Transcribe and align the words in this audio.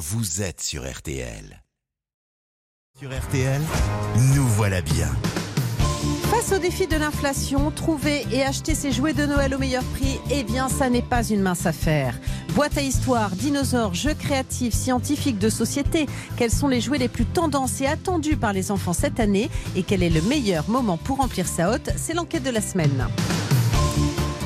vous 0.00 0.40
êtes 0.40 0.62
sur 0.62 0.90
RTL. 0.90 1.62
Sur 2.98 3.10
RTL, 3.14 3.60
nous 4.34 4.46
voilà 4.46 4.80
bien. 4.80 5.10
Face 6.30 6.52
au 6.52 6.58
défi 6.58 6.86
de 6.86 6.96
l'inflation, 6.96 7.70
trouver 7.70 8.24
et 8.32 8.42
acheter 8.42 8.74
ses 8.74 8.92
jouets 8.92 9.12
de 9.12 9.26
Noël 9.26 9.54
au 9.54 9.58
meilleur 9.58 9.84
prix, 9.84 10.18
eh 10.30 10.42
bien, 10.42 10.70
ça 10.70 10.88
n'est 10.88 11.02
pas 11.02 11.22
une 11.28 11.42
mince 11.42 11.66
affaire. 11.66 12.18
Boîte 12.54 12.78
à 12.78 12.82
histoire, 12.82 13.32
dinosaures, 13.32 13.92
jeux 13.92 14.14
créatifs, 14.14 14.72
scientifiques, 14.72 15.38
de 15.38 15.50
société. 15.50 16.06
Quels 16.38 16.50
sont 16.50 16.68
les 16.68 16.80
jouets 16.80 16.96
les 16.96 17.08
plus 17.08 17.26
tendance 17.26 17.82
et 17.82 17.86
attendus 17.86 18.38
par 18.38 18.54
les 18.54 18.70
enfants 18.70 18.94
cette 18.94 19.20
année 19.20 19.50
Et 19.76 19.82
quel 19.82 20.02
est 20.02 20.08
le 20.08 20.22
meilleur 20.22 20.66
moment 20.70 20.96
pour 20.96 21.18
remplir 21.18 21.46
sa 21.46 21.72
hotte 21.72 21.90
C'est 21.98 22.14
l'enquête 22.14 22.42
de 22.42 22.50
la 22.50 22.62
semaine. 22.62 23.06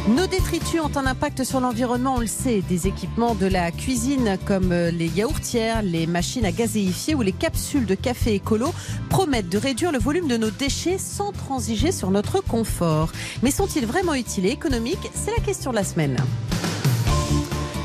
Nos 0.07 0.27
détritus 0.27 0.83
ont 0.83 0.95
un 0.99 1.07
impact 1.07 1.45
sur 1.45 1.61
l'environnement, 1.61 2.17
on 2.17 2.21
le 2.21 2.27
sait. 2.27 2.61
Des 2.69 2.87
équipements 2.87 3.35
de 3.35 3.47
la 3.47 3.71
cuisine 3.71 4.37
comme 4.45 4.71
euh, 4.71 4.91
les 4.91 5.07
yaourtières, 5.07 5.81
les 5.81 6.07
machines 6.07 6.45
à 6.45 6.53
gazéifier 6.53 7.15
ou 7.15 7.23
les 7.23 7.33
capsules 7.33 7.87
de 7.87 7.95
café 7.95 8.35
écolo 8.35 8.75
promettent 9.09 9.49
de 9.49 9.57
réduire 9.57 9.93
le 9.93 9.99
volume 9.99 10.29
de 10.29 10.37
nos 10.37 10.51
déchets 10.51 10.99
sans 10.99 11.33
transiger 11.33 11.91
sur 11.91 12.11
notre 12.11 12.43
confort. 12.43 13.13
Mais 13.43 13.51
sont-ils 13.51 13.87
vraiment 13.87 14.13
utiles 14.13 14.45
et 14.45 14.51
économiques? 14.51 15.11
C'est 15.15 15.31
la 15.31 15.43
question 15.43 15.71
de 15.71 15.77
la 15.77 15.85
semaine. 15.85 16.19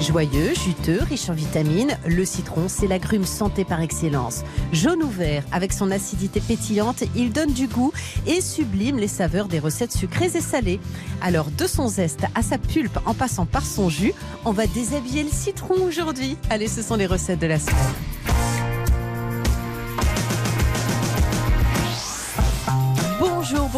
Joyeux, 0.02 0.54
juteux, 0.56 1.04
riche 1.04 1.30
en 1.30 1.34
vitamines, 1.34 1.98
le 2.08 2.24
citron, 2.24 2.70
c'est 2.70 2.88
l'agrume 2.88 3.26
santé 3.26 3.66
par 3.66 3.82
excellence. 3.82 4.44
Jaune 4.72 5.04
ou 5.04 5.10
vert, 5.10 5.44
avec 5.52 5.74
son 5.74 5.92
acidité 5.92 6.40
pétillante, 6.40 7.04
il 7.16 7.34
donne 7.34 7.52
du 7.52 7.68
goût 7.68 7.92
et 8.26 8.40
sublime 8.40 8.98
les 8.98 9.10
saveurs 9.10 9.50
des 9.50 9.60
recettes 9.60 9.92
sucrées 9.92 10.32
et 10.34 10.42
salées. 10.42 10.80
Alors, 11.22 11.52
de 11.52 11.68
son 11.68 11.90
zeste 11.90 12.26
à 12.34 12.42
sa 12.42 12.58
pulpe 12.58 12.98
en 13.06 13.14
passant 13.14 13.46
par 13.46 13.66
son 13.66 13.90
jus, 13.90 14.14
on 14.46 14.54
va 14.54 14.68
déshabiller 14.68 15.24
le 15.24 15.32
citron 15.32 15.76
aujourd'hui. 15.86 16.38
Allez, 16.50 16.70
ce 16.70 16.82
sont 16.82 16.96
les 16.96 17.08
recettes 17.08 17.40
de 17.40 17.48
la 17.48 17.60
semaine. 17.60 18.09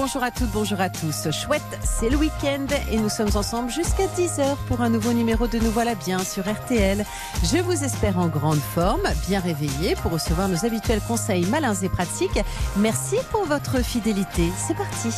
Bonjour, 0.02 0.24
à 0.24 0.32
toutes, 0.32 0.50
bonjour 0.50 0.82
à 0.82 0.90
tous. 0.90 1.30
Chouette, 1.30 1.62
c'est 1.84 2.10
le 2.10 2.18
week-end 2.18 2.66
et 2.92 2.98
nous 2.98 3.08
sommes 3.08 3.30
ensemble 3.36 3.70
jusqu'à 3.70 4.08
10h 4.08 4.58
pour 4.68 4.82
un 4.82 4.90
nouveau 4.90 5.14
numéro 5.14 5.46
de 5.46 5.60
Nous 5.60 5.70
voilà 5.70 5.94
bien 5.94 6.24
sur 6.24 6.52
RTL. 6.52 7.06
Je 7.44 7.58
vous 7.58 7.84
espère 7.84 8.18
en 8.18 8.26
grande 8.28 8.58
forme, 8.58 9.04
bien 9.28 9.40
réveillé 9.40 9.94
pour 10.02 10.12
recevoir 10.12 10.48
nos 10.48 10.66
habituels 10.66 11.02
conseils 11.08 11.46
malins 11.46 11.76
et 11.76 11.88
pratiques. 11.88 12.40
Merci 12.78 13.18
pour 13.30 13.46
votre 13.46 13.84
fidélité. 13.84 14.52
C'est 14.58 14.76
parti. 14.76 15.10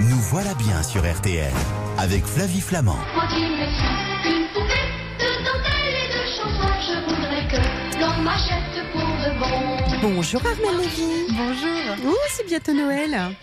Nous 0.00 0.18
voilà 0.22 0.54
bien 0.54 0.82
sur 0.82 1.08
RTL 1.08 1.52
avec 1.96 2.26
Flavie 2.26 2.60
Flamand. 2.60 2.98
Moi 3.14 3.28
qui 3.28 3.42
me 3.42 3.64
suis 3.64 4.34
une 4.34 4.48
poupée 4.48 4.88
de 5.20 5.44
dentelle 5.44 5.94
et 6.02 6.08
de 6.12 6.26
chanson, 6.34 6.68
je 6.80 6.98
voudrais 7.04 7.46
que 7.46 8.00
l'on 8.00 8.22
m'achète 8.24 8.90
pour 8.90 9.02
de 9.02 9.38
bon. 9.38 10.10
Bonjour 10.14 10.42
Armel 10.44 10.80
Lévy. 10.82 11.26
Bonjour, 11.30 12.10
Oh, 12.12 12.16
c'est 12.36 12.46
bientôt 12.48 12.72
Noël. 12.72 13.36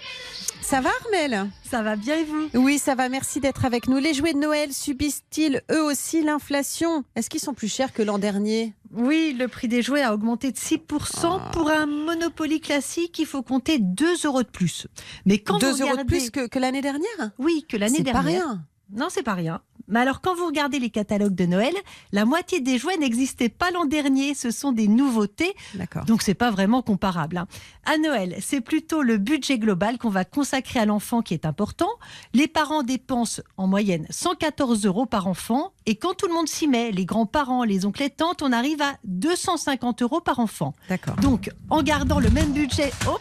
Ça 0.73 0.81
va 0.81 0.89
Armel? 1.05 1.52
Ça 1.69 1.83
va 1.83 1.95
bien 1.95 2.16
et 2.16 2.23
vous? 2.23 2.49
Oui, 2.55 2.79
ça 2.79 2.95
va, 2.95 3.07
merci 3.07 3.39
d'être 3.39 3.63
avec 3.63 3.88
nous. 3.88 3.99
Les 3.99 4.16
jouets 4.16 4.33
de 4.33 4.39
Noël 4.39 4.73
subissent-ils 4.73 5.61
eux 5.71 5.83
aussi 5.83 6.23
l'inflation? 6.23 7.03
Est-ce 7.16 7.29
qu'ils 7.29 7.41
sont 7.41 7.53
plus 7.53 7.71
chers 7.71 7.93
que 7.93 8.02
l'an 8.02 8.17
dernier? 8.17 8.73
Oui, 8.91 9.35
le 9.38 9.47
prix 9.47 9.67
des 9.67 9.83
jouets 9.83 10.01
a 10.01 10.16
augmenté 10.16 10.51
de 10.51 10.57
6%. 10.57 11.51
Pour 11.51 11.69
un 11.69 11.85
Monopoly 11.85 12.59
classique, 12.59 13.19
il 13.19 13.27
faut 13.27 13.44
compter 13.44 13.77
2 13.77 14.25
euros 14.25 14.41
de 14.41 14.47
plus. 14.47 14.88
Mais 15.27 15.38
quand 15.38 15.59
2 15.59 15.73
vous 15.73 15.81
euros 15.83 15.95
de 15.95 16.05
plus 16.05 16.31
que, 16.31 16.47
que 16.47 16.57
l'année 16.57 16.81
dernière? 16.81 17.29
Oui, 17.38 17.67
que 17.69 17.77
l'année 17.77 17.97
C'est 17.97 18.03
dernière. 18.03 18.23
pas 18.23 18.27
rien. 18.27 18.66
Non, 18.95 19.09
c'est 19.11 19.21
pas 19.21 19.35
rien. 19.35 19.61
Mais 19.94 19.99
alors, 19.99 20.22
quand 20.22 20.36
vous 20.36 20.47
regardez 20.47 20.80
les 20.80 20.89
catalogues 20.89 21.36
de 21.36 21.45
Noël, 21.45 21.73
la 22.11 22.25
moitié 22.25 22.59
des 22.59 22.77
jouets 22.80 22.97
n'existaient 22.97 23.47
pas 23.49 23.69
l'an 23.72 23.86
dernier. 23.86 24.33
Ce 24.33 24.50
sont 24.52 24.72
des 24.72 24.88
nouveautés. 24.88 25.53
D'accord. 25.75 26.03
Donc, 26.05 26.23
c'est 26.23 26.33
pas 26.33 26.50
vraiment 26.52 26.81
comparable. 26.81 27.38
hein. 27.38 27.47
À 27.85 27.97
Noël, 28.00 28.35
c'est 28.41 28.61
plutôt 28.61 29.03
le 29.03 29.17
budget 29.17 29.59
global 29.59 29.97
qu'on 30.00 30.09
va 30.09 30.25
consacrer 30.25 30.80
à 30.80 30.85
l'enfant 30.85 31.22
qui 31.22 31.33
est 31.35 31.45
important. 31.45 31.89
Les 32.34 32.47
parents 32.47 32.81
dépensent 32.81 33.41
en 33.57 33.67
moyenne 33.67 34.07
114 34.09 34.85
euros 34.85 35.06
par 35.06 35.28
enfant. 35.28 35.73
Et 35.85 35.96
quand 35.96 36.16
tout 36.16 36.28
le 36.28 36.34
monde 36.34 36.47
s'y 36.50 36.67
met, 36.67 36.91
les 36.91 37.06
grands-parents, 37.06 37.63
les 37.63 37.85
oncles 37.85 38.03
et 38.03 38.09
tantes, 38.09 38.41
on 38.41 38.51
arrive 38.51 38.81
à 38.81 38.96
250 39.03 40.01
euros 40.01 40.22
par 40.22 40.40
enfant. 40.40 40.73
D'accord. 40.90 41.16
Donc, 41.17 41.51
en 41.69 41.84
gardant 41.84 42.19
le 42.19 42.31
même 42.31 42.51
budget. 42.51 42.91
Oh 43.07 43.17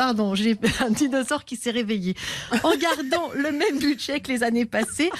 Pardon, 0.00 0.34
j'ai 0.34 0.56
un 0.80 0.88
dinosaure 0.88 1.44
qui 1.44 1.56
s'est 1.56 1.70
réveillé. 1.70 2.14
En 2.62 2.74
gardant 2.74 3.28
le 3.34 3.52
même 3.52 3.78
budget 3.78 4.20
que 4.20 4.32
les 4.32 4.42
années 4.42 4.64
passées, 4.64 5.10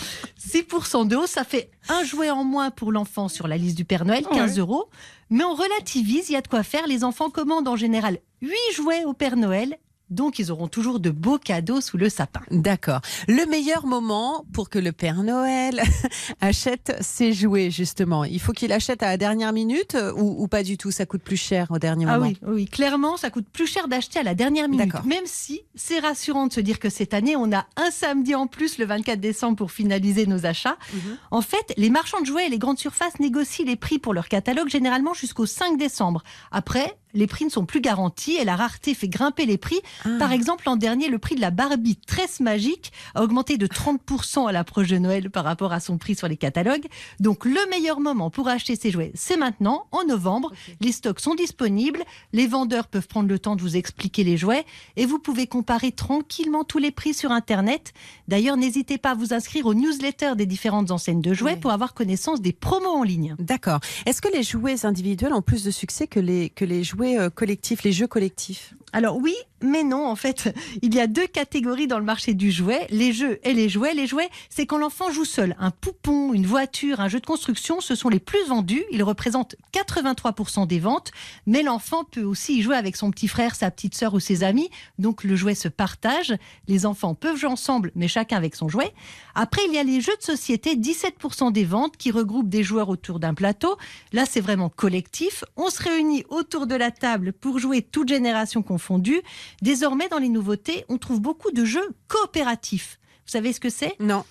6% 0.40 1.06
de 1.06 1.16
hausse, 1.16 1.32
ça 1.32 1.44
fait 1.44 1.70
un 1.90 2.02
jouet 2.02 2.30
en 2.30 2.44
moins 2.44 2.70
pour 2.70 2.90
l'enfant 2.90 3.28
sur 3.28 3.46
la 3.46 3.58
liste 3.58 3.76
du 3.76 3.84
Père 3.84 4.06
Noël, 4.06 4.24
15 4.32 4.58
euros. 4.58 4.88
Mais 5.28 5.44
on 5.44 5.52
relativise, 5.52 6.30
il 6.30 6.32
y 6.32 6.36
a 6.36 6.40
de 6.40 6.48
quoi 6.48 6.62
faire. 6.62 6.86
Les 6.86 7.04
enfants 7.04 7.28
commandent 7.28 7.68
en 7.68 7.76
général 7.76 8.20
8 8.40 8.54
jouets 8.74 9.04
au 9.04 9.12
Père 9.12 9.36
Noël, 9.36 9.76
donc 10.10 10.38
ils 10.38 10.50
auront 10.52 10.68
toujours 10.68 11.00
de 11.00 11.10
beaux 11.10 11.38
cadeaux 11.38 11.80
sous 11.80 11.96
le 11.96 12.08
sapin. 12.08 12.40
D'accord. 12.50 13.00
Le 13.28 13.48
meilleur 13.48 13.86
moment 13.86 14.44
pour 14.52 14.68
que 14.68 14.78
le 14.78 14.92
Père 14.92 15.22
Noël 15.22 15.82
achète 16.40 16.96
ses 17.00 17.32
jouets, 17.32 17.70
justement. 17.70 18.24
Il 18.24 18.40
faut 18.40 18.52
qu'il 18.52 18.72
achète 18.72 19.02
à 19.02 19.06
la 19.06 19.16
dernière 19.16 19.52
minute 19.52 19.94
euh, 19.94 20.12
ou, 20.14 20.42
ou 20.42 20.48
pas 20.48 20.62
du 20.62 20.76
tout? 20.76 20.90
Ça 20.90 21.06
coûte 21.06 21.22
plus 21.22 21.36
cher 21.36 21.66
au 21.70 21.78
dernier 21.78 22.06
Ah 22.08 22.18
moment? 22.18 22.30
oui, 22.30 22.38
oui, 22.46 22.64
clairement, 22.66 23.16
ça 23.16 23.30
coûte 23.30 23.46
plus 23.52 23.66
cher 23.66 23.88
d'acheter 23.88 24.18
à 24.18 24.22
la 24.22 24.34
dernière 24.34 24.68
minute. 24.68 24.86
D'accord. 24.86 25.06
Même 25.06 25.24
si 25.26 25.62
c'est 25.74 25.98
rassurant 26.00 26.46
de 26.46 26.52
se 26.52 26.60
dire 26.60 26.78
que 26.78 26.88
cette 26.90 27.14
année, 27.14 27.36
on 27.36 27.52
a 27.52 27.66
un 27.76 27.90
samedi 27.90 28.34
en 28.34 28.46
plus, 28.46 28.78
le 28.78 28.84
24 28.86 29.20
décembre, 29.20 29.56
pour 29.56 29.70
finaliser 29.72 30.26
nos 30.26 30.46
achats. 30.46 30.76
Mhm. 30.92 31.16
En 31.30 31.40
fait, 31.42 31.72
les 31.76 31.90
marchands 31.90 32.20
de 32.20 32.26
jouets 32.26 32.46
et 32.46 32.50
les 32.50 32.58
grandes 32.58 32.78
surfaces 32.78 33.18
négocient 33.20 33.64
les 33.66 33.76
prix 33.76 33.98
pour 33.98 34.14
leur 34.14 34.28
catalogue 34.28 34.68
généralement 34.68 35.14
jusqu'au 35.14 35.46
5 35.46 35.78
décembre. 35.78 36.22
Après, 36.50 36.96
les 37.14 37.26
prix 37.26 37.44
ne 37.44 37.50
sont 37.50 37.64
plus 37.64 37.80
garantis 37.80 38.36
et 38.36 38.44
la 38.44 38.56
rareté 38.56 38.94
fait 38.94 39.08
grimper 39.08 39.46
les 39.46 39.58
prix. 39.58 39.80
Ah. 40.04 40.10
Par 40.18 40.32
exemple, 40.32 40.64
l'an 40.66 40.76
dernier, 40.76 41.08
le 41.08 41.18
prix 41.18 41.34
de 41.34 41.40
la 41.40 41.50
Barbie 41.50 41.96
Tresse 41.96 42.40
Magique 42.40 42.92
a 43.14 43.22
augmenté 43.22 43.58
de 43.58 43.66
30% 43.66 44.48
à 44.48 44.52
l'approche 44.52 44.88
de 44.88 44.98
Noël 44.98 45.30
par 45.30 45.44
rapport 45.44 45.72
à 45.72 45.80
son 45.80 45.98
prix 45.98 46.14
sur 46.14 46.28
les 46.28 46.36
catalogues. 46.36 46.86
Donc, 47.18 47.44
le 47.44 47.60
meilleur 47.70 48.00
moment 48.00 48.30
pour 48.30 48.48
acheter 48.48 48.76
ces 48.76 48.90
jouets, 48.90 49.12
c'est 49.14 49.36
maintenant, 49.36 49.86
en 49.92 50.04
novembre. 50.04 50.52
Les 50.80 50.92
stocks 50.92 51.20
sont 51.20 51.34
disponibles. 51.34 52.02
Les 52.32 52.46
vendeurs 52.46 52.86
peuvent 52.86 53.08
prendre 53.08 53.28
le 53.28 53.38
temps 53.38 53.56
de 53.56 53.62
vous 53.62 53.76
expliquer 53.76 54.24
les 54.24 54.36
jouets 54.36 54.64
et 54.96 55.06
vous 55.06 55.18
pouvez 55.18 55.46
comparer 55.46 55.92
tranquillement 55.92 56.64
tous 56.64 56.78
les 56.78 56.90
prix 56.90 57.14
sur 57.14 57.32
Internet. 57.32 57.92
D'ailleurs, 58.28 58.56
n'hésitez 58.56 58.98
pas 58.98 59.10
à 59.10 59.14
vous 59.14 59.34
inscrire 59.34 59.66
aux 59.66 59.74
newsletters 59.74 60.36
des 60.36 60.46
différentes 60.46 60.90
enseignes 60.90 61.20
de 61.20 61.34
jouets 61.34 61.56
pour 61.56 61.70
avoir 61.70 61.94
connaissance 61.94 62.40
des 62.40 62.52
promos 62.52 62.88
en 62.88 63.02
ligne. 63.02 63.34
D'accord. 63.38 63.80
Est-ce 64.06 64.22
que 64.22 64.32
les 64.32 64.42
jouets 64.42 64.84
individuels 64.84 65.32
ont 65.32 65.42
plus 65.42 65.64
de 65.64 65.70
succès 65.70 66.06
que 66.06 66.20
les, 66.20 66.50
que 66.50 66.64
les 66.64 66.84
jouets 66.84 66.99
euh, 67.02 67.30
collectifs, 67.30 67.82
les 67.82 67.92
jeux 67.92 68.06
collectifs. 68.06 68.74
Alors 68.92 69.16
oui, 69.16 69.34
mais 69.62 69.82
non, 69.82 70.06
en 70.06 70.16
fait, 70.16 70.54
il 70.82 70.94
y 70.94 71.00
a 71.00 71.06
deux 71.06 71.26
catégories 71.26 71.86
dans 71.86 71.98
le 71.98 72.04
marché 72.04 72.34
du 72.34 72.50
jouet, 72.50 72.86
les 72.90 73.12
jeux 73.12 73.38
et 73.42 73.52
les 73.52 73.68
jouets. 73.68 73.94
Les 73.94 74.06
jouets, 74.06 74.30
c'est 74.48 74.66
quand 74.66 74.78
l'enfant 74.78 75.10
joue 75.10 75.24
seul. 75.24 75.56
Un 75.58 75.70
poupon, 75.70 76.32
une 76.32 76.46
voiture, 76.46 77.00
un 77.00 77.08
jeu 77.08 77.20
de 77.20 77.26
construction, 77.26 77.80
ce 77.80 77.94
sont 77.94 78.08
les 78.08 78.20
plus 78.20 78.46
vendus. 78.48 78.84
Ils 78.90 79.02
représentent 79.02 79.56
83% 79.72 80.66
des 80.66 80.78
ventes, 80.78 81.12
mais 81.46 81.62
l'enfant 81.62 82.04
peut 82.04 82.22
aussi 82.22 82.58
y 82.58 82.62
jouer 82.62 82.76
avec 82.76 82.96
son 82.96 83.10
petit 83.10 83.28
frère, 83.28 83.54
sa 83.54 83.70
petite 83.70 83.94
sœur 83.94 84.14
ou 84.14 84.20
ses 84.20 84.44
amis. 84.44 84.70
Donc 84.98 85.24
le 85.24 85.36
jouet 85.36 85.54
se 85.54 85.68
partage. 85.68 86.34
Les 86.68 86.86
enfants 86.86 87.14
peuvent 87.14 87.36
jouer 87.36 87.50
ensemble, 87.50 87.92
mais 87.94 88.08
chacun 88.08 88.36
avec 88.36 88.54
son 88.54 88.68
jouet. 88.68 88.92
Après, 89.34 89.62
il 89.66 89.74
y 89.74 89.78
a 89.78 89.82
les 89.82 90.00
jeux 90.00 90.16
de 90.16 90.22
société, 90.22 90.76
17% 90.76 91.52
des 91.52 91.64
ventes 91.64 91.96
qui 91.96 92.10
regroupent 92.10 92.48
des 92.48 92.62
joueurs 92.62 92.88
autour 92.88 93.20
d'un 93.20 93.34
plateau. 93.34 93.76
Là, 94.12 94.24
c'est 94.26 94.40
vraiment 94.40 94.68
collectif. 94.68 95.44
On 95.56 95.70
se 95.70 95.82
réunit 95.82 96.24
autour 96.28 96.66
de 96.66 96.74
la 96.74 96.90
table 96.90 97.32
pour 97.32 97.58
jouer 97.58 97.82
toutes 97.82 98.08
générations 98.08 98.62
confondues. 98.62 99.20
Désormais, 99.62 100.08
dans 100.08 100.18
les 100.18 100.28
nouveautés, 100.28 100.84
on 100.88 100.98
trouve 100.98 101.20
beaucoup 101.20 101.50
de 101.50 101.64
jeux 101.64 101.88
coopératifs. 102.08 102.98
Vous 103.26 103.32
savez 103.32 103.52
ce 103.52 103.60
que 103.60 103.70
c'est? 103.70 103.94
Non. 104.00 104.24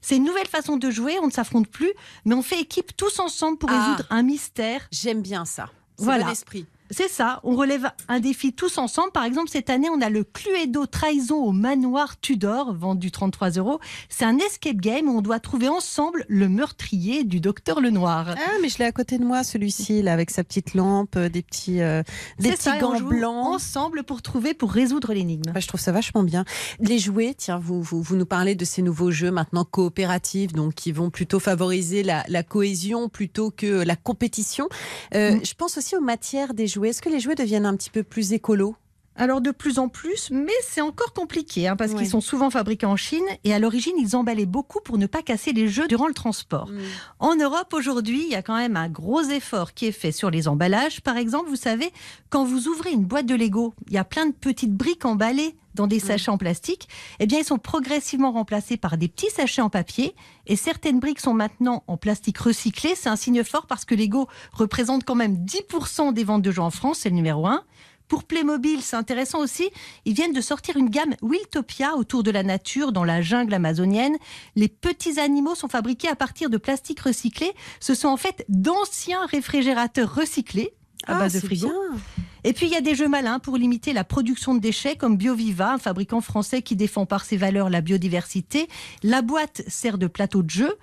C'est 0.00 0.16
une 0.16 0.24
nouvelle 0.24 0.46
façon 0.48 0.76
de 0.76 0.90
jouer, 0.90 1.18
on 1.20 1.26
ne 1.26 1.32
s'affronte 1.32 1.68
plus, 1.68 1.92
mais 2.24 2.34
on 2.34 2.42
fait 2.42 2.60
équipe 2.60 2.96
tous 2.96 3.18
ensemble 3.18 3.58
pour 3.58 3.70
Ah. 3.70 3.80
résoudre 3.84 4.06
un 4.10 4.22
mystère. 4.22 4.86
J'aime 4.92 5.20
bien 5.22 5.44
ça. 5.44 5.70
Voilà. 5.98 6.24
bon 6.24 6.30
esprit. 6.32 6.66
C'est 6.90 7.08
ça, 7.08 7.40
on 7.44 7.54
relève 7.54 7.90
un 8.08 8.20
défi 8.20 8.52
tous 8.52 8.78
ensemble. 8.78 9.12
Par 9.12 9.24
exemple, 9.24 9.48
cette 9.50 9.70
année, 9.70 9.88
on 9.90 10.00
a 10.00 10.10
le 10.10 10.24
Cluedo 10.24 10.86
Trahison 10.86 11.36
au 11.36 11.52
manoir 11.52 12.18
Tudor, 12.20 12.74
vendu 12.74 13.10
33 13.10 13.50
euros. 13.50 13.78
C'est 14.08 14.24
un 14.24 14.38
escape 14.38 14.76
game 14.76 15.08
où 15.08 15.18
on 15.18 15.20
doit 15.20 15.38
trouver 15.38 15.68
ensemble 15.68 16.24
le 16.28 16.48
meurtrier 16.48 17.24
du 17.24 17.40
docteur 17.40 17.80
Lenoir. 17.80 18.34
Ah, 18.36 18.50
mais 18.62 18.68
je 18.68 18.78
l'ai 18.78 18.84
à 18.84 18.92
côté 18.92 19.18
de 19.18 19.24
moi, 19.24 19.44
celui-ci, 19.44 20.02
là, 20.02 20.12
avec 20.12 20.30
sa 20.30 20.42
petite 20.42 20.74
lampe, 20.74 21.16
euh, 21.16 21.28
des 21.28 21.42
petits, 21.42 21.80
euh, 21.80 22.02
des 22.38 22.50
petits 22.50 22.62
ça, 22.62 22.78
gants 22.78 23.00
blancs. 23.00 23.54
Ensemble 23.54 24.02
pour 24.02 24.22
trouver, 24.22 24.54
pour 24.54 24.72
résoudre 24.72 25.12
l'énigme. 25.12 25.52
Bah, 25.52 25.60
je 25.60 25.68
trouve 25.68 25.80
ça 25.80 25.92
vachement 25.92 26.22
bien. 26.22 26.44
Les 26.80 26.98
jouets, 26.98 27.34
tiens, 27.36 27.58
vous, 27.58 27.82
vous, 27.82 28.02
vous 28.02 28.16
nous 28.16 28.26
parlez 28.26 28.54
de 28.54 28.64
ces 28.64 28.82
nouveaux 28.82 29.10
jeux 29.10 29.30
maintenant 29.30 29.64
coopératifs, 29.64 30.52
donc 30.52 30.74
qui 30.74 30.92
vont 30.92 31.10
plutôt 31.10 31.40
favoriser 31.40 32.02
la, 32.02 32.24
la 32.28 32.42
cohésion 32.42 33.08
plutôt 33.08 33.50
que 33.50 33.84
la 33.84 33.96
compétition. 33.96 34.68
Euh, 35.14 35.36
Mm. 35.36 35.44
Je 35.44 35.54
pense 35.54 35.78
aussi 35.78 35.96
aux 35.96 36.00
matières 36.00 36.54
des 36.54 36.66
jouets. 36.66 36.75
Est-ce 36.84 37.02
que 37.02 37.08
les 37.08 37.20
jouets 37.20 37.34
deviennent 37.34 37.66
un 37.66 37.76
petit 37.76 37.90
peu 37.90 38.02
plus 38.02 38.32
écolos? 38.32 38.76
Alors 39.16 39.40
de 39.40 39.50
plus 39.50 39.78
en 39.78 39.88
plus, 39.88 40.30
mais 40.30 40.52
c'est 40.62 40.82
encore 40.82 41.12
compliqué 41.12 41.68
hein, 41.68 41.76
parce 41.76 41.94
qu'ils 41.94 42.08
sont 42.08 42.20
souvent 42.20 42.50
fabriqués 42.50 42.86
en 42.86 42.96
Chine 42.96 43.24
et 43.44 43.54
à 43.54 43.58
l'origine 43.58 43.94
ils 43.98 44.14
emballaient 44.14 44.46
beaucoup 44.46 44.80
pour 44.80 44.98
ne 44.98 45.06
pas 45.06 45.22
casser 45.22 45.52
les 45.52 45.68
jeux 45.68 45.88
durant 45.88 46.06
le 46.06 46.14
transport. 46.14 46.68
Mm. 46.68 46.78
En 47.20 47.36
Europe 47.36 47.72
aujourd'hui, 47.72 48.24
il 48.24 48.30
y 48.30 48.34
a 48.34 48.42
quand 48.42 48.56
même 48.56 48.76
un 48.76 48.88
gros 48.88 49.22
effort 49.22 49.72
qui 49.72 49.86
est 49.86 49.92
fait 49.92 50.12
sur 50.12 50.30
les 50.30 50.48
emballages. 50.48 51.00
Par 51.00 51.16
exemple, 51.16 51.48
vous 51.48 51.56
savez, 51.56 51.90
quand 52.28 52.44
vous 52.44 52.68
ouvrez 52.68 52.92
une 52.92 53.04
boîte 53.04 53.26
de 53.26 53.34
Lego, 53.34 53.74
il 53.86 53.94
y 53.94 53.98
a 53.98 54.04
plein 54.04 54.26
de 54.26 54.32
petites 54.32 54.74
briques 54.74 55.06
emballées 55.06 55.56
dans 55.76 55.86
des 55.86 56.00
sachets 56.00 56.30
en 56.30 56.38
plastique. 56.38 56.88
Eh 57.20 57.26
bien, 57.26 57.38
ils 57.38 57.44
sont 57.44 57.58
progressivement 57.58 58.32
remplacés 58.32 58.76
par 58.76 58.96
des 58.96 59.08
petits 59.08 59.30
sachets 59.30 59.62
en 59.62 59.70
papier 59.70 60.14
et 60.46 60.56
certaines 60.56 60.98
briques 60.98 61.20
sont 61.20 61.34
maintenant 61.34 61.84
en 61.86 61.96
plastique 61.96 62.38
recyclé. 62.38 62.94
C'est 62.96 63.08
un 63.08 63.16
signe 63.16 63.44
fort 63.44 63.66
parce 63.66 63.84
que 63.84 63.94
Lego 63.94 64.26
représente 64.52 65.04
quand 65.04 65.14
même 65.14 65.36
10% 65.44 66.12
des 66.12 66.24
ventes 66.24 66.42
de 66.42 66.50
jeux 66.50 66.62
en 66.62 66.70
France, 66.70 67.00
c'est 67.00 67.10
le 67.10 67.14
numéro 67.14 67.46
1. 67.46 67.62
Pour 68.08 68.24
Playmobil, 68.24 68.82
c'est 68.82 68.96
intéressant 68.96 69.40
aussi, 69.40 69.68
ils 70.04 70.14
viennent 70.14 70.32
de 70.32 70.40
sortir 70.40 70.76
une 70.76 70.90
gamme 70.90 71.14
Wiltopia 71.22 71.96
autour 71.96 72.22
de 72.22 72.30
la 72.30 72.42
nature 72.42 72.92
dans 72.92 73.04
la 73.04 73.20
jungle 73.20 73.52
amazonienne. 73.54 74.16
Les 74.54 74.68
petits 74.68 75.18
animaux 75.18 75.54
sont 75.54 75.68
fabriqués 75.68 76.08
à 76.08 76.14
partir 76.16 76.48
de 76.50 76.56
plastique 76.56 77.00
recyclé. 77.00 77.52
Ce 77.80 77.94
sont 77.94 78.08
en 78.08 78.16
fait 78.16 78.44
d'anciens 78.48 79.26
réfrigérateurs 79.26 80.14
recyclés 80.14 80.72
à 81.06 81.16
Ah, 81.16 81.18
base 81.20 81.34
de 81.34 81.40
frigo. 81.40 81.68
bien. 81.68 82.00
Et 82.44 82.52
puis 82.52 82.66
il 82.66 82.72
y 82.72 82.76
a 82.76 82.80
des 82.80 82.94
jeux 82.94 83.08
malins 83.08 83.40
pour 83.40 83.56
limiter 83.56 83.92
la 83.92 84.04
production 84.04 84.54
de 84.54 84.60
déchets 84.60 84.94
comme 84.96 85.16
BioViva, 85.16 85.72
un 85.74 85.78
fabricant 85.78 86.20
français 86.20 86.62
qui 86.62 86.76
défend 86.76 87.06
par 87.06 87.24
ses 87.24 87.36
valeurs 87.36 87.70
la 87.70 87.80
biodiversité. 87.80 88.68
La 89.02 89.20
boîte 89.20 89.62
sert 89.66 89.98
de 89.98 90.06
plateau 90.06 90.42
de 90.44 90.50
jeu. 90.50 90.76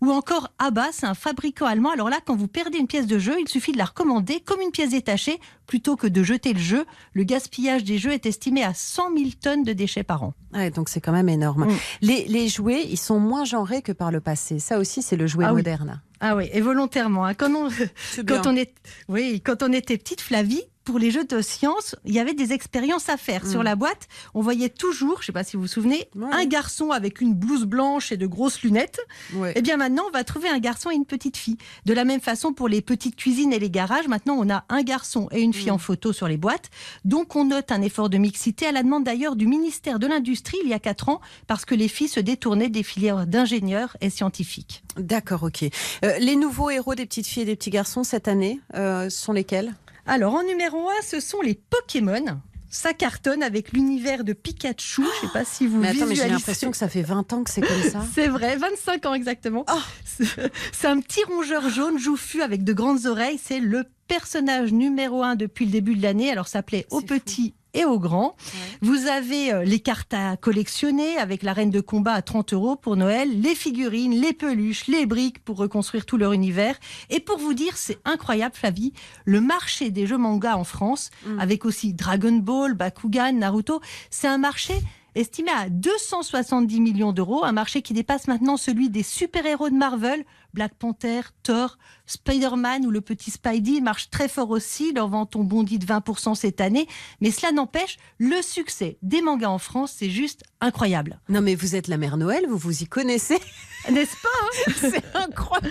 Ou 0.00 0.10
encore 0.12 0.48
Abbas, 0.58 1.00
un 1.02 1.14
fabricant 1.14 1.66
allemand. 1.66 1.90
Alors 1.90 2.08
là, 2.08 2.18
quand 2.24 2.36
vous 2.36 2.46
perdez 2.48 2.78
une 2.78 2.86
pièce 2.86 3.06
de 3.06 3.18
jeu, 3.18 3.34
il 3.40 3.48
suffit 3.48 3.72
de 3.72 3.78
la 3.78 3.86
recommander 3.86 4.40
comme 4.40 4.60
une 4.60 4.70
pièce 4.70 4.90
détachée 4.90 5.40
plutôt 5.66 5.96
que 5.96 6.06
de 6.06 6.22
jeter 6.22 6.52
le 6.52 6.60
jeu. 6.60 6.86
Le 7.14 7.24
gaspillage 7.24 7.82
des 7.84 7.98
jeux 7.98 8.12
est 8.12 8.24
estimé 8.26 8.62
à 8.62 8.74
100 8.74 9.16
000 9.16 9.30
tonnes 9.42 9.64
de 9.64 9.72
déchets 9.72 10.04
par 10.04 10.22
an. 10.22 10.34
Ouais, 10.54 10.70
donc 10.70 10.88
c'est 10.88 11.00
quand 11.00 11.12
même 11.12 11.28
énorme. 11.28 11.66
Mm. 11.66 11.76
Les, 12.02 12.24
les 12.28 12.48
jouets, 12.48 12.84
ils 12.88 12.96
sont 12.96 13.18
moins 13.18 13.44
genrés 13.44 13.82
que 13.82 13.92
par 13.92 14.10
le 14.12 14.20
passé. 14.20 14.58
Ça 14.60 14.78
aussi, 14.78 15.02
c'est 15.02 15.16
le 15.16 15.26
jouet 15.26 15.44
Ah 15.46 15.52
oui. 15.52 15.56
moderne. 15.58 16.00
Ah 16.20 16.36
oui, 16.36 16.48
et 16.52 16.60
volontairement. 16.60 17.24
hein. 17.26 17.34
Quand 17.34 17.52
on, 17.54 17.68
C'est 18.12 18.26
quand 18.26 18.46
on 18.46 18.54
est, 18.56 18.72
oui, 19.08 19.40
quand 19.44 19.62
on 19.62 19.72
était 19.72 19.98
petite, 19.98 20.20
Flavie, 20.20 20.62
pour 20.88 20.98
les 20.98 21.10
jeux 21.10 21.24
de 21.24 21.42
science, 21.42 21.94
il 22.06 22.14
y 22.14 22.18
avait 22.18 22.32
des 22.32 22.54
expériences 22.54 23.10
à 23.10 23.18
faire. 23.18 23.44
Mm. 23.44 23.50
Sur 23.50 23.62
la 23.62 23.76
boîte, 23.76 24.08
on 24.32 24.40
voyait 24.40 24.70
toujours, 24.70 25.16
je 25.18 25.22
ne 25.24 25.26
sais 25.26 25.32
pas 25.32 25.44
si 25.44 25.56
vous 25.56 25.62
vous 25.62 25.68
souvenez, 25.68 26.08
Ouais. 26.16 26.30
un 26.32 26.46
garçon 26.46 26.92
avec 26.92 27.20
une 27.20 27.34
blouse 27.34 27.66
blanche 27.66 28.10
et 28.10 28.16
de 28.16 28.26
grosses 28.26 28.62
lunettes. 28.62 28.98
Ouais. 29.34 29.52
Eh 29.54 29.60
bien 29.60 29.76
maintenant, 29.76 30.04
on 30.08 30.10
va 30.10 30.24
trouver 30.24 30.48
un 30.48 30.58
garçon 30.58 30.90
et 30.90 30.94
une 30.94 31.04
petite 31.04 31.36
fille. 31.36 31.58
De 31.84 31.92
la 31.92 32.06
même 32.06 32.22
façon, 32.22 32.54
pour 32.54 32.68
les 32.68 32.80
petites 32.80 33.16
cuisines 33.16 33.52
et 33.52 33.58
les 33.58 33.68
garages, 33.68 34.08
maintenant, 34.08 34.36
on 34.38 34.48
a 34.48 34.64
un 34.70 34.82
garçon 34.82 35.28
et 35.30 35.42
une 35.42 35.52
fille 35.52 35.68
Mm. 35.70 35.74
en 35.74 35.78
photo 35.78 36.14
sur 36.14 36.26
les 36.26 36.38
boîtes. 36.38 36.70
Donc, 37.04 37.36
on 37.36 37.44
note 37.44 37.70
un 37.70 37.82
effort 37.82 38.08
de 38.08 38.16
mixité 38.16 38.66
à 38.66 38.72
la 38.72 38.82
demande 38.82 39.04
d'ailleurs 39.04 39.36
du 39.36 39.46
ministère 39.46 39.98
de 39.98 40.06
l'Industrie 40.06 40.56
il 40.64 40.70
y 40.70 40.74
a 40.74 40.78
quatre 40.78 41.10
ans, 41.10 41.20
parce 41.46 41.66
que 41.66 41.74
les 41.74 41.88
filles 41.88 42.08
se 42.08 42.20
détournaient 42.20 42.70
des 42.70 42.82
filières 42.82 43.26
d'ingénieurs 43.26 43.94
et 44.00 44.08
scientifiques. 44.08 44.82
D'accord, 44.96 45.42
ok. 45.42 45.64
Euh, 46.04 46.18
les 46.18 46.34
nouveaux 46.36 46.70
héros 46.70 46.94
des 46.94 47.04
petites 47.04 47.26
filles 47.26 47.42
et 47.42 47.46
des 47.46 47.56
petits 47.56 47.68
garçons 47.70 48.04
cette 48.04 48.26
année 48.26 48.58
euh, 48.74 49.10
sont 49.10 49.32
lesquels? 49.34 49.74
Alors, 50.08 50.34
en 50.34 50.42
numéro 50.42 50.88
1, 50.88 50.92
ce 51.06 51.20
sont 51.20 51.40
les 51.42 51.54
Pokémon. 51.54 52.40
Ça 52.70 52.92
cartonne 52.92 53.42
avec 53.42 53.72
l'univers 53.72 54.24
de 54.24 54.32
Pikachu. 54.32 55.02
Je 55.02 55.06
ne 55.06 55.28
sais 55.28 55.32
pas 55.32 55.44
si 55.44 55.66
vous 55.66 55.78
Mais 55.78 55.88
attends, 55.88 56.00
mais 56.00 56.06
j'ai 56.06 56.10
visualisez. 56.12 56.34
l'impression 56.34 56.70
que 56.70 56.76
ça 56.76 56.88
fait 56.88 57.02
20 57.02 57.32
ans 57.32 57.44
que 57.44 57.50
c'est 57.50 57.60
comme 57.62 57.82
ça. 57.90 58.04
C'est 58.14 58.28
vrai, 58.28 58.56
25 58.56 59.06
ans 59.06 59.14
exactement. 59.14 59.64
Oh. 59.70 59.78
C'est- 60.72 60.86
un 60.88 61.00
petit 61.00 61.22
rongeur 61.24 61.68
jaune 61.70 61.98
jouffu 61.98 62.42
avec 62.42 62.64
de 62.64 62.72
grandes 62.72 63.06
oreilles. 63.06 63.38
C'est 63.42 63.60
le 63.60 63.84
personnage 64.06 64.72
numéro 64.72 65.22
un 65.22 65.34
depuis 65.34 65.64
le 65.66 65.70
début 65.72 65.94
de 65.94 66.02
l'année. 66.02 66.30
Alors, 66.30 66.48
ça 66.48 66.62
plaît 66.62 66.86
aux 66.90 67.00
petits 67.02 67.54
et 67.74 67.84
aux 67.84 67.98
grands. 67.98 68.34
Vous 68.82 69.06
avez 69.06 69.52
euh, 69.52 69.64
les 69.64 69.80
cartes 69.80 70.14
à 70.14 70.36
collectionner 70.36 71.16
avec 71.18 71.42
la 71.42 71.52
reine 71.52 71.70
de 71.70 71.80
combat 71.80 72.12
à 72.14 72.22
30 72.22 72.52
euros 72.52 72.76
pour 72.76 72.96
Noël, 72.96 73.40
les 73.40 73.54
figurines, 73.54 74.20
les 74.20 74.32
peluches, 74.32 74.86
les 74.86 75.06
briques 75.06 75.44
pour 75.44 75.56
reconstruire 75.58 76.06
tout 76.06 76.16
leur 76.16 76.32
univers. 76.32 76.76
Et 77.10 77.20
pour 77.20 77.38
vous 77.38 77.54
dire, 77.54 77.76
c'est 77.76 77.98
incroyable, 78.04 78.54
Flavie, 78.54 78.92
le 79.24 79.40
marché 79.40 79.90
des 79.90 80.06
jeux 80.06 80.18
manga 80.18 80.56
en 80.56 80.64
France, 80.64 81.10
Mm. 81.26 81.40
avec 81.40 81.64
aussi 81.64 81.94
Dragon 81.94 82.32
Ball, 82.36 82.74
Bakugan, 82.74 83.32
Naruto, 83.32 83.80
c'est 84.10 84.28
un 84.28 84.38
marché 84.38 84.74
estimé 85.14 85.50
à 85.50 85.68
270 85.68 86.80
millions 86.80 87.12
d'euros, 87.12 87.44
un 87.44 87.52
marché 87.52 87.82
qui 87.82 87.92
dépasse 87.92 88.28
maintenant 88.28 88.56
celui 88.56 88.88
des 88.88 89.02
super-héros 89.02 89.68
de 89.70 89.74
Marvel, 89.74 90.24
Black 90.58 90.74
Panther, 90.74 91.20
Thor, 91.44 91.78
Spider-Man 92.06 92.84
ou 92.84 92.90
le 92.90 93.00
petit 93.00 93.30
Spidey 93.30 93.74
ils 93.76 93.80
marchent 93.80 94.10
très 94.10 94.26
fort 94.26 94.50
aussi, 94.50 94.92
leurs 94.92 95.06
ventes 95.06 95.36
ont 95.36 95.44
bondi 95.44 95.78
de 95.78 95.86
20% 95.86 96.34
cette 96.34 96.60
année, 96.60 96.88
mais 97.20 97.30
cela 97.30 97.52
n'empêche, 97.52 97.96
le 98.18 98.42
succès 98.42 98.98
des 99.02 99.22
mangas 99.22 99.50
en 99.50 99.58
France, 99.58 99.94
c'est 99.96 100.10
juste 100.10 100.42
incroyable. 100.60 101.20
Non, 101.28 101.42
mais 101.42 101.54
vous 101.54 101.76
êtes 101.76 101.86
la 101.86 101.96
mère 101.96 102.16
Noël, 102.16 102.44
vous 102.48 102.58
vous 102.58 102.82
y 102.82 102.86
connaissez. 102.88 103.38
N'est-ce 103.92 104.16
pas 104.16 104.72
c'est 104.80 105.16
incroyable. 105.16 105.70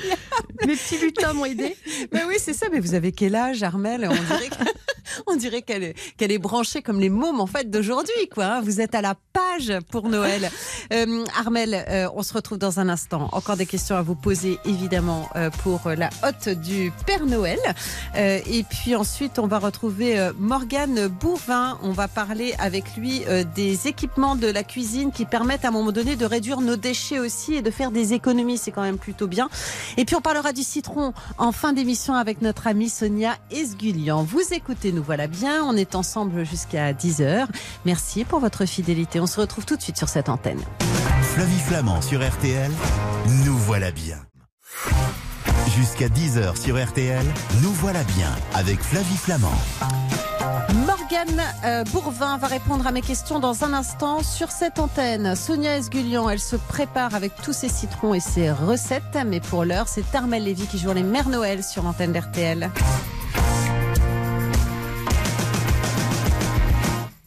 Mes 0.66 0.75
petits 0.78 0.98
lutins 1.00 1.34
m'ont 1.34 1.44
aidé. 1.44 1.75
Mais 2.13 2.24
oui, 2.24 2.36
c'est 2.39 2.54
ça. 2.54 2.68
Mais 2.72 2.80
vous 2.80 2.94
avez 2.94 3.12
quel 3.12 3.36
âge, 3.36 3.62
Armel 3.63 4.07
On 4.10 4.13
dirait 4.13 4.48
que- 4.48 4.72
on 5.28 5.36
dirait 5.36 5.62
qu'elle 5.62 5.84
est, 5.84 5.95
qu'elle 6.16 6.31
est 6.31 6.38
branchée 6.38 6.81
comme 6.81 7.01
les 7.01 7.10
mômes 7.10 7.42
en 7.42 7.48
fait 7.48 7.69
d'aujourd'hui, 7.69 8.30
quoi. 8.34 8.45
hein. 8.45 8.62
Vous 8.62 8.80
êtes 8.80 8.95
à 8.95 9.01
la 9.01 9.16
page 9.34 9.74
pour 9.92 10.07
Noël. 10.07 10.50
Euh, 10.94 11.25
Armel, 11.38 11.74
euh, 11.89 12.07
on 12.16 12.24
se 12.24 12.34
retrouve 12.34 12.57
dans 12.57 12.80
un 12.80 12.88
instant. 12.88 13.28
Encore 13.34 13.57
des 13.57 13.66
questions 13.66 13.98
à 13.98 14.01
vous 14.01 14.16
poser, 14.16 14.57
évidemment, 14.63 14.76
euh, 15.35 15.50
pour 15.63 15.89
la 15.89 16.09
hotte 16.24 16.50
du 16.50 16.91
Père 17.06 17.25
Noël. 17.25 17.59
Euh, 18.15 18.39
et 18.45 18.63
puis 18.63 18.95
ensuite, 18.95 19.39
on 19.39 19.47
va 19.47 19.59
retrouver 19.59 20.19
euh, 20.19 20.31
Morgane 20.38 21.07
Bourvin. 21.07 21.77
On 21.81 21.91
va 21.91 22.07
parler 22.07 22.53
avec 22.59 22.95
lui 22.95 23.24
des 23.56 23.88
équipements 23.88 24.35
de 24.35 24.47
la 24.47 24.63
cuisine 24.63 25.12
qui 25.12 25.25
permettent 25.25 25.65
à 25.65 25.69
un 25.69 25.71
moment 25.71 25.91
donné 25.91 26.15
de 26.15 26.25
réduire 26.25 26.62
nos 26.62 26.75
déchets 26.75 27.19
aussi 27.19 27.56
et 27.56 27.62
de 27.62 27.71
faire 27.71 27.91
des 27.91 28.13
économies. 28.13 28.57
C'est 28.57 28.71
quand 28.71 28.81
même 28.81 28.97
plutôt 28.97 29.27
bien. 29.27 29.50
Et 29.97 30.06
puis 30.06 30.15
on 30.15 30.21
parlera 30.21 30.53
du 30.53 30.63
citron 30.63 31.13
en 31.38 31.51
fin 31.51 31.74
d'émission 31.74 32.13
avec 32.13 32.41
notre 32.41 32.68
amie 32.68 32.89
Sonia 32.89 33.35
Esgulian. 33.51 34.24
Vous 34.24 34.44
écoutez, 34.51 34.91
nous 34.91 35.03
voilà 35.03 35.27
bien. 35.27 35.63
On 35.63 35.75
est 35.75 35.95
ensemble 35.95 36.45
jusqu'à 36.45 36.94
10h. 36.94 37.47
Merci 37.85 38.25
pour 38.25 38.39
votre 38.39 38.65
fidélité. 38.65 39.19
On 39.19 39.27
se 39.27 39.39
retrouve 39.39 39.65
tout 39.65 39.75
de 39.75 39.81
suite 39.81 39.97
sur 39.97 40.09
cette 40.09 40.29
antenne. 40.29 40.62
Flavie 41.21 41.59
Flamand 41.59 42.01
sur 42.01 42.27
RTL, 42.27 42.71
nous 43.45 43.57
voilà 43.57 43.91
bien. 43.91 44.26
Jusqu'à 45.75 46.07
10h 46.07 46.59
sur 46.59 46.83
RTL, 46.83 47.25
nous 47.62 47.71
voilà 47.74 48.03
bien 48.15 48.29
avec 48.56 48.79
Flavie 48.81 49.18
Flamand. 49.18 49.51
Morgane 50.85 51.41
euh, 51.65 51.83
Bourvin 51.91 52.38
va 52.38 52.47
répondre 52.47 52.88
à 52.88 52.91
mes 52.91 53.01
questions 53.01 53.39
dans 53.39 53.63
un 53.63 53.74
instant 53.74 54.24
sur 54.24 54.51
cette 54.51 54.79
antenne. 54.79 55.35
Sonia 55.35 55.77
Esgulian, 55.77 56.29
elle 56.29 56.39
se 56.39 56.56
prépare 56.56 57.15
avec 57.15 57.33
tous 57.44 57.53
ses 57.53 57.69
citrons 57.69 58.13
et 58.13 58.19
ses 58.19 58.51
recettes. 58.51 59.18
Mais 59.25 59.39
pour 59.39 59.65
l'heure, 59.65 59.88
c'est 59.88 60.15
Armel 60.15 60.44
Lévy 60.44 60.68
qui 60.68 60.77
joue 60.77 60.94
les 60.94 61.03
Mères 61.03 61.29
Noël 61.29 61.63
sur 61.63 61.83
l'antenne 61.83 62.13
d'RTL. 62.13 62.71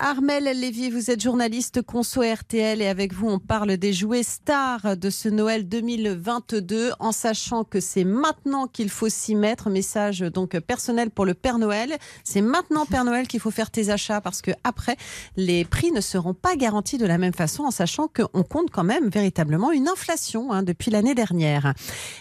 Armel 0.02 0.44
Lévy, 0.58 0.88
vous 0.88 1.10
êtes 1.10 1.20
journaliste 1.20 1.82
conso 1.82 2.22
RTL 2.22 2.80
et 2.80 2.86
avec 2.86 3.12
vous 3.12 3.28
on 3.28 3.38
parle 3.38 3.76
des 3.76 3.92
jouets 3.92 4.22
stars 4.22 4.96
de 4.96 5.10
ce 5.10 5.28
Noël 5.28 5.68
2022 5.68 6.92
en 7.00 7.12
sachant 7.12 7.64
que 7.64 7.80
c'est 7.80 8.04
maintenant 8.04 8.66
qu'il 8.66 8.88
faut 8.88 9.10
s'y 9.10 9.34
mettre. 9.34 9.68
Message 9.68 10.20
donc 10.20 10.58
personnel 10.60 11.10
pour 11.10 11.26
le 11.26 11.34
Père 11.34 11.58
Noël. 11.58 11.98
C'est 12.24 12.40
maintenant 12.40 12.86
Père 12.86 13.04
Noël 13.04 13.28
qu'il 13.28 13.40
faut 13.40 13.50
faire 13.50 13.70
tes 13.70 13.90
achats 13.90 14.22
parce 14.22 14.40
que 14.40 14.52
après 14.64 14.96
les 15.36 15.66
prix 15.66 15.92
ne 15.92 16.00
seront 16.00 16.32
pas 16.32 16.56
garantis 16.56 16.96
de 16.96 17.04
la 17.04 17.18
même 17.18 17.34
façon 17.34 17.64
en 17.64 17.70
sachant 17.70 18.08
qu'on 18.08 18.42
compte 18.42 18.70
quand 18.70 18.84
même 18.84 19.10
véritablement 19.10 19.70
une 19.70 19.86
inflation 19.86 20.50
hein, 20.50 20.62
depuis 20.62 20.90
l'année 20.90 21.14
dernière. 21.14 21.74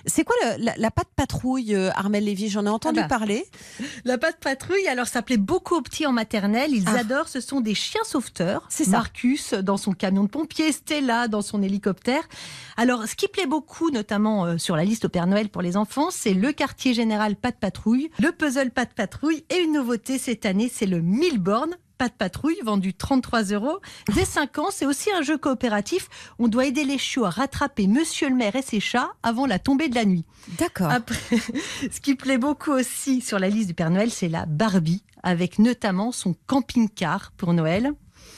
C'est 0.06 0.26
quoi 0.26 0.36
le- 0.44 0.66
la, 0.66 0.74
la 0.76 0.92
pâte 0.92 1.08
patrouille 1.16 1.74
euh, 1.76 1.92
Armel 1.96 2.26
Lévy? 2.26 2.50
J'en 2.50 2.66
ai 2.66 2.70
entendu 2.70 3.00
Ah 3.00 3.04
bah. 3.04 3.08
parler. 3.08 3.46
La 4.04 4.18
pâte 4.18 4.38
patrouille, 4.42 4.86
alors 4.90 5.08
ça 5.08 5.22
plaît 5.22 5.38
beaucoup 5.38 5.76
aux 5.76 5.82
petits 5.82 6.06
en 6.06 6.12
maternelle. 6.12 6.72
Ils 6.74 6.84
Ah. 6.88 7.00
adorent, 7.00 7.30
ce 7.30 7.40
sont 7.40 7.62
des 7.62 7.69
chiens 7.76 8.04
sauveteurs. 8.04 8.66
C'est 8.70 8.86
ça. 8.86 8.92
Marcus 8.92 9.54
dans 9.54 9.78
son 9.78 9.94
camion 9.94 10.24
de 10.24 10.30
pompier, 10.30 10.72
Stella 10.72 11.28
dans 11.28 11.42
son 11.42 11.62
hélicoptère. 11.62 12.24
Alors, 12.78 13.08
ce 13.08 13.16
qui 13.16 13.28
plaît 13.28 13.48
beaucoup, 13.48 13.92
notamment 13.92 14.46
euh, 14.46 14.58
sur 14.58 14.76
la 14.76 14.84
liste 14.84 15.06
au 15.06 15.10
Père 15.10 15.28
Noël 15.28 15.50
pour 15.50 15.62
les 15.62 15.78
enfants, 15.78 16.10
c'est 16.12 16.34
le 16.34 16.52
quartier 16.52 16.94
général 16.94 17.36
Pâte 17.36 17.60
Patrouille, 17.60 18.10
le 18.20 18.32
puzzle 18.32 18.72
Pâte 18.72 18.94
Patrouille 18.94 19.44
et 19.50 19.60
une 19.60 19.74
nouveauté 19.74 20.18
cette 20.18 20.46
année, 20.46 20.72
c'est 20.74 20.86
le 20.86 21.02
Milborn. 21.02 21.76
Pâte 22.00 22.16
patrouille, 22.18 22.56
vendu 22.64 22.94
33 22.94 23.44
euros. 23.52 23.80
Dès 24.16 24.24
5 24.24 24.58
ans, 24.60 24.68
c'est 24.72 24.86
aussi 24.86 25.12
un 25.12 25.22
jeu 25.22 25.38
coopératif. 25.38 26.08
On 26.40 26.48
doit 26.48 26.66
aider 26.66 26.86
les 26.86 26.98
chiots 26.98 27.26
à 27.26 27.30
rattraper 27.30 27.88
Monsieur 27.88 28.30
le 28.30 28.36
maire 28.36 28.56
et 28.56 28.62
ses 28.62 28.80
chats 28.80 29.12
avant 29.22 29.46
la 29.46 29.60
tombée 29.60 29.90
de 29.90 29.96
la 29.96 30.06
nuit. 30.06 30.24
D'accord. 30.58 30.90
Après, 30.90 31.20
ce 31.92 32.00
qui 32.00 32.16
plaît 32.16 32.38
beaucoup 32.38 32.72
aussi 32.72 33.20
sur 33.20 33.38
la 33.38 33.50
liste 33.50 33.68
du 33.68 33.74
Père 33.74 33.90
Noël, 33.90 34.12
c'est 34.12 34.30
la 34.30 34.46
Barbie, 34.46 35.04
avec 35.24 35.60
notamment 35.60 36.12
son 36.12 36.36
camping-car 36.48 37.32
pour 37.38 37.54
Noël. 37.54 37.92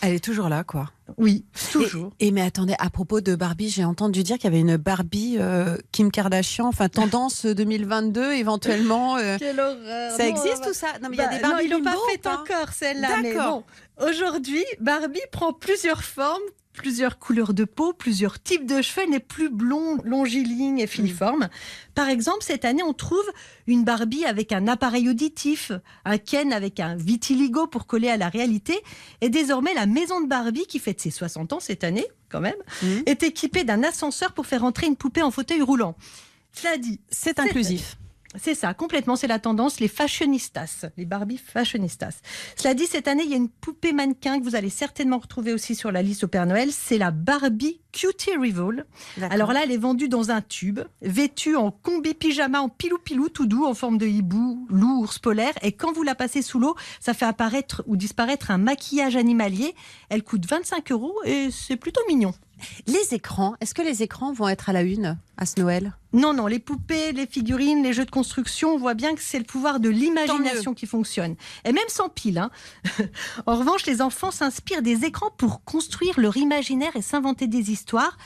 Elle 0.04 0.14
est 0.16 0.24
toujours 0.24 0.50
là, 0.50 0.64
quoi. 0.64 0.90
Oui, 1.18 1.46
toujours. 1.72 2.12
Et, 2.20 2.28
et 2.28 2.32
mais 2.32 2.42
attendez, 2.42 2.74
à 2.80 2.90
propos 2.90 3.22
de 3.22 3.36
Barbie, 3.36 3.70
j'ai 3.70 3.84
entendu 3.86 4.24
dire 4.24 4.38
qu'il 4.38 4.46
y 4.46 4.48
avait 4.48 4.62
une 4.62 4.78
Barbie 4.78 5.36
euh, 5.40 5.78
Kim 5.92 6.10
Kardashian, 6.12 6.68
enfin 6.68 6.90
tendance 6.90 7.46
2022 7.48 8.32
éventuellement. 8.32 9.18
euh, 9.18 9.36
Quelle 9.38 9.60
horreur 9.60 10.12
ça 10.18 10.24
Non, 10.24 10.30
existe 10.30 10.60
bah- 10.62 10.68
tout 10.68 10.74
ça? 10.74 10.88
Non, 11.04 11.10
mais 11.10 11.18
il 11.18 11.20
y 11.20 11.22
a 11.22 11.28
Bah, 11.28 11.36
des 11.36 11.42
Barbie 11.42 11.56
non, 11.56 11.62
ils 11.64 11.70
l'ont 11.72 11.84
pas 11.84 11.98
ou 11.98 12.10
fait 12.12 12.18
pas 12.18 12.38
encore 12.40 12.74
celle-là. 12.74 13.10
Mais 13.22 13.34
D'accord. 13.34 13.64
bon, 14.00 14.08
aujourd'hui, 14.08 14.64
Barbie 14.80 15.20
prend 15.32 15.54
plusieurs 15.54 16.04
formes, 16.04 16.42
plusieurs 16.74 17.20
couleurs 17.20 17.54
de 17.54 17.64
peau, 17.66 17.94
plusieurs 17.94 18.42
types 18.42 18.66
de 18.66 18.82
cheveux. 18.82 19.08
N'est 19.10 19.20
plus 19.20 19.50
blonde, 19.50 20.02
longiligne 20.06 20.80
et 20.80 20.88
filiforme. 20.88 21.50
Par 21.96 22.10
exemple, 22.10 22.44
cette 22.44 22.66
année, 22.66 22.84
on 22.84 22.94
trouve 22.94 23.24
une 23.68 23.84
Barbie 23.84 24.26
avec 24.26 24.52
un 24.52 24.68
appareil 24.68 25.10
auditif, 25.10 25.72
un 26.06 26.18
Ken 26.18 26.54
avec 26.54 26.80
un 26.80 26.96
vitiligo 26.96 27.68
pour 27.68 27.88
coller 27.88 28.10
à 28.10 28.18
la 28.18 28.30
réalité. 28.30 28.80
Et 29.22 29.30
désormais, 29.30 29.74
la 29.74 29.86
maison 29.86 30.22
de 30.22 30.28
Barbie, 30.28 30.66
qui 30.68 30.80
fête 30.80 31.02
ses 31.02 31.12
60 31.12 31.54
ans 31.54 31.60
cette 31.60 31.84
année, 31.84 32.06
quand 32.30 32.42
même, 32.42 32.56
Mhm. 32.84 33.04
est 33.06 33.24
équipée 33.24 33.64
d'un 33.64 33.84
ascenseur 33.84 34.32
pour 34.34 34.46
faire 34.46 34.64
entrer 34.64 34.88
une 34.88 34.96
poupée 34.96 35.22
en 35.22 35.32
fauteuil 35.32 35.62
roulant. 35.62 35.96
Cela 36.54 36.78
dit, 36.78 37.00
C'est 37.10 37.40
inclusif. 37.40 37.98
C'est 38.38 38.56
ça, 38.56 38.74
complètement, 38.74 39.16
c'est 39.16 39.28
la 39.28 39.40
tendance, 39.40 39.80
les 39.80 39.88
fashionistas, 39.88 40.86
les 40.98 41.06
Barbie 41.06 41.38
fashionistas. 41.38 42.22
Cela 42.56 42.74
dit, 42.74 42.86
cette 42.86 43.08
année, 43.08 43.24
il 43.24 43.30
y 43.30 43.34
a 43.34 43.38
une 43.38 43.50
poupée 43.50 43.92
mannequin 43.92 44.40
que 44.40 44.44
vous 44.44 44.56
allez 44.56 44.70
certainement 44.70 45.18
retrouver 45.18 45.54
aussi 45.54 45.76
sur 45.76 45.92
la 45.92 46.02
liste 46.02 46.24
au 46.24 46.28
Père 46.28 46.46
Noël, 46.46 46.72
c'est 46.72 46.98
la 46.98 47.12
Barbie 47.12 47.82
Cutie. 47.92 48.32
D'accord. 48.32 48.84
Alors 49.32 49.54
là, 49.54 49.62
elle 49.64 49.72
est 49.72 49.78
vendue 49.78 50.08
dans 50.08 50.32
un 50.32 50.42
tube, 50.42 50.80
vêtue 51.02 51.56
en 51.56 51.72
combi 51.72 52.14
pyjama 52.14 52.62
en 52.62 52.70
pilou-pilou, 52.70 53.30
tout 53.30 53.46
doux, 53.46 53.66
en 53.66 53.74
forme 53.74 53.98
de 53.98 54.08
hibou, 54.08 54.66
loup, 54.70 55.02
ours 55.02 55.20
polaire. 55.20 55.54
Et 55.62 55.74
quand 55.74 55.92
vous 55.92 56.04
la 56.04 56.16
passez 56.16 56.42
sous 56.42 56.60
l'eau, 56.60 56.76
ça 57.00 57.14
fait 57.14 57.26
apparaître 57.26 57.84
ou 57.88 57.98
disparaître 57.98 58.52
un 58.52 58.58
maquillage 58.58 59.16
animalier. 59.16 59.76
Elle 60.10 60.24
coûte 60.24 60.46
25 60.50 60.92
euros 60.92 61.16
et 61.26 61.50
c'est 61.52 61.76
plutôt 61.76 62.02
mignon. 62.08 62.34
Les 62.88 63.14
écrans, 63.14 63.56
est-ce 63.62 63.74
que 63.74 63.82
les 63.82 64.04
écrans 64.04 64.34
vont 64.34 64.48
être 64.48 64.70
à 64.70 64.74
la 64.74 64.82
une 64.82 65.18
à 65.38 65.46
ce 65.46 65.60
Noël? 65.60 65.94
Non, 66.14 66.34
non, 66.34 66.48
les 66.48 66.60
poupées, 66.60 67.14
les 67.14 67.26
figurines, 67.26 67.84
les 67.84 67.94
jeux 67.94 68.06
de 68.06 68.12
construction, 68.12 68.74
on 68.74 68.78
voit 68.78 68.94
bien 68.94 69.16
que 69.16 69.22
c'est 69.22 69.40
le 69.40 69.46
pouvoir 69.46 69.80
de 69.80 69.90
l'imagination 69.90 70.74
qui 70.74 70.86
fonctionne. 70.86 71.36
Et 71.66 71.72
même 71.72 71.88
sans 71.88 72.10
pile. 72.10 72.38
hein. 72.38 72.52
en 73.46 73.56
revanche, 73.58 73.86
les 73.86 74.02
enfants 74.02 74.32
s'inspirent 74.32 74.82
des 74.82 75.06
écrans 75.06 75.32
pour 75.38 75.64
construire 75.64 76.20
leur 76.20 76.36
imaginaire 76.38 76.96
et 76.96 77.02
s'inventer 77.02 77.48
des 77.48 77.72
histoires. 77.72 78.18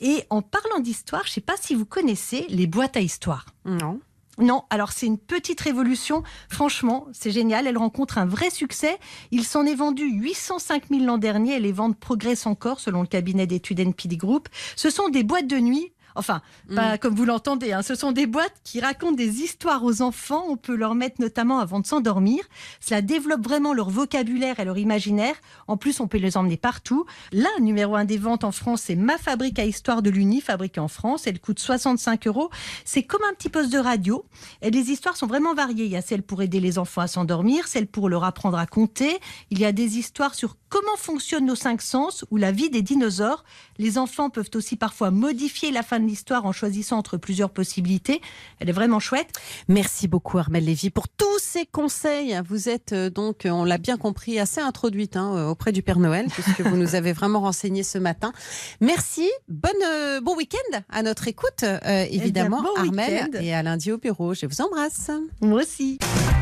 Et 0.00 0.24
en 0.30 0.40
parlant 0.42 0.78
d'histoire, 0.80 1.22
je 1.24 1.30
ne 1.30 1.34
sais 1.34 1.40
pas 1.40 1.56
si 1.60 1.74
vous 1.74 1.84
connaissez 1.86 2.46
les 2.48 2.66
boîtes 2.66 2.96
à 2.96 3.00
histoire. 3.00 3.46
Non. 3.64 4.00
Non, 4.38 4.62
alors 4.70 4.92
c'est 4.92 5.06
une 5.06 5.18
petite 5.18 5.60
révolution. 5.60 6.22
Franchement, 6.48 7.06
c'est 7.12 7.30
génial. 7.30 7.66
Elle 7.66 7.76
rencontre 7.76 8.18
un 8.18 8.24
vrai 8.24 8.48
succès. 8.50 8.98
Il 9.30 9.44
s'en 9.44 9.66
est 9.66 9.74
vendu 9.74 10.04
805 10.04 10.84
000 10.90 11.04
l'an 11.04 11.18
dernier 11.18 11.56
et 11.56 11.60
les 11.60 11.72
ventes 11.72 11.98
progressent 11.98 12.46
encore 12.46 12.80
selon 12.80 13.02
le 13.02 13.06
cabinet 13.06 13.46
d'études 13.46 13.80
NPD 13.80 14.16
Group. 14.16 14.48
Ce 14.74 14.88
sont 14.88 15.10
des 15.10 15.22
boîtes 15.22 15.46
de 15.46 15.58
nuit. 15.58 15.91
Enfin, 16.14 16.42
pas 16.74 16.98
comme 16.98 17.14
vous 17.14 17.24
l'entendez, 17.24 17.72
hein. 17.72 17.82
ce 17.82 17.94
sont 17.94 18.12
des 18.12 18.26
boîtes 18.26 18.54
qui 18.64 18.80
racontent 18.80 19.12
des 19.12 19.40
histoires 19.40 19.84
aux 19.84 20.02
enfants. 20.02 20.44
On 20.48 20.56
peut 20.56 20.74
leur 20.74 20.94
mettre 20.94 21.20
notamment 21.20 21.58
avant 21.58 21.80
de 21.80 21.86
s'endormir. 21.86 22.42
Cela 22.80 23.02
développe 23.02 23.42
vraiment 23.42 23.72
leur 23.72 23.90
vocabulaire 23.90 24.60
et 24.60 24.64
leur 24.64 24.78
imaginaire. 24.78 25.34
En 25.68 25.76
plus, 25.76 26.00
on 26.00 26.08
peut 26.08 26.18
les 26.18 26.36
emmener 26.36 26.56
partout. 26.56 27.06
Là, 27.32 27.48
numéro 27.60 27.96
un 27.96 28.04
des 28.04 28.18
ventes 28.18 28.44
en 28.44 28.52
France, 28.52 28.82
c'est 28.86 28.96
Ma 28.96 29.18
Fabrique 29.18 29.58
à 29.58 29.64
Histoire 29.64 30.02
de 30.02 30.10
l'Uni, 30.10 30.40
fabriquée 30.40 30.80
en 30.80 30.88
France. 30.88 31.26
Elle 31.26 31.40
coûte 31.40 31.58
65 31.58 32.26
euros. 32.26 32.50
C'est 32.84 33.02
comme 33.02 33.22
un 33.28 33.34
petit 33.34 33.48
poste 33.48 33.72
de 33.72 33.78
radio. 33.78 34.24
Et 34.60 34.70
les 34.70 34.90
histoires 34.90 35.16
sont 35.16 35.26
vraiment 35.26 35.54
variées. 35.54 35.84
Il 35.84 35.90
y 35.90 35.96
a 35.96 36.02
celles 36.02 36.22
pour 36.22 36.42
aider 36.42 36.60
les 36.60 36.78
enfants 36.78 37.00
à 37.00 37.06
s'endormir, 37.06 37.66
celles 37.66 37.86
pour 37.86 38.08
leur 38.08 38.24
apprendre 38.24 38.58
à 38.58 38.66
compter. 38.66 39.18
Il 39.50 39.58
y 39.58 39.64
a 39.64 39.72
des 39.72 39.98
histoires 39.98 40.34
sur 40.34 40.56
comment 40.72 40.96
fonctionnent 40.96 41.44
nos 41.44 41.54
cinq 41.54 41.82
sens 41.82 42.24
ou 42.30 42.38
la 42.38 42.50
vie 42.50 42.70
des 42.70 42.80
dinosaures? 42.80 43.44
Les 43.76 43.98
enfants 43.98 44.30
peuvent 44.30 44.48
aussi 44.54 44.76
parfois 44.76 45.10
modifier 45.10 45.70
la 45.70 45.82
fin 45.82 46.00
de 46.00 46.06
l'histoire 46.06 46.46
en 46.46 46.52
choisissant 46.52 46.96
entre 46.96 47.18
plusieurs 47.18 47.50
possibilités. 47.50 48.22
Elle 48.58 48.70
est 48.70 48.72
vraiment 48.72 48.98
chouette. 48.98 49.32
Merci 49.68 50.08
beaucoup 50.08 50.38
Armel 50.38 50.64
Lévy 50.64 50.88
pour 50.88 51.08
tous 51.08 51.38
ces 51.40 51.66
conseils. 51.66 52.40
Vous 52.48 52.70
êtes 52.70 52.94
euh, 52.94 53.10
donc, 53.10 53.44
euh, 53.44 53.50
on 53.50 53.64
l'a 53.64 53.76
bien 53.76 53.98
compris, 53.98 54.38
assez 54.38 54.62
introduite 54.62 55.18
hein, 55.18 55.34
euh, 55.36 55.48
auprès 55.48 55.72
du 55.72 55.82
Père 55.82 55.98
Noël 55.98 56.26
puisque 56.32 56.62
vous 56.62 56.76
nous 56.76 56.94
avez 56.94 57.12
vraiment 57.12 57.40
renseigné 57.40 57.82
ce 57.82 57.98
matin. 57.98 58.32
Merci, 58.80 59.30
bonne, 59.48 59.72
euh, 59.86 60.22
bon 60.22 60.34
week-end 60.36 60.80
à 60.88 61.02
notre 61.02 61.28
écoute 61.28 61.64
euh, 61.64 62.06
évidemment 62.10 62.62
bon 62.62 62.74
Armel 62.76 63.30
et 63.40 63.54
à 63.54 63.62
lundi 63.62 63.92
au 63.92 63.98
bureau. 63.98 64.32
Je 64.32 64.46
vous 64.46 64.62
embrasse. 64.62 65.10
Moi 65.42 65.62
aussi. 65.62 65.98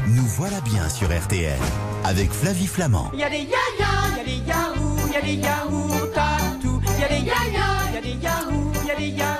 Nous 0.08 0.26
voilà 0.26 0.60
bien 0.60 0.88
sur 0.88 1.08
RTL 1.08 1.58
avec 2.04 2.30
Flavie 2.32 2.66
Flamand. 2.66 3.10
Il 3.12 3.20
y 3.20 3.25
a 3.25 3.30
des 3.30 3.38
yaya, 3.38 4.00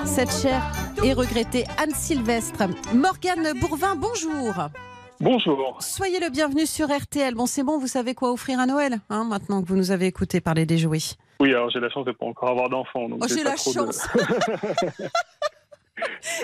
Cette 0.05 0.31
chère 0.33 0.63
et 1.03 1.15
regrettée 1.15 1.65
Anne 1.79 1.95
Sylvestre. 1.95 2.65
Morgane 2.95 3.59
Bourvin, 3.59 3.95
bonjour. 3.97 4.53
Bonjour. 5.21 5.77
Soyez 5.81 6.21
le 6.21 6.29
bienvenu 6.31 6.67
sur 6.67 6.89
RTL. 6.89 7.35
Bon, 7.35 7.47
c'est 7.47 7.63
bon, 7.63 7.79
vous 7.79 7.87
savez 7.87 8.15
quoi 8.15 8.33
offrir 8.33 8.59
à 8.61 8.67
Noël, 8.67 8.99
hein, 9.11 9.25
maintenant 9.25 9.63
que 9.63 9.69
vous 9.69 9.77
nous 9.77 9.91
avez 9.91 10.07
écouté 10.07 10.41
parler 10.41 10.67
des 10.67 10.77
jouets. 10.79 10.99
Oui, 11.41 11.51
alors 11.51 11.71
j'ai 11.71 11.81
la 11.81 11.89
chance 11.91 12.05
de 12.05 12.13
pas 12.13 12.27
encore 12.27 12.51
avoir 12.51 12.69
d'enfants. 12.69 13.07
Oh, 13.11 13.27
j'ai 13.29 13.43
pas 13.43 13.51
la 13.51 13.57
trop 13.57 13.71
de- 13.71 13.75
chance. 13.79 14.07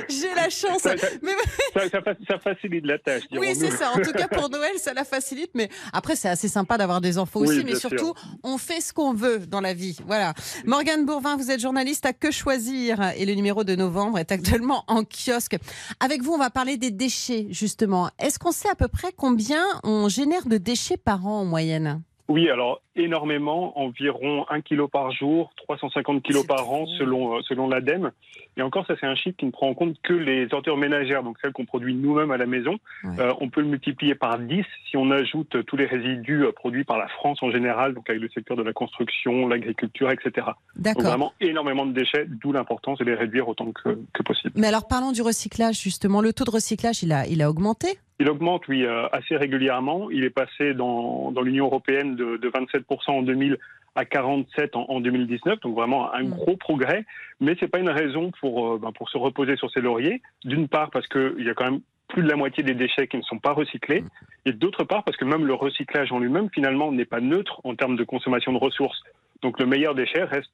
J'ai 0.09 0.35
la 0.35 0.49
chance. 0.51 0.83
Ça, 0.83 0.97
ça- 0.97 1.07
Mais- 1.23 1.33
ça, 1.75 1.89
ça 1.89 2.03
fa- 2.03 2.15
ça 2.29 2.39
facilite 2.39 2.85
la 2.87 2.99
tâche. 2.99 3.23
oui, 3.33 3.55
c'est 3.55 3.71
ça. 3.71 3.91
En 3.93 4.01
tout 4.01 4.13
cas, 4.13 4.29
pour 4.29 4.49
Noël, 4.51 4.73
ça 4.79 4.93
la 4.95 5.05
facilite. 5.05 5.51
Mais 5.55 5.69
après, 5.93 6.17
c'est 6.17 6.29
assez 6.29 6.49
sympa 6.49 6.79
d'avoir 6.79 7.01
des 7.01 7.19
enfants 7.19 7.41
Oui, 7.41 7.49
aussi. 7.49 7.65
Mais 7.65 7.75
sûr. 7.75 7.91
surtout, 7.91 8.15
on 8.43 8.59
fait 8.59 8.81
ce 8.81 8.93
qu'on 8.93 9.13
veut 9.15 9.39
dans 9.47 9.61
la 9.61 9.75
vie. 9.75 9.99
Voilà. 10.07 10.35
Morgane 10.65 11.05
Bourvin, 11.07 11.37
vous 11.37 11.51
êtes 11.51 11.61
journaliste 11.61 12.07
à 12.07 12.13
Que 12.13 12.31
Choisir. 12.31 13.01
Et 13.17 13.27
le 13.27 13.35
numéro 13.35 13.65
de 13.65 13.75
novembre 13.75 14.19
est 14.19 14.33
actuellement 14.33 14.85
en 14.89 15.03
kiosque. 15.05 15.57
Avec 16.01 16.23
vous, 16.23 16.33
on 16.33 16.39
va 16.39 16.51
parler 16.51 16.77
des 16.77 16.91
déchets, 16.91 17.47
justement. 17.51 18.11
Est-ce 18.19 18.39
qu'on 18.39 18.53
sait 18.53 18.69
à 18.71 18.75
peu 18.75 18.89
près 18.89 19.13
combien 19.17 19.65
on 19.85 20.09
génère 20.09 20.47
de 20.47 20.57
déchets 20.59 20.97
par 20.97 21.27
an 21.27 21.41
en 21.41 21.45
moyenne? 21.45 22.03
Oui, 22.29 22.49
alors 22.51 22.81
énormément, 22.97 23.79
environ 23.79 24.47
1 24.49 24.61
kg 24.63 24.87
par 24.91 25.11
jour, 25.13 25.53
350 25.57 26.23
kg 26.23 26.47
par 26.47 26.71
an 26.71 26.87
selon, 26.99 27.37
euh, 27.37 27.41
selon 27.43 27.69
l'ADEME. 27.69 28.11
Et 28.57 28.63
encore, 28.63 28.87
ça 28.87 28.95
c'est 28.99 29.07
un 29.07 29.15
chiffre 29.15 29.37
qui 29.37 29.47
ne 29.47 29.51
prend 29.51 29.69
en 29.69 29.75
compte 29.75 29.97
que 30.03 30.15
les 30.15 30.53
ordures 30.53 30.77
ménagères, 30.77 31.23
donc 31.23 31.37
celles 31.43 31.53
qu'on 31.53 31.67
produit 31.67 31.95
nous-mêmes 31.95 32.31
à 32.31 32.37
la 32.37 32.47
maison. 32.47 32.79
Ouais. 33.05 33.21
Euh, 33.21 33.33
on 33.41 33.51
peut 33.51 33.61
le 33.61 33.67
multiplier 33.67 34.15
par 34.15 34.39
10 34.39 34.65
si 34.89 34.97
on 34.97 35.11
ajoute 35.11 35.57
euh, 35.57 35.63
tous 35.63 35.77
les 35.77 35.87
résidus 35.87 36.45
produits 36.55 36.85
par 36.85 36.99
la 36.99 37.09
France 37.09 37.43
en 37.43 37.51
général, 37.51 37.95
donc 37.95 38.09
avec 38.09 38.23
le 38.23 38.29
secteur 38.31 38.57
de 38.57 38.63
la 38.63 38.73
construction, 38.73 39.47
l'agriculture, 39.47 40.11
etc. 40.11 40.31
Donc 40.37 40.55
D'accord. 40.77 41.05
vraiment 41.05 41.33
énormément 41.41 41.87
de 41.87 41.93
déchets, 41.93 42.27
d'où 42.27 42.53
l'importance 42.53 42.99
de 42.99 43.05
les 43.05 43.15
réduire 43.15 43.49
autant 43.49 43.73
que, 43.73 43.99
que 44.13 44.23
possible. 44.23 44.55
Mais 44.57 44.69
alors, 44.69 44.89
parlons 44.89 45.13
du 45.13 45.23
recyclage, 45.23 45.81
justement. 45.81 46.21
Le 46.21 46.33
taux 46.33 46.45
de 46.45 46.51
recyclage, 46.51 47.03
il 47.03 47.13
a, 47.13 47.27
il 47.27 47.43
a 47.43 47.51
augmenté? 47.51 47.99
Il 48.19 48.31
augmente, 48.31 48.67
oui, 48.69 48.87
assez 49.13 49.37
régulièrement. 49.37 50.11
Il 50.11 50.25
est 50.25 50.31
passé 50.31 50.73
dans, 50.73 51.31
dans 51.33 51.43
l'Union 51.43 51.67
européenne 51.67 52.17
de, 52.17 52.39
de 52.39 52.49
27% 52.49 52.86
en 53.09 53.23
2000 53.23 53.59
à 53.95 54.05
47 54.05 54.77
en, 54.77 54.85
en 54.91 55.01
2019, 55.01 55.61
donc 55.61 55.75
vraiment 55.75 56.13
un 56.13 56.25
Mm. 56.25 56.31
gros 56.31 56.57
progrès. 56.57 57.05
Mais 57.41 57.57
c'est 57.59 57.69
pas 57.69 57.79
une 57.79 57.89
raison 57.91 58.31
pour 58.41 58.75
euh, 58.75 58.79
ben, 58.79 58.93
pour 58.93 59.09
se 59.09 59.17
reposer 59.19 59.57
sur 59.57 59.71
ses 59.71 59.81
lauriers. 59.81 60.21
D'une 60.45 60.69
part 60.69 60.91
parce 60.91 61.07
qu'il 61.09 61.45
y 61.45 61.49
a 61.51 61.55
quand 61.55 61.65
même 61.65 61.81
plus 62.09 62.23
de 62.23 62.29
la 62.29 62.37
moitié 62.37 62.63
des 62.63 62.75
déchets 62.75 63.09
qui 63.09 63.17
ne 63.17 63.23
sont 63.23 63.39
pas 63.39 63.53
recyclés, 63.53 64.05
et 64.45 64.53
d'autre 64.53 64.85
part 64.85 65.03
parce 65.03 65.17
que 65.17 65.25
même 65.25 65.45
le 65.45 65.55
recyclage 65.55 66.13
en 66.13 66.19
lui-même 66.21 66.49
finalement 66.55 66.93
n'est 66.93 67.05
pas 67.05 67.21
neutre 67.21 67.61
en 67.65 67.75
termes 67.75 67.97
de 67.97 68.05
consommation 68.05 68.53
de 68.53 68.59
ressources. 68.59 69.03
Donc 69.43 69.59
le 69.59 69.67
meilleur 69.67 69.95
déchet 69.95 70.23
reste 70.23 70.51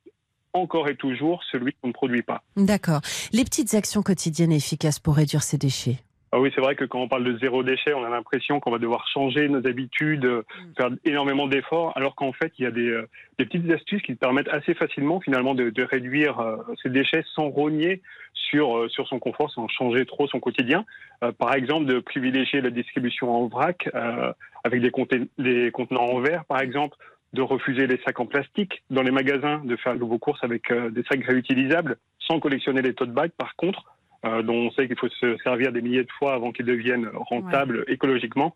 encore 0.54 0.88
et 0.88 0.96
toujours 0.96 1.42
celui 1.50 1.72
qu'on 1.74 1.88
ne 1.88 1.92
produit 1.92 2.22
pas. 2.22 2.42
D'accord. 2.56 3.00
Les 3.32 3.44
petites 3.44 3.74
actions 3.74 4.02
quotidiennes 4.02 4.52
efficaces 4.52 4.98
pour 4.98 5.16
réduire 5.16 5.42
ces 5.42 5.58
déchets? 5.58 5.98
Ah 6.34 6.40
oui, 6.40 6.50
c'est 6.54 6.62
vrai 6.62 6.74
que 6.74 6.86
quand 6.86 6.98
on 6.98 7.08
parle 7.08 7.24
de 7.24 7.38
zéro 7.38 7.62
déchet, 7.62 7.92
on 7.92 8.04
a 8.04 8.08
l'impression 8.08 8.58
qu'on 8.58 8.70
va 8.70 8.78
devoir 8.78 9.06
changer 9.08 9.50
nos 9.50 9.66
habitudes, 9.66 10.24
euh, 10.24 10.42
faire 10.78 10.88
énormément 11.04 11.46
d'efforts, 11.46 11.92
alors 11.94 12.14
qu'en 12.14 12.32
fait, 12.32 12.52
il 12.58 12.64
y 12.64 12.66
a 12.66 12.70
des, 12.70 12.88
euh, 12.88 13.06
des 13.38 13.44
petites 13.44 13.70
astuces 13.70 14.00
qui 14.00 14.14
permettent 14.14 14.48
assez 14.48 14.72
facilement 14.72 15.20
finalement 15.20 15.54
de, 15.54 15.68
de 15.68 15.82
réduire 15.82 16.40
euh, 16.40 16.56
ces 16.82 16.88
déchets 16.88 17.22
sans 17.34 17.50
rogner 17.50 18.00
sur, 18.32 18.78
euh, 18.78 18.88
sur 18.88 19.06
son 19.08 19.18
confort, 19.18 19.50
sans 19.50 19.68
changer 19.68 20.06
trop 20.06 20.26
son 20.26 20.40
quotidien. 20.40 20.86
Euh, 21.22 21.32
par 21.32 21.54
exemple, 21.54 21.84
de 21.84 22.00
privilégier 22.00 22.62
la 22.62 22.70
distribution 22.70 23.30
en 23.30 23.46
vrac 23.48 23.90
euh, 23.94 24.32
avec 24.64 24.80
des, 24.80 24.90
des 25.38 25.70
contenants 25.70 26.06
en 26.06 26.20
verre, 26.20 26.46
par 26.46 26.60
exemple, 26.60 26.96
de 27.34 27.42
refuser 27.42 27.86
les 27.86 28.00
sacs 28.04 28.20
en 28.20 28.26
plastique 28.26 28.82
dans 28.90 29.02
les 29.02 29.10
magasins, 29.10 29.60
de 29.64 29.76
faire 29.76 29.96
vos 29.96 30.18
courses 30.18 30.42
avec 30.42 30.70
euh, 30.70 30.90
des 30.90 31.02
sacs 31.04 31.24
réutilisables, 31.24 31.96
sans 32.20 32.40
collectionner 32.40 32.82
les 32.82 32.94
tote 32.94 33.12
bags, 33.12 33.32
par 33.36 33.54
contre 33.56 33.84
euh, 34.24 34.42
dont 34.42 34.54
on 34.54 34.70
sait 34.72 34.86
qu'il 34.86 34.98
faut 34.98 35.08
se 35.08 35.36
servir 35.38 35.72
des 35.72 35.82
milliers 35.82 36.04
de 36.04 36.12
fois 36.18 36.34
avant 36.34 36.52
qu'ils 36.52 36.66
deviennent 36.66 37.08
rentables 37.12 37.84
écologiquement. 37.88 38.54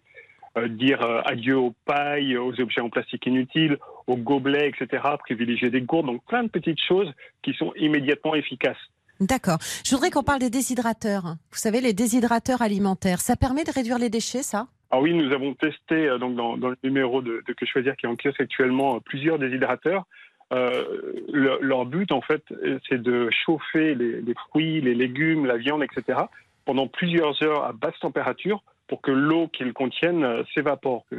Euh, 0.57 0.69
dire 0.69 1.03
euh, 1.03 1.21
adieu 1.25 1.59
aux 1.59 1.75
pailles, 1.85 2.39
aux 2.39 2.59
objets 2.61 2.81
en 2.81 2.89
plastique 2.89 3.27
inutiles, 3.27 3.77
aux 4.07 4.17
gobelets, 4.17 4.71
etc. 4.71 5.03
Privilégier 5.19 5.69
des 5.69 5.83
gourdes, 5.83 6.07
donc 6.07 6.25
plein 6.25 6.45
de 6.45 6.49
petites 6.49 6.81
choses 6.81 7.13
qui 7.43 7.53
sont 7.53 7.73
immédiatement 7.77 8.35
efficaces. 8.35 8.79
D'accord. 9.21 9.59
Je 9.85 9.95
voudrais 9.95 10.11
qu'on 10.11 10.23
parle 10.23 10.39
des 10.39 10.49
déshydrateurs. 10.49 11.37
Vous 11.51 11.59
savez, 11.59 11.81
les 11.81 11.93
déshydrateurs 11.93 12.63
alimentaires, 12.63 13.21
ça 13.21 13.37
permet 13.37 13.65
de 13.65 13.73
réduire 13.73 13.99
les 13.99 14.09
déchets, 14.09 14.43
ça? 14.43 14.69
Alors 14.91 15.03
oui, 15.03 15.15
nous 15.15 15.33
avons 15.33 15.53
testé 15.55 16.09
donc 16.21 16.37
dans, 16.37 16.57
dans 16.57 16.69
le 16.69 16.77
numéro 16.85 17.21
de, 17.21 17.43
de 17.47 17.53
Que 17.53 17.67
Choisir 17.67 17.97
qui 17.97 18.07
est 18.07 18.09
en 18.09 18.17
kiosque 18.17 18.41
actuellement 18.41 19.01
plusieurs 19.01 19.39
déshydrateurs. 19.39 20.05
Euh, 20.53 20.85
le- 21.33 21.59
leur 21.61 21.87
but 21.87 22.13
en 22.13 22.21
fait, 22.21 22.43
c'est 22.89 23.03
de 23.03 23.29
chauffer 23.31 23.95
les, 23.95 24.21
les 24.23 24.35
fruits, 24.35 24.81
les 24.81 24.95
légumes, 24.95 25.45
la 25.47 25.57
viande, 25.57 25.83
etc. 25.83 26.21
pendant 26.65 26.87
plusieurs 26.87 27.43
heures 27.43 27.65
à 27.65 27.73
basse 27.73 27.99
température 28.01 28.63
pour 28.87 29.01
que 29.03 29.11
l'eau 29.11 29.49
qu'ils 29.49 29.73
contiennent 29.73 30.23
euh, 30.23 30.45
s'évapore, 30.55 31.05
que 31.11 31.17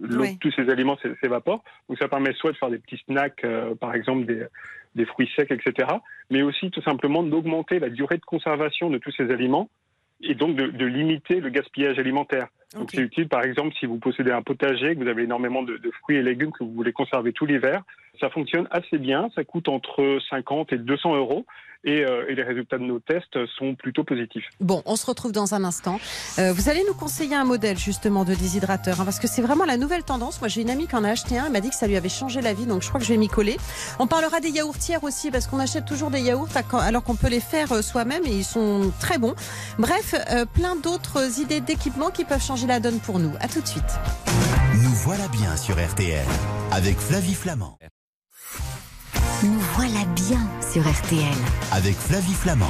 l'eau 0.00 0.22
Oui. 0.22 0.34
de 0.34 0.38
tous 0.38 0.52
ces 0.52 0.70
aliments 0.70 0.96
s'é- 1.02 1.14
s'évapore. 1.22 1.62
Donc 1.88 1.98
ça 1.98 2.08
permet 2.08 2.32
soit 2.32 2.52
de 2.52 2.56
faire 2.56 2.70
des 2.70 2.78
petits 2.78 3.02
snacks, 3.06 3.44
euh, 3.44 3.74
par 3.74 3.94
exemple 3.94 4.24
des, 4.24 4.44
des 4.94 5.04
fruits 5.04 5.30
secs, 5.36 5.50
etc., 5.50 5.86
mais 6.30 6.40
aussi 6.40 6.70
tout 6.70 6.80
simplement 6.80 7.22
d'augmenter 7.22 7.78
la 7.78 7.90
durée 7.90 8.16
de 8.16 8.24
conservation 8.24 8.88
de 8.88 8.96
tous 8.96 9.12
ces 9.12 9.30
aliments 9.30 9.68
et 10.22 10.34
donc 10.34 10.56
de, 10.56 10.68
de 10.68 10.86
limiter 10.86 11.40
le 11.40 11.50
gaspillage 11.50 11.98
alimentaire. 11.98 12.46
Donc 12.74 12.90
c'est 12.92 13.00
utile, 13.02 13.28
par 13.28 13.42
exemple, 13.44 13.74
si 13.78 13.84
vous 13.86 13.98
possédez 13.98 14.30
un 14.30 14.42
potager, 14.42 14.94
que 14.94 15.02
vous 15.02 15.08
avez 15.08 15.24
énormément 15.24 15.62
de, 15.62 15.76
de 15.76 15.90
fruits 16.02 16.16
et 16.18 16.22
légumes 16.22 16.52
que 16.52 16.62
vous 16.64 16.72
voulez 16.72 16.92
conserver 16.92 17.32
tout 17.32 17.44
l'hiver, 17.44 17.82
ça 18.20 18.30
fonctionne 18.30 18.68
assez 18.70 18.98
bien. 18.98 19.28
Ça 19.34 19.44
coûte 19.44 19.68
entre 19.68 20.18
50 20.30 20.72
et 20.72 20.78
200 20.78 21.16
euros 21.16 21.44
et, 21.84 22.04
euh, 22.04 22.28
et 22.28 22.34
les 22.34 22.42
résultats 22.42 22.78
de 22.78 22.84
nos 22.84 22.98
tests 22.98 23.38
sont 23.58 23.74
plutôt 23.74 24.04
positifs. 24.04 24.44
Bon, 24.60 24.82
on 24.84 24.96
se 24.96 25.06
retrouve 25.06 25.32
dans 25.32 25.54
un 25.54 25.64
instant. 25.64 25.98
Euh, 26.38 26.52
vous 26.52 26.68
allez 26.68 26.82
nous 26.86 26.94
conseiller 26.94 27.34
un 27.34 27.44
modèle 27.44 27.78
justement 27.78 28.24
de 28.24 28.34
déshydrateur, 28.34 29.00
hein, 29.00 29.04
parce 29.04 29.18
que 29.18 29.26
c'est 29.26 29.42
vraiment 29.42 29.64
la 29.64 29.76
nouvelle 29.76 30.04
tendance. 30.04 30.40
Moi, 30.40 30.48
j'ai 30.48 30.62
une 30.62 30.70
amie 30.70 30.86
qui 30.86 30.96
en 30.96 31.04
a 31.04 31.10
acheté 31.10 31.38
un, 31.38 31.46
elle 31.46 31.52
m'a 31.52 31.60
dit 31.60 31.70
que 31.70 31.74
ça 31.74 31.86
lui 31.86 31.96
avait 31.96 32.08
changé 32.08 32.40
la 32.40 32.52
vie, 32.52 32.66
donc 32.66 32.82
je 32.82 32.88
crois 32.88 33.00
que 33.00 33.06
je 33.06 33.12
vais 33.12 33.18
m'y 33.18 33.28
coller. 33.28 33.56
On 33.98 34.06
parlera 34.06 34.40
des 34.40 34.50
yaourtières 34.50 35.04
aussi, 35.04 35.30
parce 35.30 35.46
qu'on 35.46 35.58
achète 35.58 35.86
toujours 35.86 36.10
des 36.10 36.20
yaourts 36.20 36.48
alors 36.72 37.02
qu'on 37.02 37.16
peut 37.16 37.28
les 37.28 37.40
faire 37.40 37.72
euh, 37.72 37.82
soi-même 37.82 38.24
et 38.26 38.36
ils 38.36 38.44
sont 38.44 38.92
très 39.00 39.18
bons. 39.18 39.34
Bref, 39.78 40.14
euh, 40.30 40.44
plein 40.44 40.76
d'autres 40.76 41.40
idées 41.40 41.60
d'équipements 41.60 42.10
qui 42.10 42.24
peuvent 42.24 42.42
changer 42.42 42.66
la 42.66 42.80
donne 42.80 43.00
pour 43.00 43.18
nous. 43.18 43.32
À 43.40 43.48
tout 43.48 43.60
de 43.60 43.66
suite. 43.66 43.98
Nous 44.74 44.94
voilà 45.04 45.28
bien 45.28 45.56
sur 45.56 45.74
RTL 45.74 46.26
avec 46.72 46.98
Flavie 46.98 47.34
Flamand. 47.34 47.78
Nous 49.42 49.58
voilà 49.74 50.04
bien 50.14 50.46
sur 50.70 50.82
RTL. 50.82 51.34
Avec 51.72 51.96
Flavie 51.96 52.34
Flamand. 52.34 52.66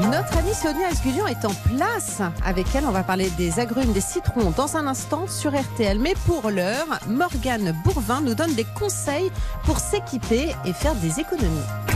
Notre 0.00 0.36
amie 0.36 0.52
Sonia 0.52 0.88
Asgulian 0.88 1.26
est 1.26 1.46
en 1.46 1.54
place. 1.74 2.20
Avec 2.44 2.66
elle, 2.74 2.84
on 2.84 2.90
va 2.90 3.02
parler 3.02 3.30
des 3.38 3.58
agrumes, 3.58 3.92
des 3.92 4.02
citrons 4.02 4.50
dans 4.50 4.76
un 4.76 4.86
instant 4.86 5.26
sur 5.26 5.58
RTL. 5.58 5.98
Mais 5.98 6.14
pour 6.26 6.50
l'heure, 6.50 6.86
Morgane 7.08 7.74
Bourvin 7.82 8.20
nous 8.20 8.34
donne 8.34 8.54
des 8.54 8.66
conseils 8.78 9.30
pour 9.64 9.78
s'équiper 9.78 10.54
et 10.66 10.72
faire 10.74 10.94
des 10.96 11.18
économies. 11.18 11.91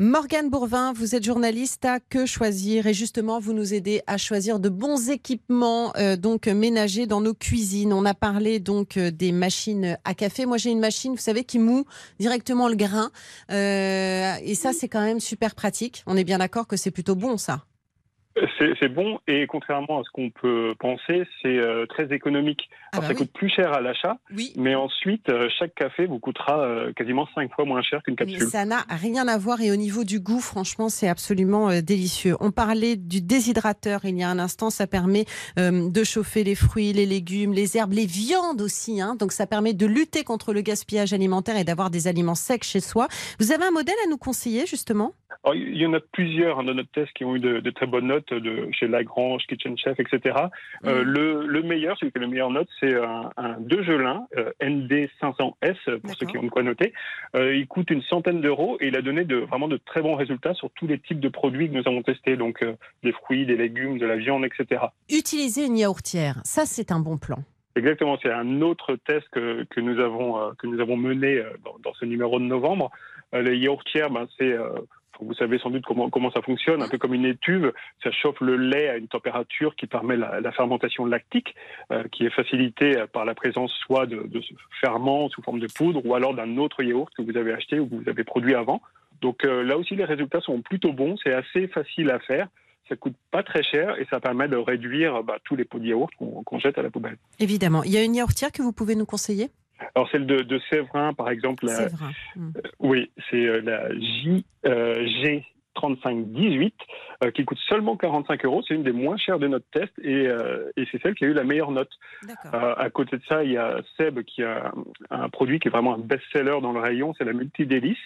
Morgane 0.00 0.48
Bourvin, 0.48 0.92
vous 0.92 1.16
êtes 1.16 1.24
journaliste 1.24 1.84
à 1.84 1.98
Que 1.98 2.24
choisir 2.24 2.86
et 2.86 2.94
justement 2.94 3.40
vous 3.40 3.52
nous 3.52 3.74
aidez 3.74 4.00
à 4.06 4.16
choisir 4.16 4.60
de 4.60 4.68
bons 4.68 5.10
équipements 5.10 5.92
euh, 5.96 6.14
donc 6.14 6.46
ménagers 6.46 7.08
dans 7.08 7.20
nos 7.20 7.34
cuisines. 7.34 7.92
On 7.92 8.04
a 8.04 8.14
parlé 8.14 8.60
donc 8.60 8.96
euh, 8.96 9.10
des 9.10 9.32
machines 9.32 9.98
à 10.04 10.14
café. 10.14 10.46
Moi 10.46 10.56
j'ai 10.56 10.70
une 10.70 10.78
machine, 10.78 11.16
vous 11.16 11.20
savez, 11.20 11.42
qui 11.42 11.58
moue 11.58 11.84
directement 12.20 12.68
le 12.68 12.76
grain 12.76 13.10
Euh, 13.50 14.36
et 14.40 14.54
ça 14.54 14.72
c'est 14.72 14.86
quand 14.86 15.02
même 15.02 15.18
super 15.18 15.56
pratique. 15.56 16.04
On 16.06 16.16
est 16.16 16.22
bien 16.22 16.38
d'accord 16.38 16.68
que 16.68 16.76
c'est 16.76 16.92
plutôt 16.92 17.16
bon 17.16 17.36
ça. 17.36 17.64
C'est 18.80 18.88
bon 18.88 19.18
et 19.26 19.46
contrairement 19.46 20.00
à 20.00 20.02
ce 20.04 20.10
qu'on 20.12 20.30
peut 20.30 20.74
penser, 20.78 21.24
c'est 21.42 21.56
euh, 21.58 21.86
très 21.86 22.12
économique. 22.14 22.68
Ah 22.92 22.98
bah 23.00 23.06
ça 23.06 23.12
oui. 23.12 23.16
coûte 23.18 23.32
plus 23.32 23.48
cher 23.50 23.72
à 23.72 23.80
l'achat, 23.80 24.18
Oui. 24.34 24.52
mais 24.56 24.74
ensuite, 24.74 25.28
euh, 25.28 25.48
chaque 25.58 25.74
café 25.74 26.06
vous 26.06 26.18
coûtera 26.18 26.60
euh, 26.60 26.92
quasiment 26.92 27.26
5 27.34 27.52
fois 27.54 27.64
moins 27.64 27.82
cher 27.82 28.02
qu'une 28.02 28.14
Mais 28.18 28.26
capsule. 28.32 28.48
ça 28.48 28.64
n'a 28.64 28.84
rien 28.88 29.28
à 29.28 29.36
voir 29.38 29.60
et 29.60 29.70
au 29.70 29.76
niveau 29.76 30.04
du 30.04 30.20
goût, 30.20 30.40
franchement, 30.40 30.88
c'est 30.88 31.08
absolument 31.08 31.68
délicieux. 31.82 32.36
On 32.40 32.50
parlait 32.50 32.96
du 32.96 33.20
déshydrateur 33.20 34.00
il 34.04 34.16
y 34.18 34.22
a 34.22 34.28
un 34.30 34.38
instant, 34.38 34.70
ça 34.70 34.86
permet 34.86 35.24
de 35.56 36.04
chauffer 36.04 36.44
les 36.44 36.54
fruits, 36.54 36.92
les 36.92 37.06
légumes, 37.06 37.52
les 37.52 37.76
herbes, 37.76 37.92
les 37.92 38.06
viandes 38.06 38.60
aussi. 38.60 39.00
Hein, 39.00 39.16
donc 39.18 39.32
ça 39.32 39.46
permet 39.46 39.74
de 39.74 39.86
lutter 39.86 40.24
contre 40.24 40.52
le 40.52 40.60
gaspillage 40.62 41.12
alimentaire 41.12 41.56
et 41.56 41.64
d'avoir 41.64 41.90
des 41.90 42.06
aliments 42.08 42.34
secs 42.34 42.64
chez 42.64 42.80
soi. 42.80 43.08
Vous 43.38 43.52
avez 43.52 43.64
un 43.64 43.70
modèle 43.70 43.94
à 44.06 44.08
nous 44.10 44.16
conseiller 44.18 44.66
justement? 44.66 45.12
Alors, 45.44 45.54
il 45.54 45.76
y 45.76 45.84
en 45.86 45.92
a 45.92 46.00
plusieurs 46.00 46.58
hein, 46.58 46.64
dans 46.64 46.74
notre 46.74 46.90
test 46.90 47.12
qui 47.12 47.24
ont 47.24 47.36
eu 47.36 47.40
de, 47.40 47.60
de 47.60 47.70
très 47.70 47.86
bonnes 47.86 48.06
notes 48.06 48.32
de 48.32 48.68
chez 48.72 48.88
Lagrange, 48.88 49.42
Kitchen 49.46 49.76
Chef, 49.76 49.98
etc. 50.00 50.36
Euh, 50.84 51.02
Mhm. 51.04 51.10
le, 51.10 51.46
le 51.46 51.62
meilleur, 51.62 51.98
celui 51.98 52.12
qui 52.12 52.18
a 52.18 52.20
le 52.22 52.28
meilleur 52.28 52.50
note, 52.50 52.68
c'est 52.80 52.94
un, 52.94 53.30
un 53.36 53.56
Degelin 53.60 54.26
euh, 54.36 54.50
ND500S, 54.62 55.76
euh, 55.88 55.98
pour 55.98 56.14
ceux 56.16 56.26
qui 56.26 56.38
ont 56.38 56.42
de 56.42 56.48
quoi 56.48 56.62
noter. 56.62 56.92
Euh, 57.36 57.54
il 57.54 57.66
coûte 57.66 57.90
une 57.90 58.02
centaine 58.02 58.40
d'euros 58.40 58.78
et 58.80 58.88
il 58.88 58.96
a 58.96 59.02
donné 59.02 59.24
de, 59.24 59.36
vraiment 59.36 59.68
de 59.68 59.76
très 59.76 60.00
bons 60.02 60.14
résultats 60.14 60.54
sur 60.54 60.70
tous 60.70 60.86
les 60.86 60.98
types 60.98 61.20
de 61.20 61.28
produits 61.28 61.68
que 61.68 61.74
nous 61.74 61.86
avons 61.86 62.02
testés, 62.02 62.36
donc 62.36 62.62
euh, 62.62 62.74
des 63.02 63.12
fruits, 63.12 63.44
des 63.46 63.56
légumes, 63.56 63.98
de 63.98 64.06
la 64.06 64.16
viande, 64.16 64.44
etc. 64.44 64.86
Utiliser 65.10 65.66
une 65.66 65.76
yaourtière, 65.76 66.40
ça 66.44 66.64
c'est 66.66 66.90
un 66.92 67.00
bon 67.00 67.18
plan. 67.18 67.38
Exactement, 67.76 68.18
c'est 68.22 68.32
un 68.32 68.60
autre 68.62 68.96
test 69.06 69.28
que, 69.30 69.64
que 69.70 69.80
nous 69.80 70.00
avons 70.00 70.52
que 70.58 70.66
nous 70.66 70.80
avons 70.80 70.96
mené 70.96 71.42
dans, 71.64 71.76
dans 71.84 71.94
ce 71.94 72.04
numéro 72.06 72.40
de 72.40 72.44
novembre. 72.44 72.90
Les 73.32 73.56
yaourtières, 73.58 74.10
ben, 74.10 74.26
c'est 74.38 74.56
vous 75.20 75.34
savez 75.34 75.58
sans 75.58 75.70
doute 75.70 75.84
comment 75.84 76.30
ça 76.30 76.42
fonctionne, 76.42 76.82
un 76.82 76.88
peu 76.88 76.98
comme 76.98 77.14
une 77.14 77.24
étuve. 77.24 77.72
Ça 78.02 78.10
chauffe 78.10 78.40
le 78.40 78.56
lait 78.56 78.88
à 78.88 78.96
une 78.96 79.08
température 79.08 79.74
qui 79.76 79.86
permet 79.86 80.16
la, 80.16 80.52
fermentation 80.52 81.04
lactique, 81.04 81.54
euh, 81.92 82.04
qui 82.10 82.24
est 82.24 82.30
facilitée 82.30 82.98
euh, 82.98 83.06
par 83.06 83.24
la 83.24 83.34
présence 83.34 83.72
soit 83.86 84.06
de, 84.06 84.26
de 84.26 84.42
ferment 84.80 85.28
sous 85.28 85.42
forme 85.42 85.60
de 85.60 85.68
poudre, 85.68 86.04
ou 86.04 86.14
alors 86.14 86.34
d'un 86.34 86.56
autre 86.56 86.82
yaourt 86.82 87.12
que 87.16 87.22
vous 87.22 87.36
avez 87.36 87.52
acheté 87.52 87.78
ou 87.80 87.86
que 87.86 87.94
vous 87.94 88.08
avez 88.08 88.24
produit 88.24 88.54
avant. 88.54 88.80
Donc 89.20 89.44
euh, 89.44 89.62
là 89.62 89.76
aussi, 89.76 89.96
les 89.96 90.04
résultats 90.04 90.40
sont 90.40 90.62
plutôt 90.62 90.92
bons. 90.92 91.16
C'est 91.22 91.32
assez 91.32 91.68
facile 91.68 92.10
à 92.10 92.18
faire. 92.18 92.48
Ça 92.88 92.96
coûte 92.96 93.16
pas 93.30 93.42
très 93.42 93.62
cher 93.62 93.98
et 94.00 94.06
ça 94.08 94.18
permet 94.18 94.48
de 94.48 94.56
réduire 94.56 95.22
bah, 95.22 95.36
tous 95.44 95.56
les 95.56 95.64
pots 95.64 95.78
de 95.78 95.86
yaourt 95.86 96.10
qu'on 96.16 96.58
jette 96.58 96.78
à 96.78 96.82
la 96.82 96.90
poubelle. 96.90 97.18
Évidemment. 97.38 97.82
Il 97.84 97.92
y 97.92 97.98
a 97.98 98.02
une 98.02 98.14
yaourtière 98.14 98.50
que 98.50 98.62
vous 98.62 98.72
pouvez 98.72 98.94
nous 98.94 99.04
conseiller? 99.04 99.50
Alors 99.94 100.08
celle 100.10 100.26
de, 100.26 100.40
de 100.42 100.60
Séverin, 100.70 101.14
par 101.14 101.30
exemple, 101.30 101.66
la- 101.66 101.74
C'est 101.74 101.92
vrai. 101.92 102.10
Mm. 102.36 102.50
oui, 102.80 103.10
c'est 103.30 103.46
euh, 103.46 103.60
la 103.60 103.88
JG 103.94 105.44
3518 105.74 106.74
euh, 107.24 107.30
qui 107.30 107.44
coûte 107.44 107.58
seulement 107.68 107.96
45 107.96 108.44
euros. 108.44 108.62
C'est 108.66 108.74
une 108.74 108.82
des 108.82 108.92
moins 108.92 109.16
chères 109.16 109.38
de 109.38 109.46
notre 109.46 109.66
test 109.70 109.92
et, 110.02 110.26
euh, 110.26 110.70
et 110.76 110.86
c'est 110.90 111.00
celle 111.02 111.14
qui 111.14 111.24
a 111.24 111.28
eu 111.28 111.32
la 111.32 111.44
meilleure 111.44 111.70
note. 111.70 111.90
Euh, 112.52 112.74
à 112.76 112.90
côté 112.90 113.16
de 113.16 113.22
ça, 113.28 113.44
il 113.44 113.52
y 113.52 113.56
a 113.56 113.76
Seb 113.96 114.22
qui 114.22 114.42
a 114.42 114.72
un, 115.10 115.28
produit 115.28 115.60
qui 115.60 115.68
est 115.68 115.70
vraiment 115.70 115.94
un 115.94 115.98
best-seller 115.98 116.60
dans 116.60 116.72
le 116.72 116.80
rayon, 116.80 117.14
c'est 117.16 117.24
la 117.24 117.32
Multidélice. 117.32 117.96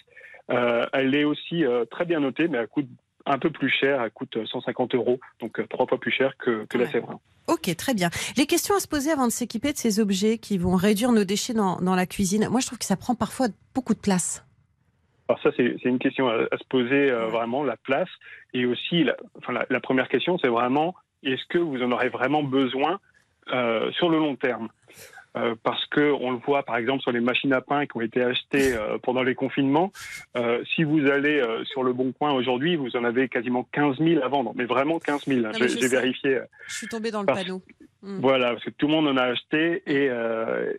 Euh, 0.51 0.85
elle 0.93 1.15
est 1.15 1.25
aussi 1.25 1.65
euh, 1.65 1.85
très 1.87 2.05
bien 2.05 2.21
notée, 2.21 2.49
mais 2.49 2.59
elle 2.59 2.69
coûte 2.69 2.89
un 3.25 3.39
peu 3.39 3.51
plus 3.51 3.71
cher, 3.71 4.03
elle 4.03 4.11
coûte 4.11 4.37
150 4.45 4.95
euros, 4.97 5.21
donc 5.41 5.59
euh, 5.61 5.67
trois 5.69 5.87
fois 5.87 5.99
plus 5.99 6.11
cher 6.11 6.37
que, 6.37 6.65
que 6.67 6.77
la. 6.79 6.87
Séverin. 6.87 7.21
Ok, 7.49 7.75
très 7.77 7.95
bien. 7.95 8.11
Les 8.37 8.47
questions 8.47 8.75
à 8.77 8.81
se 8.81 8.89
poser 8.89 9.11
avant 9.11 9.27
de 9.27 9.33
s'équiper 9.33 9.73
de 9.73 9.79
ces 9.79 10.01
objets 10.01 10.39
qui 10.39 10.59
vont 10.59 10.77
réduire 10.77 11.13
nos 11.13 11.25
déchets 11.25 11.55
dans, 11.55 11.81
dans 11.81 11.95
la 11.95 12.07
cuisine. 12.07 12.49
Moi, 12.49 12.61
je 12.61 12.67
trouve 12.67 12.79
que 12.79 12.85
ça 12.85 12.97
prend 12.97 13.15
parfois 13.15 13.49
beaucoup 13.75 13.95
de 13.95 14.01
place. 14.01 14.45
Alors 15.29 15.41
ça, 15.43 15.51
c'est 15.57 15.85
une 15.85 15.99
question 15.99 16.29
à, 16.29 16.35
à 16.51 16.59
se 16.59 16.65
poser 16.69 17.11
euh, 17.11 17.29
vraiment, 17.29 17.65
la 17.65 17.77
place. 17.77 18.09
Et 18.55 18.67
aussi, 18.67 19.05
la, 19.05 19.17
enfin, 19.39 19.53
la, 19.53 19.67
la 19.71 19.81
première 19.81 20.09
question, 20.09 20.39
c'est 20.39 20.49
vraiment, 20.49 20.95
est-ce 21.23 21.43
que 21.49 21.59
vous 21.59 21.83
en 21.83 21.91
aurez 21.91 22.11
vraiment 22.11 22.43
besoin 22.43 23.01
euh, 23.53 23.91
sur 23.93 24.09
le 24.09 24.19
long 24.19 24.37
terme? 24.37 24.69
Euh, 25.35 25.55
parce 25.63 25.87
que 25.87 26.13
on 26.21 26.31
le 26.33 26.37
voit 26.37 26.63
par 26.63 26.77
exemple 26.77 27.01
sur 27.01 27.11
les 27.11 27.21
machines 27.21 27.55
à 27.55 27.63
pain 27.63 27.87
qui 27.87 27.97
ont 27.97 28.03
été 28.03 28.23
achetées 28.23 28.75
euh, 28.75 28.99
pendant 29.03 29.23
les 29.23 29.35
confinements. 29.35 29.91
Euh, 30.37 30.63
si 30.75 30.85
vous 30.85 31.07
allez 31.07 31.43
sur 31.65 31.83
le 31.83 31.95
Bon 31.95 32.13
Coin 32.13 32.33
aujourd'hui, 32.33 32.77
vous 32.77 32.97
en 32.97 33.05
avez 33.05 33.29
quasiment 33.29 33.67
15 33.73 33.97
000 33.99 34.23
à 34.23 34.29
vendre, 34.29 34.53
mais 34.57 34.65
vraiment 34.67 34.99
15 34.99 35.25
000. 35.27 35.41
mais 35.59 35.69
J'ai 35.69 35.89
vérifié. 35.89 36.41
Je 36.69 36.75
suis 36.75 36.87
tombée 36.87 37.11
dans 37.11 37.21
le 37.21 37.27
Parce- 37.27 37.43
panneau. 37.45 37.63
Mm. 38.03 38.19
Voilà, 38.21 38.51
parce 38.53 38.65
que 38.65 38.71
tout 38.71 38.89
le 38.89 38.93
monde 38.93 39.07
en 39.09 39.17
a 39.17 39.23
acheté 39.23 39.83
et 39.87 40.11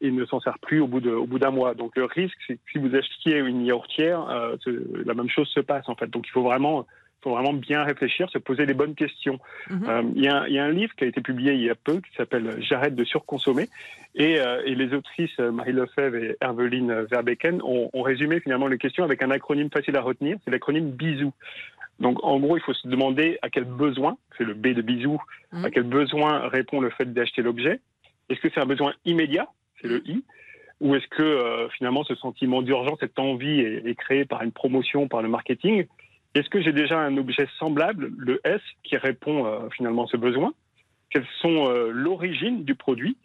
il 0.02 0.13
ne 0.13 0.26
s'en 0.26 0.39
sert 0.39 0.60
plus 0.60 0.82
au 0.82 0.88
bout 0.88 1.00
d'un 1.39 1.52
mois. 1.52 1.74
Donc 1.74 1.96
le 1.96 2.06
risque, 2.06 2.38
c'est 2.46 2.56
que 2.56 2.62
si 2.72 2.78
vous 2.78 2.94
achetiez 2.96 3.38
une 3.39 3.66
yaourtière, 3.66 4.28
la 4.68 5.13
même 5.16 5.30
chose 5.30 5.48
se 5.50 5.62
passe 5.62 5.88
en 5.89 5.96
fait. 5.96 6.08
Donc 6.08 6.28
il 6.28 6.32
faut 6.32 6.44
vraiment, 6.44 6.86
faut 7.24 7.32
vraiment 7.32 7.54
bien 7.54 7.84
réfléchir, 7.84 8.30
se 8.30 8.38
poser 8.38 8.66
les 8.66 8.74
bonnes 8.74 8.96
questions. 8.96 9.40
Mhm. 9.70 9.84
Euh, 9.88 10.02
Il 10.16 10.24
y, 10.24 10.28
a 10.28 10.42
un- 10.42 10.48
il 10.48 10.54
y 10.54 10.60
a 10.60 10.66
un 10.66 10.72
livre 10.72 10.94
qui 10.96 11.04
a 11.06 11.08
été 11.08 11.22
publié 11.22 11.54
il 11.54 11.62
y 11.62 11.70
a 11.70 11.76
peu 11.76 11.96
qui 12.02 12.14
s'appelle 12.18 12.58
J'arrête 12.62 12.96
de 12.96 13.04
surconsommer 13.04 13.70
et, 14.16 14.40
euh, 14.40 14.62
et 14.66 14.76
les 14.76 14.94
autrices 14.94 15.32
euh, 15.40 15.52
Marie 15.52 15.72
Lefebvre 15.74 16.18
et 16.18 16.38
Herveline 16.42 17.06
Verbecken 17.10 17.62
ont, 17.64 17.90
ont 17.94 18.02
résumé 18.02 18.40
finalement 18.42 18.68
les 18.68 18.78
questions 18.78 19.04
avec 19.04 19.24
un 19.24 19.32
acronyme 19.32 19.70
facile 19.72 19.96
à 19.98 20.02
retenir, 20.02 20.38
c'est 20.44 20.52
l'acronyme 20.52 20.92
BISOU. 20.92 21.32
Donc 22.00 22.24
en 22.24 22.40
gros, 22.40 22.58
il 22.58 22.62
faut 22.64 22.74
se 22.74 22.88
demander 22.88 23.38
à 23.42 23.50
quel 23.50 23.64
besoin, 23.66 24.18
c'est 24.38 24.44
le 24.44 24.54
B 24.56 24.68
de 24.74 24.82
bisou, 24.82 25.20
Mhm. 25.54 25.66
à 25.66 25.70
quel 25.72 25.84
besoin 25.84 26.48
répond 26.50 26.82
le 26.82 26.90
fait 26.90 27.12
d'acheter 27.14 27.42
l'objet. 27.42 27.80
Est-ce 28.30 28.40
que 28.42 28.50
c'est 28.54 28.60
un 28.60 28.66
besoin 28.66 28.94
immédiat, 29.06 29.48
c'est 29.82 29.88
le 29.88 30.02
I, 30.08 30.24
ou 30.82 30.96
est-ce 30.96 31.08
que 31.08 31.22
euh, 31.24 31.70
finalement 31.70 32.04
ce 32.04 32.16
sentiment 32.16 32.62
d'urgence, 32.62 32.98
cette 33.00 33.18
envie 33.20 33.60
est, 33.62 33.86
est 33.88 33.96
créé 33.96 34.26
par 34.26 34.42
une 34.44 34.52
promotion, 34.52 35.08
par 35.08 35.22
le 35.22 35.30
marketing? 35.30 35.86
Est-ce 36.36 36.50
que 36.50 36.62
j'ai 36.62 36.74
déjà 36.74 37.00
un 37.00 37.15
objet 37.17 37.48
semblable, 37.60 38.12
le 38.17 38.41
S, 38.43 38.62
qui 38.84 38.98
répond 38.98 39.46
euh, 39.46 39.69
finalement 39.69 40.06
à 40.06 40.08
ce 40.08 40.17
besoin? 40.17 40.54
Quelles 41.10 41.28
sont 41.41 41.67
euh, 41.69 41.91
l'origine 41.91 42.63
du 42.63 42.76
produit? 42.76 43.17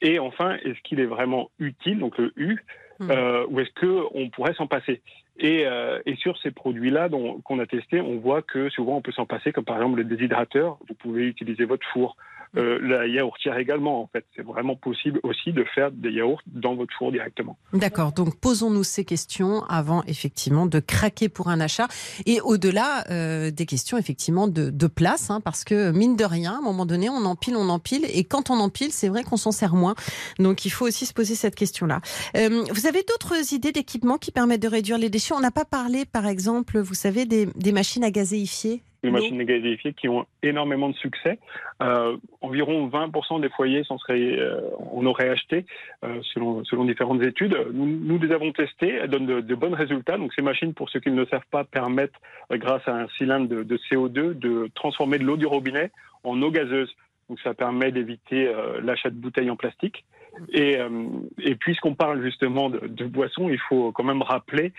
Et 0.00 0.18
enfin, 0.18 0.56
est-ce 0.64 0.80
qu'il 0.82 1.00
est 1.00 1.06
vraiment 1.06 1.50
utile, 1.58 1.98
donc 1.98 2.18
le 2.18 2.32
U, 2.36 2.64
Mhm. 3.00 3.10
euh, 3.10 3.46
ou 3.48 3.58
est-ce 3.58 3.72
qu'on 3.80 4.30
pourrait 4.30 4.54
s'en 4.54 4.66
passer? 4.66 5.02
Et, 5.38 5.64
et 6.04 6.16
sur 6.16 6.36
ces 6.38 6.50
produits-là 6.50 7.08
qu'on 7.42 7.58
a 7.58 7.66
testés, 7.66 8.00
on 8.00 8.18
voit 8.18 8.42
que 8.42 8.68
souvent 8.68 8.98
on 8.98 9.00
peut 9.00 9.12
s'en 9.12 9.24
passer, 9.24 9.50
comme 9.50 9.64
par 9.64 9.76
exemple 9.76 9.96
le 9.96 10.04
déshydrateur. 10.04 10.76
Vous 10.86 10.94
pouvez 10.94 11.26
utiliser 11.26 11.64
votre 11.64 11.86
four. 11.88 12.16
Euh, 12.56 12.78
la 12.82 13.06
yaourtière 13.06 13.56
également, 13.56 14.02
en 14.02 14.06
fait. 14.06 14.26
C'est 14.36 14.44
vraiment 14.44 14.76
possible 14.76 15.20
aussi 15.22 15.52
de 15.52 15.64
faire 15.74 15.90
des 15.90 16.10
yaourts 16.10 16.42
dans 16.46 16.74
votre 16.74 16.92
four 16.98 17.10
directement. 17.10 17.56
D'accord, 17.72 18.12
donc 18.12 18.38
posons-nous 18.38 18.84
ces 18.84 19.06
questions 19.06 19.64
avant 19.70 20.02
effectivement 20.04 20.66
de 20.66 20.78
craquer 20.78 21.30
pour 21.30 21.48
un 21.48 21.60
achat 21.60 21.88
et 22.26 22.42
au-delà 22.42 23.04
euh, 23.10 23.50
des 23.50 23.64
questions 23.64 23.96
effectivement 23.96 24.48
de, 24.48 24.86
place, 24.86 25.30
hein, 25.30 25.40
parce 25.40 25.64
que 25.64 25.92
mine 25.92 26.16
de 26.16 26.24
rien, 26.24 26.54
à 26.54 26.58
un 26.58 26.60
moment 26.60 26.84
donné, 26.84 27.08
on 27.08 27.24
empile, 27.24 27.56
on 27.56 27.70
empile 27.70 28.04
et 28.12 28.24
quand 28.24 28.50
on 28.50 28.58
empile, 28.58 28.92
c'est 28.92 29.08
vrai 29.08 29.24
qu'on 29.24 29.38
s'en 29.38 29.52
sert 29.52 29.74
moins. 29.74 29.94
Donc 30.38 30.66
il 30.66 30.70
faut 30.70 30.86
aussi 30.86 31.06
se 31.06 31.14
poser 31.14 31.34
cette 31.34 31.54
question-là. 31.54 32.00
Euh, 32.36 32.64
vous 32.70 32.86
avez 32.86 33.02
d'autres 33.02 33.54
idées 33.54 33.72
d'équipements 33.72 34.18
qui 34.18 34.30
permettent 34.30 34.62
de 34.62 34.68
réduire 34.68 34.98
les 34.98 35.08
déchets? 35.08 35.32
On 35.34 35.40
n'a 35.40 35.50
pas 35.50 35.64
parlé 35.64 36.04
par 36.04 36.26
exemple, 36.26 36.80
vous 36.80 36.94
savez, 36.94 37.24
des, 37.24 37.46
des 37.54 37.72
machines 37.72 38.04
à 38.04 38.10
gazéifier 38.10 38.82
Les 39.02 39.10
machines 39.10 39.42
gazéifiées 39.42 39.94
qui 39.94 40.08
ont 40.08 40.26
énormément 40.42 40.88
de 40.88 40.94
succès. 40.94 41.38
Euh, 41.82 42.16
environ 42.40 42.88
20% 42.88 43.40
des 43.40 43.48
foyers 43.48 43.82
s'en 43.84 43.98
seraient, 43.98 44.38
euh, 44.38 44.60
on 44.92 45.04
aurait 45.06 45.28
acheté, 45.28 45.66
euh, 46.04 46.20
selon, 46.34 46.64
selon 46.64 46.84
différentes 46.84 47.22
études. 47.22 47.56
Nous, 47.72 47.86
nous 47.86 48.18
les 48.18 48.32
avons 48.32 48.52
testées, 48.52 48.94
elles 48.94 49.10
donnent 49.10 49.26
de, 49.26 49.40
de 49.40 49.54
bons 49.54 49.74
résultats. 49.74 50.18
Donc 50.18 50.32
ces 50.34 50.42
machines, 50.42 50.72
pour 50.72 50.88
ceux 50.88 51.00
qui 51.00 51.10
ne 51.10 51.16
le 51.16 51.26
savent 51.26 51.40
pas, 51.50 51.64
permettent, 51.64 52.14
euh, 52.52 52.58
grâce 52.58 52.86
à 52.86 52.94
un 52.94 53.08
cylindre 53.18 53.48
de, 53.48 53.62
de 53.64 53.76
CO2, 53.90 54.38
de 54.38 54.70
transformer 54.74 55.18
de 55.18 55.24
l'eau 55.24 55.36
du 55.36 55.46
robinet 55.46 55.90
en 56.22 56.40
eau 56.40 56.50
gazeuse. 56.50 56.94
Donc 57.28 57.40
ça 57.40 57.54
permet 57.54 57.92
d'éviter 57.92 58.48
euh, 58.48 58.80
l'achat 58.82 59.10
de 59.10 59.16
bouteilles 59.16 59.50
en 59.50 59.56
plastique. 59.56 60.04
Et, 60.52 60.78
euh, 60.78 61.06
et 61.38 61.54
puisqu'on 61.56 61.94
parle 61.94 62.22
justement 62.22 62.70
de, 62.70 62.86
de 62.86 63.04
boissons, 63.04 63.48
il 63.48 63.58
faut 63.68 63.92
quand 63.92 64.04
même 64.04 64.22
rappeler 64.22 64.72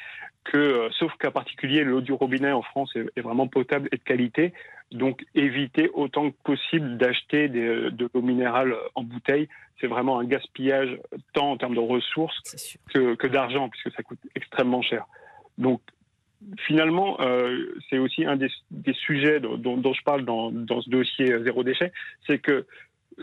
que, 0.43 0.57
euh, 0.57 0.89
sauf 0.99 1.11
qu'à 1.17 1.31
particulier, 1.31 1.83
l'eau 1.83 2.01
du 2.01 2.11
robinet 2.13 2.51
en 2.51 2.61
France 2.61 2.91
est, 2.95 3.05
est 3.15 3.21
vraiment 3.21 3.47
potable 3.47 3.87
et 3.91 3.97
de 3.97 4.03
qualité. 4.03 4.53
Donc 4.91 5.23
éviter 5.33 5.89
autant 5.93 6.29
que 6.31 6.35
possible 6.43 6.97
d'acheter 6.97 7.47
des- 7.47 7.89
de 7.91 8.09
l'eau 8.13 8.21
minérale 8.21 8.75
en 8.95 9.03
bouteille. 9.03 9.47
C'est 9.81 9.87
vraiment 9.87 10.19
un 10.19 10.25
gaspillage 10.25 10.99
tant 11.33 11.51
en 11.51 11.57
termes 11.57 11.75
de 11.75 11.79
ressources 11.79 12.39
que, 12.93 13.15
que 13.15 13.27
d'argent, 13.27 13.69
puisque 13.69 13.91
ça 13.95 14.03
coûte 14.03 14.19
extrêmement 14.35 14.81
cher. 14.81 15.05
Donc, 15.57 15.81
finalement, 16.59 17.19
euh, 17.21 17.73
c'est 17.89 17.97
aussi 17.97 18.25
un 18.25 18.35
des, 18.35 18.49
des 18.71 18.93
sujets 18.93 19.39
dont, 19.39 19.57
dont- 19.57 19.77
dont 19.77 19.93
je 19.93 20.03
parle 20.03 20.25
dans, 20.25 20.51
dans 20.51 20.81
ce 20.81 20.89
dossier 20.89 21.31
euh, 21.31 21.43
zéro 21.43 21.63
déchet, 21.63 21.91
c'est 22.27 22.39
que 22.39 22.65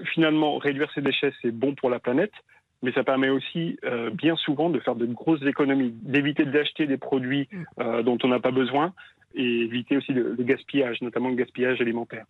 finalement, 0.07 0.59
réduire 0.59 0.91
ces 0.95 1.03
déchets, 1.03 1.33
c'est 1.43 1.51
bon 1.51 1.75
pour 1.75 1.91
la 1.91 1.99
planète, 1.99 2.33
mais 2.83 2.93
ça 2.93 3.05
permet 3.05 3.29
aussi 3.29 3.79
euh, 3.85 4.11
bien 4.11 4.37
souvent 4.37 4.71
de 4.71 4.79
faire 4.81 4.95
de 4.95 5.07
grosses 5.07 5.43
économies, 5.43 5.93
d'éviter 6.03 6.45
d'acheter 6.45 6.87
des 6.87 6.97
produits 6.97 7.49
euh, 7.81 8.03
dont 8.03 8.19
on 8.23 8.29
n'a 8.29 8.41
pas 8.41 8.51
besoin 8.51 8.93
et 9.35 9.45
éviter 9.63 9.97
aussi 9.97 10.13
le, 10.13 10.35
le 10.37 10.43
gaspillage, 10.45 11.01
notamment 11.03 11.29
le 11.29 11.37
gaspillage 11.37 11.81
alimentaire. 11.81 12.25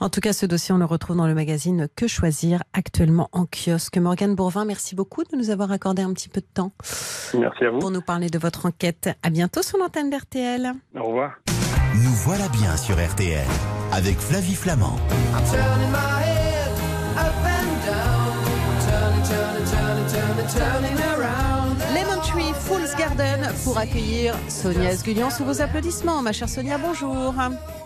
En 0.00 0.08
tout 0.08 0.20
cas, 0.20 0.32
ce 0.32 0.46
dossier, 0.46 0.74
on 0.74 0.78
le 0.78 0.86
retrouve 0.86 1.16
dans 1.16 1.26
le 1.26 1.34
magazine 1.34 1.86
Que 1.94 2.06
choisir 2.08 2.62
actuellement 2.72 3.28
en 3.32 3.44
kiosque. 3.44 3.98
Morgane 3.98 4.34
Bourvin, 4.34 4.64
merci 4.64 4.94
beaucoup 4.94 5.22
de 5.24 5.36
nous 5.36 5.50
avoir 5.50 5.70
accordé 5.70 6.00
un 6.00 6.14
petit 6.14 6.30
peu 6.30 6.40
de 6.40 6.46
temps 6.54 6.72
Merci 7.38 7.64
à 7.66 7.70
vous. 7.70 7.80
pour 7.80 7.90
nous 7.90 8.00
parler 8.00 8.30
de 8.30 8.38
votre 8.38 8.64
enquête. 8.64 9.10
À 9.22 9.28
bientôt 9.28 9.62
sur 9.62 9.76
l'antenne 9.78 10.08
d'RTL. 10.08 10.72
Au 10.98 11.04
revoir. 11.04 11.34
Nous 11.94 12.14
voilà 12.24 12.48
bien 12.48 12.74
sur 12.78 12.94
RTL 12.96 13.46
avec 13.92 14.16
Flavie 14.16 14.54
Flamand. 14.54 14.96
I'm 15.42 16.29
Lemon 20.54 22.20
Tree 22.22 22.52
Fool's 22.54 22.96
Garden 22.96 23.40
pour 23.62 23.78
accueillir 23.78 24.34
Sonia 24.48 24.90
Esgulian 24.90 25.30
sous 25.30 25.44
vos 25.44 25.60
applaudissements. 25.60 26.22
Ma 26.22 26.32
chère 26.32 26.48
Sonia, 26.48 26.76
bonjour. 26.76 27.34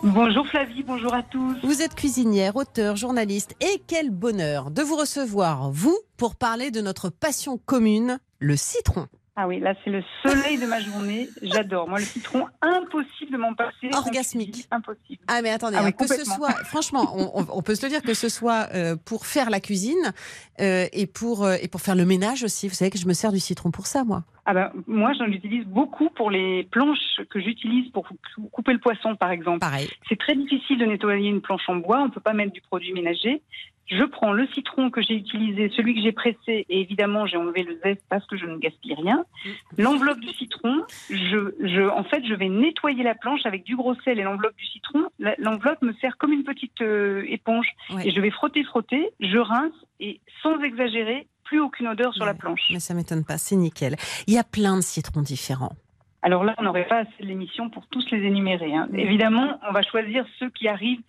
Bonjour 0.02 0.46
Flavie, 0.46 0.82
bonjour 0.82 1.12
à 1.12 1.22
tous. 1.22 1.56
Vous 1.62 1.82
êtes 1.82 1.94
cuisinière, 1.94 2.56
auteur, 2.56 2.96
journaliste 2.96 3.54
et 3.60 3.82
quel 3.86 4.10
bonheur 4.10 4.70
de 4.70 4.80
vous 4.80 4.96
recevoir, 4.96 5.70
vous, 5.70 5.98
pour 6.16 6.36
parler 6.36 6.70
de 6.70 6.80
notre 6.80 7.10
passion 7.10 7.58
commune, 7.58 8.18
le 8.38 8.56
citron. 8.56 9.08
Ah 9.36 9.48
oui, 9.48 9.58
là 9.58 9.74
c'est 9.82 9.90
le 9.90 10.02
soleil 10.22 10.58
de 10.58 10.66
ma 10.66 10.78
journée. 10.80 11.28
J'adore. 11.42 11.88
Moi 11.88 11.98
le 11.98 12.04
citron, 12.04 12.46
impossible 12.62 13.32
de 13.32 13.36
m'en 13.36 13.52
passer. 13.54 13.90
Orgasmique. 13.92 14.68
Impossible. 14.70 15.22
Ah 15.26 15.42
mais 15.42 15.50
attendez, 15.50 15.76
Ah 15.76 15.82
oui, 15.82 15.88
hein, 15.88 15.92
que 15.92 16.06
ce 16.06 16.24
soit, 16.24 16.52
franchement, 16.64 17.16
on, 17.34 17.62
peut 17.62 17.74
se 17.74 17.84
le 17.84 17.90
dire 17.90 18.02
que 18.02 18.14
ce 18.14 18.28
soit 18.28 18.68
euh, 18.74 18.94
pour 19.04 19.26
faire 19.26 19.50
la 19.50 19.58
cuisine 19.58 20.12
euh, 20.60 20.86
et 20.92 21.06
pour 21.08 21.44
euh, 21.44 21.56
et 21.60 21.66
pour 21.66 21.80
faire 21.80 21.96
le 21.96 22.04
ménage 22.04 22.44
aussi. 22.44 22.68
Vous 22.68 22.74
savez 22.74 22.90
que 22.92 22.98
je 22.98 23.08
me 23.08 23.12
sers 23.12 23.32
du 23.32 23.40
citron 23.40 23.72
pour 23.72 23.86
ça, 23.88 24.04
moi. 24.04 24.22
Ah 24.46 24.54
ben, 24.54 24.70
moi 24.86 25.12
j'en 25.18 25.26
utilise 25.26 25.64
beaucoup 25.64 26.10
pour 26.10 26.30
les 26.30 26.64
planches 26.70 27.20
que 27.30 27.40
j'utilise 27.40 27.90
pour 27.90 28.06
cou- 28.06 28.48
couper 28.52 28.72
le 28.74 28.78
poisson 28.78 29.16
par 29.16 29.30
exemple. 29.32 29.58
Pareil. 29.60 29.88
C'est 30.08 30.18
très 30.18 30.36
difficile 30.36 30.78
de 30.78 30.84
nettoyer 30.84 31.28
une 31.28 31.40
planche 31.40 31.68
en 31.68 31.76
bois, 31.76 32.02
on 32.02 32.10
peut 32.10 32.20
pas 32.20 32.34
mettre 32.34 32.52
du 32.52 32.60
produit 32.60 32.92
ménager. 32.92 33.42
Je 33.86 34.02
prends 34.04 34.32
le 34.32 34.46
citron 34.48 34.90
que 34.90 35.02
j'ai 35.02 35.14
utilisé, 35.14 35.70
celui 35.76 35.94
que 35.94 36.00
j'ai 36.00 36.12
pressé, 36.12 36.64
et 36.68 36.80
évidemment 36.80 37.26
j'ai 37.26 37.36
enlevé 37.36 37.62
le 37.64 37.78
zeste 37.84 38.02
parce 38.08 38.24
que 38.26 38.36
je 38.36 38.46
ne 38.46 38.56
gaspille 38.56 38.94
rien. 38.94 39.24
L'enveloppe 39.76 40.20
du 40.20 40.32
citron, 40.32 40.82
je, 41.10 41.54
je, 41.60 41.88
en 41.90 42.02
fait, 42.04 42.24
je 42.26 42.32
vais 42.34 42.48
nettoyer 42.48 43.02
la 43.02 43.14
planche 43.14 43.44
avec 43.44 43.64
du 43.64 43.76
gros 43.76 43.94
sel 43.96 44.18
et 44.18 44.22
l'enveloppe 44.22 44.56
du 44.56 44.64
citron. 44.66 45.04
L'enveloppe 45.38 45.82
me 45.82 45.92
sert 45.94 46.16
comme 46.16 46.32
une 46.32 46.44
petite 46.44 46.80
euh, 46.80 47.24
éponge 47.28 47.66
Ouais. 47.90 48.08
et 48.08 48.10
je 48.10 48.20
vais 48.20 48.30
frotter, 48.30 48.64
frotter, 48.64 49.10
je 49.20 49.38
rince 49.38 49.72
et 50.00 50.20
sans 50.42 50.58
exagérer, 50.60 51.26
plus 51.44 51.60
aucune 51.60 51.86
odeur 51.88 52.14
sur 52.14 52.24
la 52.24 52.32
planche. 52.34 52.62
Mais 52.70 52.80
ça 52.80 52.94
m'étonne 52.94 53.24
pas, 53.24 53.36
c'est 53.36 53.54
nickel. 53.56 53.96
Il 54.26 54.32
y 54.34 54.38
a 54.38 54.44
plein 54.44 54.76
de 54.76 54.82
citrons 54.82 55.20
différents. 55.22 55.72
Alors 56.22 56.42
là, 56.42 56.54
on 56.56 56.62
n'aurait 56.62 56.86
pas 56.86 57.00
assez 57.00 57.10
de 57.22 57.26
l'émission 57.26 57.68
pour 57.68 57.86
tous 57.88 58.10
les 58.10 58.22
énumérer. 58.22 58.74
hein. 58.74 58.88
Mm. 58.90 58.98
Évidemment, 58.98 59.60
on 59.68 59.72
va 59.72 59.82
choisir 59.82 60.24
ceux 60.38 60.48
qui 60.48 60.68
arrivent 60.68 61.02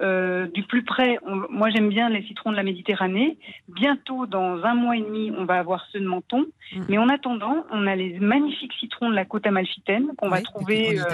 euh, 0.00 0.46
du 0.48 0.62
plus 0.62 0.84
près. 0.84 1.18
On- 1.26 1.42
moi, 1.50 1.70
j'aime 1.70 1.88
bien 1.88 2.08
les 2.08 2.22
citrons 2.26 2.50
de 2.50 2.56
la 2.56 2.62
Méditerranée. 2.62 3.38
Bientôt, 3.68 4.26
dans 4.26 4.62
un 4.64 4.74
mois 4.74 4.96
et 4.96 5.00
demi, 5.02 5.32
on 5.36 5.44
va 5.44 5.58
avoir 5.58 5.86
ceux 5.92 6.00
de 6.00 6.06
Menton. 6.06 6.46
Mm. 6.74 6.80
Mais 6.88 6.98
en 6.98 7.08
attendant, 7.08 7.64
on 7.70 7.86
a 7.86 7.94
les 7.96 8.18
magnifiques 8.18 8.72
citrons 8.80 9.10
de 9.10 9.14
la 9.14 9.24
côte 9.24 9.46
amalfitaine 9.46 10.08
qu'on 10.16 10.28
va 10.28 10.40
trouver 10.42 10.98
euh. 10.98 11.04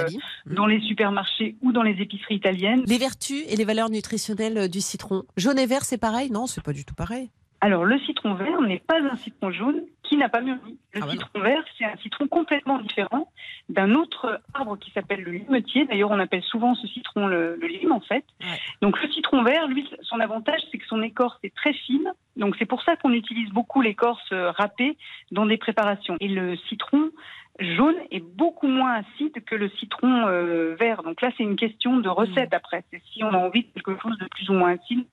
Mm. 0.47 0.55
dans 0.55 0.67
les 0.67 0.81
supermarchés 0.81 1.57
ou 1.63 1.73
dans 1.73 1.83
les 1.83 2.01
épiceries 2.01 2.37
italiennes. 2.37 2.83
Les 2.87 2.99
vertus 2.99 3.43
et 3.49 3.57
les 3.57 3.65
valeurs 3.65 3.91
nutritionnelles 3.91 4.69
du 4.69 4.81
citron. 4.81 5.25
Jaune 5.37 5.59
et 5.59 5.67
vert, 5.67 5.85
c'est 5.85 5.99
pareil? 5.99 6.31
Non, 6.31 6.47
c'est 6.47 6.63
pas 6.63 6.73
du 6.73 6.85
tout 6.85 6.95
pareil. 6.95 7.31
Alors, 7.67 7.85
le 7.85 7.99
citron 7.99 8.35
vert 8.35 8.61
n'est 8.61 8.79
pas 8.79 9.01
un 9.03 9.17
citron 9.17 9.51
jaune 9.51 9.83
qui 10.05 10.17
n'a 10.17 10.29
pas 10.29 10.41
mûri. 10.41 10.79
Le 10.95 11.03
Ah 11.03 11.07
bah 11.07 11.11
citron 11.11 11.41
vert, 11.41 11.65
c'est 11.77 11.85
un 11.85 11.97
citron 11.97 12.29
complètement 12.29 12.79
différent 12.79 13.33
d'un 13.69 13.97
autre 13.97 14.41
arbre 14.55 14.79
qui 14.79 14.93
s'appelle 14.93 15.25
le 15.25 15.33
limetier. 15.33 15.85
D'ailleurs, 15.85 16.13
on 16.13 16.21
appelle 16.21 16.45
souvent 16.45 16.77
ce 16.77 16.87
citron 16.87 17.27
le, 17.27 17.57
le 17.61 17.67
lime, 17.67 17.91
en 17.91 17.99
fait. 17.99 18.25
Ouais. 18.41 18.61
Donc, 18.83 19.03
le 19.03 19.11
citron 19.11 19.43
vert, 19.43 19.67
lui, 19.67 19.85
son 20.03 20.21
avantage, 20.21 20.61
c'est 20.71 20.79
que 20.79 20.87
son 20.87 21.03
écorce 21.03 21.37
est 21.43 21.53
très 21.57 21.73
fine. 21.73 22.13
Donc, 22.37 22.55
c'est 22.57 22.67
pour 22.67 22.85
ça 22.85 22.95
qu'on 22.95 23.13
utilise 23.13 23.51
beaucoup 23.51 23.83
l'écorce 23.83 24.31
euh, 24.31 24.53
râpée 24.53 24.97
dans 25.33 25.47
des 25.47 25.57
préparations. 25.57 26.17
Et 26.21 26.29
le 26.29 26.55
citron 26.69 27.11
jaune 27.59 27.97
est 28.13 28.23
beaucoup 28.23 28.69
moins 28.69 29.01
acide 29.01 29.43
que 29.45 29.57
le 29.57 29.71
citron 29.71 30.29
euh, 30.29 30.77
vert. 30.79 31.03
Donc 31.03 31.21
là, 31.21 31.33
c'est 31.37 31.43
une 31.43 31.57
question 31.57 31.97
de 31.97 32.09
recette 32.09 32.55
après. 32.55 32.85
C'est 32.93 33.03
si 33.13 33.25
on 33.25 33.33
a 33.35 33.39
envie 33.39 33.65
de 33.65 33.69
quelque 33.73 34.01
chose 34.01 34.17
de 34.19 34.27
plus 34.27 34.51
ou 34.51 34.53
moins 34.53 34.77
acide. 34.77 35.05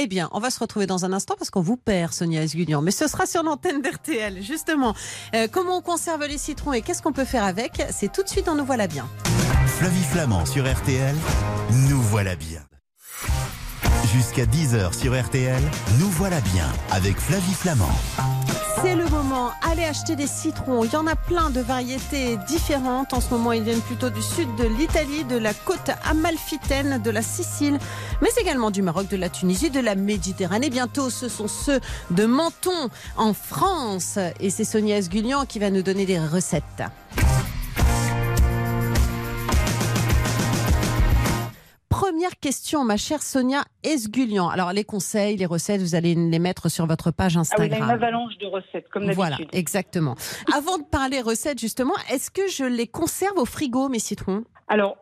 Eh 0.00 0.06
bien, 0.06 0.28
on 0.30 0.38
va 0.38 0.50
se 0.50 0.60
retrouver 0.60 0.86
dans 0.86 1.04
un 1.04 1.12
instant 1.12 1.34
parce 1.36 1.50
qu'on 1.50 1.60
vous 1.60 1.76
perd, 1.76 2.12
Sonia 2.12 2.42
Esgulian. 2.42 2.82
Mais 2.82 2.92
ce 2.92 3.08
sera 3.08 3.26
sur 3.26 3.42
l'antenne 3.42 3.82
d'RTL, 3.82 4.42
justement. 4.42 4.94
Euh, 5.34 5.48
comment 5.50 5.78
on 5.78 5.82
conserve 5.82 6.24
les 6.24 6.38
citrons 6.38 6.72
et 6.72 6.82
qu'est-ce 6.82 7.02
qu'on 7.02 7.12
peut 7.12 7.24
faire 7.24 7.42
avec? 7.42 7.82
C'est 7.90 8.12
tout 8.12 8.22
de 8.22 8.28
suite 8.28 8.46
dans 8.46 8.54
Nous 8.54 8.64
Voilà 8.64 8.86
Bien. 8.86 9.08
Flavie 9.66 10.04
Flamand 10.04 10.46
sur 10.46 10.72
RTL, 10.72 11.16
nous 11.88 12.00
voilà 12.00 12.36
bien. 12.36 12.60
Jusqu'à 14.12 14.44
10h 14.44 14.96
sur 14.96 15.20
RTL, 15.20 15.62
nous 15.98 16.08
voilà 16.10 16.40
bien 16.40 16.66
avec 16.92 17.18
Flavie 17.18 17.54
Flamand. 17.54 17.90
C'est 18.82 18.94
le 18.94 19.04
moment. 19.04 19.17
Allez 19.62 19.84
acheter 19.84 20.16
des 20.16 20.26
citrons. 20.26 20.84
Il 20.84 20.92
y 20.92 20.96
en 20.96 21.06
a 21.06 21.14
plein 21.14 21.50
de 21.50 21.60
variétés 21.60 22.38
différentes. 22.48 23.12
En 23.12 23.20
ce 23.20 23.30
moment, 23.30 23.52
ils 23.52 23.62
viennent 23.62 23.82
plutôt 23.82 24.08
du 24.08 24.22
sud 24.22 24.48
de 24.56 24.64
l'Italie, 24.64 25.24
de 25.24 25.36
la 25.36 25.52
côte 25.52 25.90
amalfitaine, 26.08 27.02
de 27.02 27.10
la 27.10 27.20
Sicile, 27.20 27.78
mais 28.22 28.28
également 28.40 28.70
du 28.70 28.80
Maroc, 28.80 29.08
de 29.08 29.16
la 29.16 29.28
Tunisie, 29.28 29.70
de 29.70 29.80
la 29.80 29.94
Méditerranée. 29.94 30.70
Bientôt, 30.70 31.10
ce 31.10 31.28
sont 31.28 31.48
ceux 31.48 31.80
de 32.10 32.24
Menton 32.24 32.88
en 33.16 33.34
France. 33.34 34.18
Et 34.40 34.50
c'est 34.50 34.64
Sonia 34.64 34.96
Esgulian 34.96 35.44
qui 35.44 35.58
va 35.58 35.70
nous 35.70 35.82
donner 35.82 36.06
des 36.06 36.18
recettes. 36.18 36.82
Première 42.00 42.38
question, 42.38 42.84
ma 42.84 42.96
chère 42.96 43.24
Sonia 43.24 43.64
Esgulian. 43.82 44.48
Alors, 44.48 44.72
les 44.72 44.84
conseils, 44.84 45.36
les 45.36 45.46
recettes, 45.46 45.80
vous 45.80 45.96
allez 45.96 46.14
les 46.14 46.38
mettre 46.38 46.68
sur 46.68 46.86
votre 46.86 47.10
page 47.10 47.36
Ah 47.36 47.40
oui, 47.58 47.66
il 47.66 47.72
y 47.72 47.74
a 47.74 47.74
Instagram. 47.74 47.88
une 47.88 47.90
avalanche 48.04 48.38
de 48.38 48.46
recettes, 48.46 48.88
comme 48.88 49.10
Voilà, 49.10 49.32
d'habitude. 49.38 49.58
exactement. 49.58 50.14
Avant 50.56 50.78
de 50.78 50.84
parler 50.84 51.20
recettes, 51.20 51.58
justement, 51.58 51.94
est-ce 52.08 52.30
que 52.30 52.46
je 52.46 52.62
les 52.62 52.86
conserve 52.86 53.36
au 53.38 53.44
frigo, 53.44 53.88
mes 53.88 53.98
citrons? 53.98 54.44
Alors, 54.68 54.96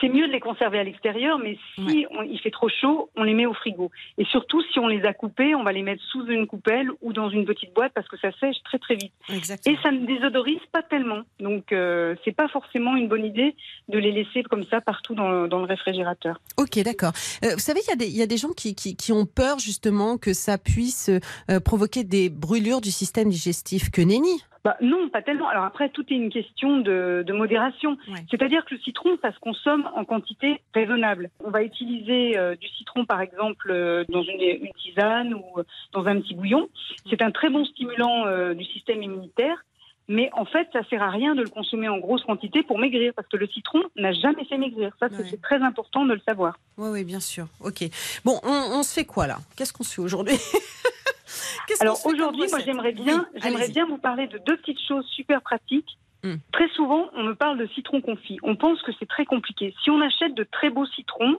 c'est 0.00 0.08
mieux 0.08 0.26
de 0.26 0.32
les 0.32 0.40
conserver 0.40 0.78
à 0.78 0.84
l'extérieur, 0.84 1.38
mais 1.38 1.58
si 1.74 1.82
Ouais. 1.84 2.06
on- 2.10 2.22
il 2.22 2.38
fait 2.40 2.50
trop 2.50 2.68
chaud, 2.68 3.10
on 3.16 3.22
les 3.22 3.34
met 3.34 3.46
au 3.46 3.52
frigo. 3.54 3.90
Et 4.18 4.24
surtout, 4.24 4.62
si 4.72 4.78
on 4.78 4.88
les 4.88 5.02
a 5.04 5.12
coupés, 5.12 5.54
on 5.54 5.62
va 5.62 5.72
les 5.72 5.82
mettre 5.82 6.02
sous 6.04 6.24
une 6.26 6.46
coupelle 6.46 6.90
ou 7.02 7.12
dans 7.12 7.30
une 7.30 7.44
petite 7.44 7.72
boîte 7.74 7.92
parce 7.94 8.08
que 8.08 8.16
ça 8.18 8.30
sèche 8.40 8.56
très 8.64 8.78
très 8.78 8.96
vite. 8.96 9.12
Exactement. 9.28 9.76
Et 9.76 9.78
ça 9.82 9.90
ne 9.90 10.04
désodorise 10.06 10.60
pas 10.72 10.82
tellement. 10.82 11.22
Donc, 11.38 11.72
euh, 11.72 12.14
c'est 12.24 12.34
pas 12.34 12.48
forcément 12.48 12.96
une 12.96 13.08
bonne 13.08 13.24
idée 13.24 13.54
de 13.88 13.98
les 13.98 14.12
laisser 14.12 14.42
comme 14.42 14.64
ça 14.64 14.80
partout 14.80 15.14
dans, 15.14 15.46
dans 15.46 15.58
le 15.58 15.64
réfrigérateur. 15.66 16.40
Ok, 16.58 16.78
d'accord. 16.82 17.12
Euh, 17.44 17.54
vous 17.54 17.60
savez, 17.60 17.80
il 17.86 17.90
y, 17.90 17.92
a 17.92 17.96
des- 17.96 18.08
il 18.08 18.16
y 18.16 18.22
a 18.22 18.26
des 18.26 18.36
gens 18.36 18.50
qui, 18.52 18.74
qui, 18.74 18.96
qui 18.96 19.12
ont 19.12 19.26
peur 19.26 19.58
justement 19.58 20.18
que 20.18 20.32
ça 20.32 20.58
puisse 20.58 21.10
euh, 21.50 21.60
provoquer 21.60 22.04
des 22.04 22.28
brûlures 22.30 22.80
du 22.80 22.90
système 22.90 23.28
digestif. 23.28 23.90
Que 23.90 24.00
nenni 24.02 24.42
Bah, 24.62 24.76
non, 24.82 25.08
pas 25.08 25.22
tellement. 25.22 25.48
Alors 25.48 25.64
après, 25.64 25.88
tout 25.88 26.04
est 26.10 26.16
une 26.16 26.30
question 26.30 26.78
de, 26.78 27.24
de 27.26 27.32
modération. 27.32 27.96
Ouais. 28.08 28.24
C'est-à-dire 28.30 28.64
que 28.64 28.74
le 28.74 28.80
citron, 28.80 29.16
ça 29.22 29.32
se 29.32 29.38
consomme 29.38 29.88
en 29.94 30.04
quantité 30.04 30.60
raisonnable. 30.74 31.30
On 31.42 31.50
va 31.50 31.62
utiliser 31.62 32.36
euh, 32.36 32.56
du 32.56 32.68
citron, 32.68 33.06
par 33.06 33.22
exemple, 33.22 33.70
euh, 33.70 34.04
dans 34.08 34.22
une, 34.22 34.40
une 34.40 34.72
tisane 34.74 35.32
ou 35.34 35.44
euh, 35.58 35.64
dans 35.92 36.06
un 36.06 36.20
petit 36.20 36.34
bouillon. 36.34 36.68
C'est 37.08 37.22
un 37.22 37.30
très 37.30 37.48
bon 37.48 37.64
stimulant 37.64 38.26
euh, 38.26 38.52
du 38.54 38.64
système 38.64 39.02
immunitaire. 39.02 39.64
Mais 40.12 40.28
en 40.32 40.44
fait, 40.44 40.68
ça 40.72 40.82
sert 40.90 41.00
à 41.02 41.08
rien 41.10 41.36
de 41.36 41.42
le 41.42 41.48
consommer 41.48 41.88
en 41.88 41.98
grosse 41.98 42.24
quantité 42.24 42.64
pour 42.64 42.80
maigrir, 42.80 43.12
parce 43.14 43.28
que 43.28 43.36
le 43.36 43.46
citron 43.46 43.80
n'a 43.94 44.12
jamais 44.12 44.44
fait 44.44 44.58
maigrir. 44.58 44.92
Ça, 44.98 45.08
c'est 45.08 45.18
Ouais. 45.18 45.28
c'est 45.30 45.40
très 45.40 45.62
important 45.62 46.04
de 46.04 46.14
le 46.14 46.20
savoir. 46.28 46.58
Oui, 46.78 46.88
oui, 46.90 47.04
bien 47.04 47.20
sûr. 47.20 47.46
Ok. 47.60 47.84
Bon, 48.24 48.40
on, 48.42 48.78
on 48.78 48.82
se 48.82 48.92
fait 48.92 49.04
quoi 49.04 49.28
là? 49.28 49.38
Qu'est-ce 49.56 49.72
qu'on 49.72 49.84
se 49.84 49.94
fait 49.94 50.02
aujourd'hui? 50.02 50.34
Alors 51.80 52.04
aujourd'hui, 52.04 52.46
moi 52.50 52.58
j'aimerais 52.64 52.90
bien, 52.92 53.20
Oui, 53.32 53.40
j'aimerais 53.42 53.68
bien 53.68 53.86
vous 53.86 53.98
parler 53.98 54.26
de 54.26 54.38
deux 54.38 54.56
petites 54.56 54.80
choses 54.86 55.06
super 55.06 55.40
pratiques. 55.42 55.96
Hmm. 56.24 56.34
Très 56.52 56.68
souvent, 56.70 57.08
on 57.14 57.22
me 57.22 57.34
parle 57.34 57.58
de 57.58 57.66
citron 57.68 58.00
confit. 58.00 58.38
On 58.42 58.56
pense 58.56 58.82
que 58.82 58.90
c'est 58.98 59.06
très 59.08 59.24
compliqué. 59.24 59.72
Si 59.84 59.90
on 59.90 60.00
achète 60.00 60.34
de 60.34 60.42
très 60.42 60.70
beaux 60.70 60.86
citrons, 60.86 61.36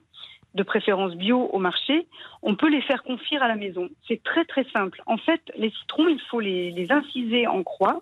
de 0.56 0.64
préférence 0.64 1.14
bio 1.16 1.50
au 1.52 1.60
marché, 1.60 2.08
on 2.42 2.56
peut 2.56 2.70
les 2.70 2.82
faire 2.82 3.04
confire 3.04 3.44
à 3.44 3.48
la 3.50 3.56
maison. 3.56 3.90
C'est 4.08 4.24
très 4.24 4.46
très 4.46 4.66
simple. 4.72 5.02
En 5.06 5.18
fait, 5.18 5.42
les 5.58 5.72
citrons, 5.72 6.08
il 6.08 6.20
faut 6.30 6.40
les, 6.40 6.72
les 6.72 6.90
inciser 6.92 7.48
en 7.48 7.64
croix. 7.64 8.02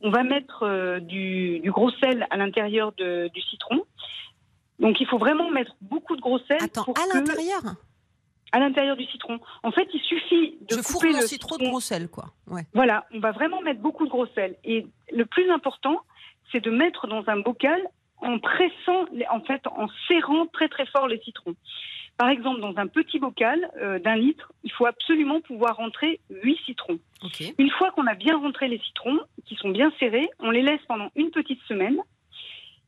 On 0.00 0.10
va 0.10 0.22
mettre 0.22 0.62
euh, 0.62 1.00
du, 1.00 1.58
du 1.60 1.70
gros 1.72 1.90
sel 1.92 2.26
à 2.30 2.36
l'intérieur 2.36 2.92
de- 2.92 3.28
du 3.34 3.40
citron. 3.42 3.82
Donc 4.78 5.00
il 5.00 5.06
faut 5.06 5.18
vraiment 5.18 5.50
mettre 5.50 5.72
beaucoup 5.80 6.14
de 6.16 6.20
gros 6.20 6.38
sel 6.40 6.58
Attends, 6.62 6.84
pour 6.84 6.98
à 6.98 7.02
que- 7.10 7.18
l'intérieur 7.18 7.62
à 8.52 8.60
l'intérieur 8.60 8.96
du 8.96 9.04
citron. 9.04 9.38
En 9.62 9.70
fait, 9.72 9.86
il 9.92 10.00
suffit 10.00 10.56
de 10.62 10.76
Je 10.76 10.80
couper 10.82 11.12
le 11.12 11.20
citron 11.26 11.56
de 11.58 11.64
gros 11.68 11.80
sel, 11.80 12.08
quoi. 12.08 12.26
Ouais. 12.46 12.62
voilà, 12.72 13.04
on 13.12 13.18
va 13.18 13.30
vraiment 13.32 13.60
mettre 13.60 13.80
beaucoup 13.80 14.06
de 14.06 14.10
gros 14.10 14.26
sel. 14.34 14.56
Et 14.64 14.86
le 15.12 15.26
plus 15.26 15.50
important, 15.50 16.00
c'est 16.50 16.60
de 16.60 16.70
mettre 16.70 17.06
dans 17.08 17.22
un 17.28 17.40
bocal 17.40 17.78
en 18.22 18.38
pressant, 18.38 19.04
en 19.30 19.40
fait, 19.42 19.60
en 19.66 19.86
serrant 20.08 20.46
très 20.46 20.68
très 20.70 20.86
fort 20.86 21.08
les 21.08 21.20
citrons. 21.20 21.56
Par 22.18 22.28
exemple, 22.30 22.60
dans 22.60 22.76
un 22.76 22.88
petit 22.88 23.20
bocal 23.20 23.70
euh, 23.80 24.00
d'un 24.00 24.16
litre, 24.16 24.52
il 24.64 24.72
faut 24.72 24.86
absolument 24.86 25.40
pouvoir 25.40 25.76
rentrer 25.76 26.20
8 26.30 26.58
citrons. 26.66 26.98
Une 27.58 27.70
fois 27.70 27.92
qu'on 27.92 28.08
a 28.08 28.14
bien 28.14 28.36
rentré 28.36 28.66
les 28.66 28.78
citrons, 28.78 29.20
qui 29.46 29.54
sont 29.54 29.70
bien 29.70 29.92
serrés, 30.00 30.28
on 30.40 30.50
les 30.50 30.62
laisse 30.62 30.80
pendant 30.88 31.10
une 31.14 31.30
petite 31.30 31.62
semaine. 31.68 31.96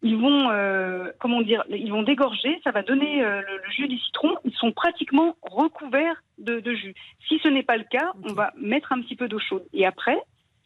Ils 0.02 0.16
vont, 0.16 0.50
euh, 0.50 1.12
comment 1.20 1.42
dire, 1.42 1.62
ils 1.68 1.92
vont 1.92 2.02
dégorger. 2.02 2.60
Ça 2.64 2.72
va 2.72 2.82
donner 2.82 3.22
euh, 3.22 3.40
le, 3.42 3.56
le 3.58 3.70
jus 3.70 3.86
du 3.86 3.98
citron. 3.98 4.34
Ils 4.44 4.54
sont 4.54 4.72
pratiquement 4.72 5.36
recouverts 5.42 6.22
de, 6.38 6.58
de 6.58 6.74
jus. 6.74 6.94
Si 7.28 7.38
ce 7.42 7.48
n'est 7.48 7.62
pas 7.62 7.76
le 7.76 7.84
cas, 7.84 8.12
on 8.28 8.32
va 8.32 8.52
mettre 8.56 8.92
un 8.92 9.00
petit 9.00 9.14
peu 9.14 9.28
d'eau 9.28 9.38
chaude. 9.38 9.64
Et 9.72 9.86
après, 9.86 10.18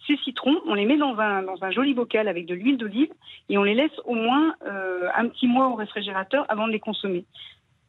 ces 0.07 0.16
citrons, 0.18 0.61
on 0.66 0.74
les 0.74 0.85
met 0.85 0.96
dans 0.96 1.18
un, 1.18 1.42
dans 1.42 1.62
un 1.62 1.70
joli 1.70 1.94
bocal 1.94 2.29
avec 2.29 2.46
de 2.46 2.55
l'huile 2.55 2.79
d'olive 2.79 3.12
et 3.48 3.59
on 3.59 3.62
les 3.62 3.74
laisse 3.74 3.98
au 4.05 4.14
moins 4.14 4.55
euh, 4.66 5.09
un 5.14 5.29
petit 5.29 5.46
mois 5.46 5.68
au 5.68 5.74
réfrigérateur 5.74 6.44
avant 6.48 6.66
de 6.66 6.72
les 6.72 6.81
consommer. 6.81 7.24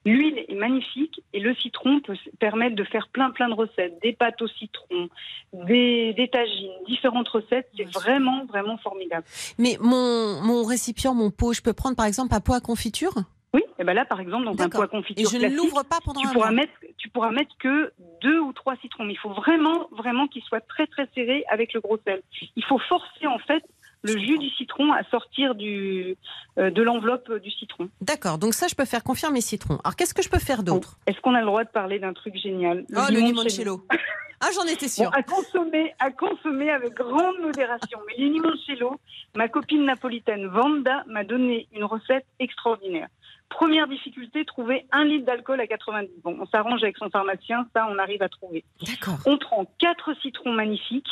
L'huile 0.05 0.45
est 0.47 0.53
magnifique 0.55 1.21
et 1.33 1.39
le 1.39 1.55
citron 1.55 1.99
peut 1.99 2.15
permettre 2.39 2.75
de 2.75 2.83
faire 2.83 3.07
plein 3.07 3.31
plein 3.31 3.49
de 3.49 3.55
recettes, 3.55 3.99
des 4.03 4.13
pâtes 4.13 4.39
au 4.41 4.47
citron, 4.47 5.09
des, 5.53 6.13
des 6.13 6.27
tagines, 6.27 6.71
différentes 6.87 7.27
recettes. 7.27 7.67
C'est 7.75 7.91
vraiment 7.91 8.45
vraiment 8.45 8.77
formidable. 8.77 9.25
Mais 9.57 9.77
mon, 9.81 10.41
mon 10.43 10.63
récipient, 10.63 11.15
mon 11.15 11.31
pot, 11.31 11.53
je 11.53 11.61
peux 11.61 11.73
prendre 11.73 11.95
par 11.95 12.05
exemple 12.05 12.35
un 12.35 12.39
pot 12.39 12.53
à 12.53 12.59
confiture? 12.61 13.13
Oui, 13.53 13.63
et 13.79 13.83
ben 13.83 13.93
là 13.93 14.05
par 14.05 14.19
exemple 14.19 14.45
dans 14.45 14.63
un 14.63 14.69
pot 14.69 14.81
à 14.81 14.85
et 14.85 14.89
confiture 14.89 15.29
je 15.31 15.37
ne 15.37 15.55
l'ouvre 15.55 15.83
pas 15.83 15.99
pendant 16.03 16.21
tu 16.21 16.27
un 16.27 16.33
pourras 16.33 16.51
mois. 16.51 16.55
mettre 16.55 16.73
tu 16.97 17.09
pourras 17.09 17.31
mettre 17.31 17.55
que 17.57 17.91
deux 18.21 18.39
ou 18.39 18.53
trois 18.53 18.75
citrons. 18.77 19.05
Mais 19.05 19.13
il 19.13 19.19
faut 19.19 19.29
vraiment 19.33 19.87
vraiment 19.91 20.27
qu'ils 20.27 20.43
soient 20.43 20.61
très 20.61 20.85
très 20.87 21.07
serrés 21.15 21.45
avec 21.49 21.73
le 21.73 21.79
gros 21.79 21.97
sel. 22.05 22.21
Il 22.55 22.63
faut 22.65 22.79
forcer 22.79 23.25
en 23.25 23.39
fait 23.39 23.63
le 24.03 24.17
jus 24.17 24.37
du 24.37 24.49
citron 24.51 24.91
à 24.93 25.03
sortir 25.05 25.55
du 25.55 26.15
euh, 26.57 26.69
de 26.69 26.81
l'enveloppe 26.81 27.31
du 27.41 27.51
citron. 27.51 27.89
D'accord, 28.01 28.37
donc 28.37 28.53
ça, 28.53 28.67
je 28.67 28.75
peux 28.75 28.85
faire 28.85 29.03
confier 29.03 29.29
mes 29.31 29.41
citrons. 29.41 29.79
Alors, 29.83 29.95
qu'est-ce 29.95 30.13
que 30.13 30.21
je 30.21 30.29
peux 30.29 30.39
faire 30.39 30.63
d'autre? 30.63 30.97
Est-ce 31.07 31.19
qu'on 31.21 31.33
a 31.35 31.39
le 31.39 31.45
droit 31.45 31.63
de 31.63 31.69
parler 31.69 31.99
d'un 31.99 32.13
truc 32.13 32.35
génial? 32.35 32.85
Oh, 32.95 33.01
le 33.09 33.15
limoncello. 33.19 33.81
limoncello. 33.81 33.87
Ah, 34.41 34.49
j'en 34.53 34.63
étais 34.65 34.87
Bon, 34.87 34.91
sûre. 34.91 35.11
à 35.15 35.23
consommer, 35.23 35.95
à 35.97 36.11
consommer 36.11 36.69
avec 36.69 36.93
grande 36.93 37.39
modération. 37.41 37.97
Mais 38.05 38.15
les 38.17 38.29
limoncello, 38.29 38.99
ma 39.35 39.47
copine 39.47 39.85
napolitaine 39.85 40.47
Vanda 40.47 41.03
m'a 41.07 41.23
donné 41.23 41.67
une 41.73 41.85
recette 41.85 42.25
extraordinaire. 42.39 43.07
Première 43.49 43.87
difficulté, 43.87 44.43
trouver 44.43 44.85
un 44.91 45.05
litre 45.05 45.25
d'alcool 45.25 45.61
à 45.61 45.67
90. 45.67 46.09
Bon, 46.21 46.37
on 46.39 46.45
s'arrange 46.47 46.83
avec 46.83 46.97
son 46.97 47.09
pharmacien, 47.09 47.65
ça 47.73 47.87
on 47.89 47.97
arrive 47.97 48.21
à 48.21 48.29
trouver. 48.29 48.65
D'accord. 48.85 49.17
On 49.25 49.37
prend 49.37 49.65
quatre 49.79 50.13
citrons 50.21 50.51
magnifiques, 50.51 51.09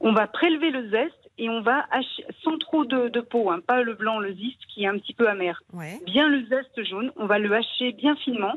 on 0.00 0.12
va 0.12 0.26
prélever 0.26 0.70
le 0.70 0.90
zeste 0.90 1.25
et 1.38 1.48
on 1.48 1.60
va 1.60 1.86
hacher, 1.90 2.24
sans 2.42 2.56
trop 2.58 2.84
de, 2.84 3.08
de 3.08 3.20
peau, 3.20 3.50
hein, 3.50 3.60
pas 3.66 3.82
le 3.82 3.94
blanc, 3.94 4.18
le 4.18 4.34
zeste 4.34 4.64
qui 4.68 4.84
est 4.84 4.86
un 4.86 4.98
petit 4.98 5.14
peu 5.14 5.28
amer 5.28 5.62
Ouais. 5.72 6.00
bien 6.06 6.28
le 6.28 6.44
zeste 6.46 6.82
jaune, 6.84 7.12
on 7.16 7.26
va 7.26 7.38
le 7.38 7.52
hacher 7.54 7.92
bien 7.92 8.16
finement. 8.16 8.54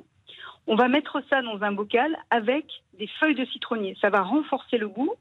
On 0.67 0.75
va 0.75 0.87
mettre 0.87 1.21
ça 1.29 1.41
dans 1.41 1.61
un 1.63 1.71
bocal 1.71 2.15
avec 2.29 2.65
des 2.97 3.07
feuilles 3.19 3.33
de 3.35 3.45
citronnier. 3.45 3.97
Ça 4.01 4.09
va 4.09 4.21
renforcer 4.21 4.77
le 4.77 4.87
goût 4.87 5.13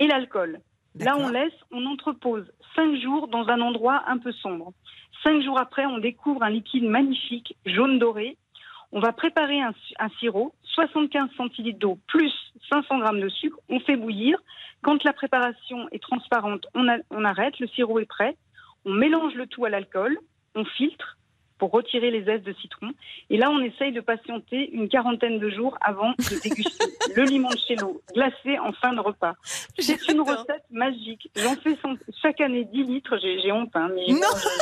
et 0.00 0.06
l'alcool. 0.08 0.60
Là, 0.98 1.16
on 1.18 1.28
laisse, 1.28 1.52
on 1.70 1.86
entrepose 1.86 2.50
cinq 2.74 2.96
jours 2.96 3.28
dans 3.28 3.48
un 3.48 3.60
endroit 3.60 4.02
un 4.08 4.18
peu 4.18 4.32
sombre. 4.32 4.72
Cinq 5.22 5.42
jours 5.42 5.58
après, 5.58 5.86
on 5.86 5.98
découvre 5.98 6.42
un 6.42 6.50
liquide 6.50 6.84
magnifique, 6.84 7.54
jaune 7.66 7.98
doré. 7.98 8.36
On 8.92 9.00
va 9.00 9.12
préparer 9.12 9.60
un, 9.60 9.72
un 9.98 10.08
sirop, 10.20 10.54
75 10.74 11.28
centilitres 11.36 11.78
d'eau 11.78 11.98
plus 12.06 12.32
500 12.70 12.98
grammes 12.98 13.20
de 13.20 13.28
sucre. 13.28 13.58
On 13.68 13.80
fait 13.80 13.96
bouillir. 13.96 14.38
Quand 14.82 15.02
la 15.04 15.12
préparation 15.12 15.88
est 15.90 16.02
transparente, 16.02 16.66
on, 16.74 16.88
a- 16.88 16.98
on 17.10 17.24
arrête. 17.24 17.58
Le 17.58 17.66
sirop 17.68 17.98
est 17.98 18.04
prêt. 18.06 18.36
On 18.84 18.92
mélange 18.92 19.34
le 19.34 19.46
tout 19.46 19.64
à 19.64 19.70
l'alcool. 19.70 20.18
On 20.54 20.64
filtre 20.64 21.16
pour 21.58 21.70
retirer 21.70 22.10
les 22.10 22.22
zestes 22.24 22.44
de 22.44 22.52
citron. 22.52 22.90
Et 23.30 23.38
là, 23.38 23.50
on 23.50 23.60
essaye 23.60 23.90
de 23.90 24.02
patienter 24.02 24.70
une 24.72 24.90
quarantaine 24.90 25.38
de 25.38 25.48
jours 25.48 25.78
avant 25.80 26.10
de 26.10 26.42
déguster 26.42 26.84
le 27.16 27.22
limoncello 27.24 28.02
glacé 28.14 28.58
en 28.58 28.72
fin 28.72 28.92
de 28.92 29.00
repas. 29.00 29.32
C'est 29.78 30.06
une 30.12 30.20
recette 30.20 30.64
magique. 30.70 31.30
J'en 31.34 31.56
fais 31.56 31.76
chaque 32.20 32.42
année 32.42 32.64
10 32.64 32.82
litres. 32.84 33.16
J'ai 33.18 33.50
honte, 33.52 33.74
hein, 33.74 33.88
mais 33.94 34.04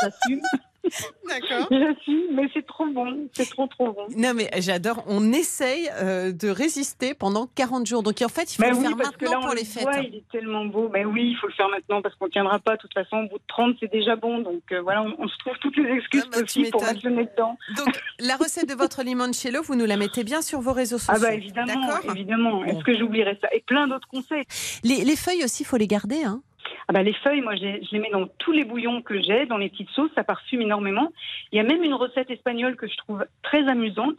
j'assume. 0.00 0.40
D'accord. 1.28 1.68
J'assume, 1.70 2.22
mais 2.32 2.48
c'est 2.52 2.66
trop 2.66 2.86
bon. 2.86 3.28
C'est 3.32 3.48
trop, 3.48 3.66
trop 3.66 3.92
bon. 3.92 4.06
Non, 4.16 4.32
mais 4.34 4.50
j'adore. 4.58 5.02
On 5.06 5.32
essaye 5.32 5.88
euh, 6.00 6.32
de 6.32 6.48
résister 6.48 7.14
pendant 7.14 7.46
40 7.54 7.86
jours. 7.86 8.02
Donc, 8.02 8.20
en 8.22 8.28
fait, 8.28 8.54
il 8.54 8.56
faut 8.56 8.70
le 8.70 8.76
oui, 8.76 8.84
faire 8.84 8.96
parce 8.96 9.16
que 9.16 9.24
maintenant 9.24 9.40
là, 9.40 9.46
pour 9.46 9.54
le 9.54 9.60
les 9.60 9.64
fêtes. 9.64 9.82
voit, 9.82 9.98
il 9.98 10.16
est 10.16 10.24
tellement 10.30 10.66
beau. 10.66 10.90
Mais 10.92 11.04
oui, 11.04 11.30
il 11.30 11.36
faut 11.36 11.46
le 11.46 11.52
faire 11.54 11.68
maintenant 11.68 12.02
parce 12.02 12.14
qu'on 12.16 12.26
ne 12.26 12.30
tiendra 12.30 12.58
pas. 12.58 12.72
De 12.76 12.80
toute 12.80 12.94
façon, 12.94 13.16
au 13.18 13.28
bout 13.28 13.38
de 13.38 13.44
30, 13.48 13.76
c'est 13.80 13.90
déjà 13.90 14.16
bon. 14.16 14.40
Donc 14.40 14.62
euh, 14.72 14.80
voilà, 14.82 15.02
on, 15.02 15.14
on 15.18 15.28
se 15.28 15.38
trouve 15.38 15.54
toutes 15.60 15.76
les 15.76 15.90
excuses 15.90 16.24
Ah 16.32 16.40
possibles 16.40 16.70
pour 16.70 16.82
mettre 16.82 17.00
le 17.04 17.10
nez 17.10 17.28
dedans. 17.32 17.56
Donc, 17.76 17.98
la 18.20 18.36
recette 18.36 18.68
de 18.68 18.74
votre 18.74 19.02
limoncello, 19.02 19.62
vous 19.62 19.74
nous 19.74 19.86
la 19.86 19.96
mettez 19.96 20.24
bien 20.24 20.42
sur 20.42 20.60
vos 20.60 20.72
réseaux 20.72 20.98
sociaux. 20.98 21.14
Ah 21.16 21.20
bah 21.20 21.34
évidemment, 21.34 22.00
évidemment. 22.10 22.64
Est-ce 22.64 22.84
que 22.84 22.96
j'oublierais 22.96 23.38
ça? 23.40 23.48
Et 23.52 23.60
plein 23.60 23.88
d'autres 23.88 24.08
conseils. 24.08 24.44
les, 24.84 25.04
les 25.04 25.16
feuilles 25.16 25.44
aussi, 25.44 25.62
il 25.62 25.66
faut 25.66 25.76
les 25.76 25.86
garder. 25.86 26.24
Hein. 26.24 26.42
Ah 26.88 26.92
bah, 26.92 27.02
les 27.02 27.12
feuilles, 27.12 27.40
moi, 27.40 27.56
je 27.56 27.90
les 27.92 27.98
mets 27.98 28.10
dans 28.10 28.26
tous 28.38 28.52
les 28.52 28.64
bouillons 28.64 29.02
que 29.02 29.20
j'ai, 29.20 29.46
dans 29.46 29.56
les 29.56 29.68
petites 29.68 29.90
sauces, 29.90 30.10
ça 30.14 30.24
parfume 30.24 30.62
énormément. 30.62 31.12
Il 31.52 31.56
y 31.56 31.60
a 31.60 31.62
même 31.62 31.82
une 31.82 31.94
recette 31.94 32.30
espagnole 32.30 32.76
que 32.76 32.86
je 32.86 32.96
trouve 32.96 33.24
très 33.42 33.66
amusante. 33.68 34.16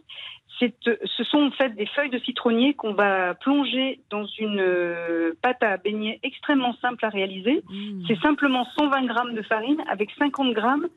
C'est, 0.60 0.75
euh, 0.88 0.95
ce 1.17 1.23
sont 1.25 1.43
en 1.43 1.51
fait 1.51 1.75
des 1.75 1.86
feuilles 1.86 2.10
de 2.10 2.19
citronnier 2.19 2.75
qu'on 2.75 2.93
va 2.93 3.34
plonger 3.36 3.99
dans 4.10 4.25
une 4.25 4.62
euh, 4.62 5.34
pâte 5.41 5.62
à 5.62 5.75
beignet 5.75 6.19
extrêmement 6.23 6.73
simple 6.81 7.03
à 7.03 7.10
réaliser. 7.10 7.62
Mmh. 7.69 8.05
C'est 8.08 8.19
simplement 8.21 8.65
120 8.77 9.05
grammes 9.05 9.34
de 9.34 9.41
farine 9.41 9.84
avec 9.89 10.12
50 10.17 10.53
grammes 10.53 10.88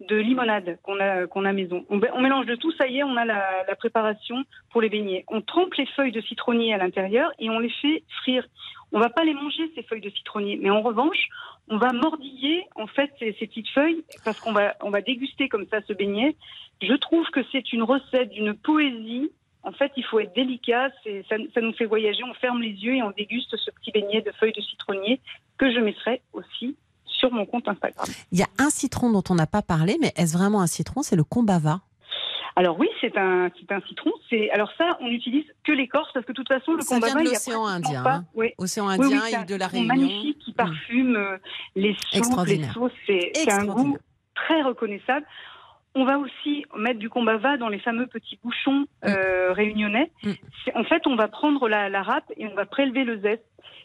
de 0.00 0.16
limonade 0.16 0.78
qu'on 0.82 1.00
a, 1.00 1.26
qu'on 1.26 1.44
a 1.44 1.52
maison. 1.52 1.84
On, 1.88 1.96
mélange 1.96 2.46
le 2.46 2.56
tout, 2.56 2.72
ça 2.72 2.86
y 2.86 2.98
est, 2.98 3.02
on 3.02 3.16
a 3.16 3.24
la, 3.24 3.64
préparation 3.78 4.44
pour 4.70 4.82
les 4.82 4.88
beignets. 4.88 5.24
On 5.28 5.40
trempe 5.40 5.74
les 5.74 5.86
feuilles 5.86 6.12
de 6.12 6.20
citronnier 6.20 6.74
à 6.74 6.78
l'intérieur 6.78 7.30
et 7.38 7.48
on 7.50 7.58
les 7.58 7.70
fait 7.70 8.02
frire. 8.22 8.46
On 8.92 9.00
va 9.00 9.08
pas 9.08 9.24
les 9.24 9.34
manger, 9.34 9.70
ces 9.74 9.82
feuilles 9.82 10.00
de 10.00 10.10
citronnier, 10.10 10.58
mais 10.60 10.70
en 10.70 10.82
revanche, 10.82 11.28
on 11.68 11.78
va 11.78 11.92
mordiller 11.92 12.64
en 12.76 12.86
fait 12.86 13.10
ces, 13.18 13.32
petites 13.32 13.68
feuilles 13.70 14.04
parce 14.24 14.40
qu'on 14.40 14.52
va, 14.52 14.76
on 14.82 14.90
va 14.90 15.00
déguster 15.00 15.48
comme 15.48 15.66
ça 15.66 15.80
ce 15.86 15.92
beignet. 15.92 16.36
Je 16.82 16.94
trouve 16.94 17.26
que 17.30 17.40
c'est 17.50 17.72
une 17.72 17.82
recette 17.82 18.30
d'une 18.30 18.54
poésie. 18.54 19.32
En 19.62 19.72
fait, 19.72 19.90
il 19.96 20.04
faut 20.04 20.20
être 20.20 20.34
délicat, 20.34 20.90
ça, 21.28 21.36
ça 21.52 21.60
nous 21.60 21.72
fait 21.72 21.86
voyager, 21.86 22.22
on 22.22 22.34
ferme 22.34 22.62
les 22.62 22.70
yeux 22.70 22.94
et 22.94 23.02
on 23.02 23.10
déguste 23.10 23.56
ce 23.56 23.70
petit 23.72 23.90
beignet 23.90 24.20
de 24.20 24.30
feuilles 24.32 24.52
de 24.52 24.60
citronnier 24.60 25.20
que 25.58 25.72
je 25.72 25.80
mettrai 25.80 26.22
aussi 26.32 26.76
sur 27.18 27.32
mon 27.32 27.46
compte 27.46 27.68
Instagram. 27.68 28.06
Il 28.32 28.38
y 28.38 28.42
a 28.42 28.48
un 28.58 28.70
citron 28.70 29.10
dont 29.10 29.22
on 29.30 29.34
n'a 29.34 29.46
pas 29.46 29.62
parlé, 29.62 29.96
mais 30.00 30.12
est-ce 30.16 30.36
vraiment 30.36 30.60
un 30.60 30.66
citron? 30.66 31.02
C'est 31.02 31.16
le 31.16 31.24
combava. 31.24 31.80
Alors 32.58 32.78
oui, 32.80 32.88
c'est 33.02 33.16
un, 33.18 33.46
un 33.46 33.80
citron. 33.86 34.10
C'est 34.30 34.50
alors 34.50 34.70
ça, 34.78 34.96
on 35.00 35.08
n'utilise 35.08 35.44
que 35.64 35.72
l'écorce 35.72 36.10
parce 36.14 36.24
que 36.24 36.32
de 36.32 36.36
toute 36.36 36.48
façon, 36.48 36.72
le 36.72 36.80
Ça 36.80 36.96
vient 36.98 37.08
combava, 37.08 37.24
de 37.24 37.28
l'océan 37.28 37.66
Indien. 37.66 38.02
pas- 38.02 38.14
hein. 38.14 38.24
oui. 38.34 38.52
Océan 38.56 38.86
Oui, 38.86 38.94
Indien, 38.94 39.08
oui, 39.26 39.34
un 39.34 39.40
île 39.40 39.46
de 39.46 39.54
la 39.56 39.66
Réunion. 39.66 39.88
magnifique 39.88 40.38
qui 40.38 40.52
parfume 40.52 41.16
euh, 41.16 41.36
les 41.74 41.94
soupes, 42.12 42.46
les 42.46 42.64
sauces. 42.72 42.92
C'est 43.06 43.52
un 43.52 43.66
goût 43.66 43.98
très 44.34 44.62
reconnaissable. 44.62 45.26
On 45.96 46.04
va 46.04 46.18
aussi 46.18 46.64
mettre 46.76 46.98
du 46.98 47.08
combava 47.08 47.56
dans 47.56 47.68
les 47.68 47.78
fameux 47.78 48.06
petits 48.06 48.38
bouchons 48.44 48.86
euh, 49.06 49.52
réunionnais. 49.52 50.10
Mm. 50.22 50.32
En 50.74 50.84
fait, 50.84 51.06
on 51.06 51.16
va 51.16 51.26
prendre 51.26 51.68
la, 51.68 51.88
la 51.88 52.02
râpe 52.02 52.30
et 52.36 52.46
on 52.46 52.54
va 52.54 52.66
prélever 52.66 53.02
le 53.04 53.18
zeste. 53.20 53.42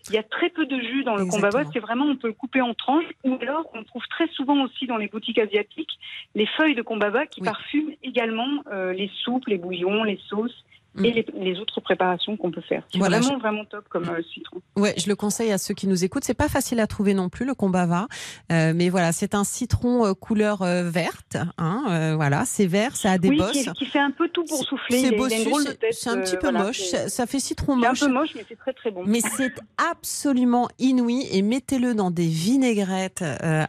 Il 0.09 0.15
y 0.15 0.17
a 0.17 0.23
très 0.23 0.49
peu 0.49 0.65
de 0.65 0.79
jus 0.79 1.03
dans 1.03 1.15
le 1.15 1.25
combava. 1.25 1.63
C'est 1.71 1.79
vraiment, 1.79 2.05
on 2.05 2.15
peut 2.17 2.27
le 2.27 2.33
couper 2.33 2.61
en 2.61 2.73
tranches. 2.73 3.05
Ou 3.23 3.37
alors, 3.41 3.69
on 3.73 3.83
trouve 3.83 4.05
très 4.09 4.27
souvent 4.29 4.61
aussi 4.63 4.87
dans 4.87 4.97
les 4.97 5.07
boutiques 5.07 5.39
asiatiques 5.39 5.91
les 6.35 6.47
feuilles 6.57 6.75
de 6.75 6.81
combava 6.81 7.25
qui 7.27 7.41
Oui. 7.41 7.45
parfument 7.45 7.93
également 8.03 8.63
euh, 8.71 8.93
les 8.93 9.09
soupes, 9.23 9.47
les 9.47 9.57
bouillons, 9.57 10.03
les 10.03 10.19
sauces 10.27 10.65
Mm. 10.95 11.05
et 11.05 11.11
les, 11.13 11.25
les 11.35 11.59
autres 11.59 11.79
préparations 11.79 12.35
qu'on 12.35 12.51
peut 12.51 12.61
faire. 12.61 12.83
C'est 12.91 12.97
Voilà, 12.99 13.19
vraiment, 13.19 13.39
vraiment 13.39 13.65
top 13.65 13.85
comme 13.89 14.09
euh, 14.09 14.21
citron. 14.33 14.59
Ouais, 14.75 14.93
je 14.97 15.07
le 15.07 15.15
conseille 15.15 15.51
à 15.51 15.57
ceux 15.57 15.73
qui 15.73 15.87
nous 15.87 16.03
écoutent. 16.03 16.25
C'est 16.25 16.33
pas 16.33 16.49
facile 16.49 16.79
à 16.81 16.87
trouver 16.87 17.13
non 17.13 17.29
plus 17.29 17.45
le 17.45 17.53
combava, 17.53 18.07
Euh, 18.51 18.73
mais 18.75 18.89
voilà, 18.89 19.11
c'est 19.13 19.33
un 19.35 19.43
citron 19.45 20.05
euh, 20.05 20.13
couleur 20.13 20.61
euh, 20.63 20.89
verte. 20.89 21.37
Hein, 21.57 21.83
euh, 21.89 22.15
voilà, 22.15 22.43
c'est 22.45 22.65
vert, 22.65 22.95
ça 22.97 23.11
a 23.11 23.17
des 23.17 23.29
oui, 23.29 23.37
bosses. 23.37 23.51
qui, 23.53 23.71
qui 23.71 23.85
fait 23.85 23.99
un 23.99 24.11
peu 24.11 24.27
tout 24.29 24.43
pour 24.43 24.57
C'est- 24.57 24.65
souffler. 24.65 24.97
C'est 24.99 25.91
c'est- 25.91 26.09
un 26.09 26.17
petit 26.19 26.35
peu 26.35 26.49
voilà, 26.49 26.63
moche. 26.65 26.81
Ça, 27.07 27.25
fait 27.25 27.39
citron 27.39 27.79
C'est 27.79 27.85
un 27.85 27.89
moche. 27.89 27.99
peu 28.01 28.07
moche, 28.11 28.29
mais 28.35 28.45
c'est 28.49 28.57
très 28.57 28.73
très 28.73 28.91
bon. 28.91 29.03
Mais 29.05 29.21
c'est 29.21 29.53
absolument 29.91 30.67
inouï 30.79 31.27
et 31.31 31.41
mettez-le 31.41 31.93
dans 31.95 32.11
des 32.11 32.27
vinaigrettes 32.27 33.23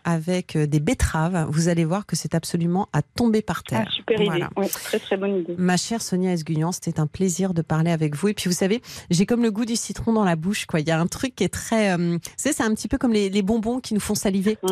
avec 0.04 0.56
des 0.56 0.80
betteraves. 0.80 1.46
Vous 1.50 1.68
allez 1.68 1.84
voir 1.84 2.06
que 2.06 2.16
c'est 2.16 2.34
absolument 2.34 2.88
à 2.92 3.02
tomber 3.02 3.42
par 3.42 3.62
terre. 3.62 3.84
Ah, 3.86 3.90
super 3.92 4.18
Voilà. 4.24 4.46
idée. 4.46 4.46
Ouais, 4.56 4.68
très 4.68 4.98
très 4.98 5.16
bonne 5.16 5.36
idée. 5.38 5.54
Ma 5.58 5.76
chère 5.76 6.02
Sonia 6.02 6.32
Esguignan, 6.32 6.72
c'était 6.72 6.98
un 7.00 7.06
plaisir 7.12 7.54
de 7.54 7.62
parler 7.62 7.90
avec 7.90 8.14
vous. 8.16 8.28
Et 8.28 8.34
puis 8.34 8.48
vous 8.48 8.56
savez, 8.56 8.80
j'ai 9.10 9.26
comme 9.26 9.42
le 9.42 9.50
goût 9.50 9.64
du 9.64 9.76
citron 9.76 10.12
dans 10.12 10.24
la 10.24 10.36
bouche. 10.36 10.66
Quoi. 10.66 10.80
Il 10.80 10.88
y 10.88 10.90
a 10.90 10.98
un 11.00 11.06
truc 11.06 11.34
qui 11.36 11.44
est 11.44 11.48
très... 11.52 11.92
euh, 11.92 11.96
vous 12.16 12.18
savez, 12.36 12.54
c'est 12.54 12.62
un 12.62 12.74
petit 12.74 12.88
peu 12.88 12.98
comme 12.98 13.12
les, 13.12 13.28
les 13.30 13.42
bonbons 13.42 13.80
qui 13.80 13.94
nous 13.94 14.00
font 14.00 14.14
saliver. 14.14 14.58
Mmh, 14.62 14.68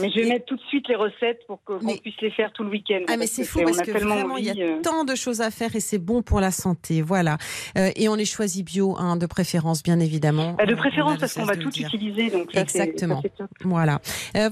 Mais 0.00 0.10
je 0.10 0.16
vais 0.20 0.26
Et- 0.26 0.28
mettre 0.28 0.44
tout 0.46 0.56
de 0.56 0.62
suite 0.68 0.86
les 0.88 0.94
recettes 0.96 1.40
pour 1.46 1.62
qu'on 1.64 1.78
Mais- 1.82 1.98
puisse 1.98 2.14
les 2.22 2.30
faire 2.30 2.52
tout 2.52 2.62
le 2.64 2.70
week-end. 2.70 3.00
Ah 3.08 3.16
mais 3.16 3.26
c'est 3.26 3.44
fou 3.44 3.60
parce 3.64 3.78
que 3.80 3.90
vraiment 3.90 4.36
il 4.36 4.44
y 4.44 4.50
a 4.62 4.64
euh, 4.64 4.80
tant 4.82 5.04
de 5.04 5.14
choses 5.14 5.40
à 5.40 5.50
faire 5.50 5.74
et 5.74 5.80
c'est 5.80 5.98
bon 5.98 6.22
pour 6.22 6.40
la 6.40 6.50
santé, 6.50 7.02
voilà. 7.02 7.38
Euh, 7.76 7.90
et 7.96 8.08
on 8.08 8.14
les 8.14 8.24
choisit 8.24 8.64
bio, 8.66 8.96
hein, 8.98 9.16
de 9.16 9.26
préférence 9.26 9.82
bien 9.82 9.98
évidemment. 10.00 10.52
bah, 10.58 10.66
de 10.66 10.74
on 10.74 10.76
préférence 10.76 11.18
parce 11.18 11.34
qu'on 11.34 11.44
va 11.44 11.56
tout 11.56 11.70
dire. 11.70 11.86
utiliser, 11.88 12.30
donc 12.30 12.50
ça, 12.52 12.60
Exactement. 12.60 13.22
ça. 13.38 13.46
Voilà. 13.64 14.00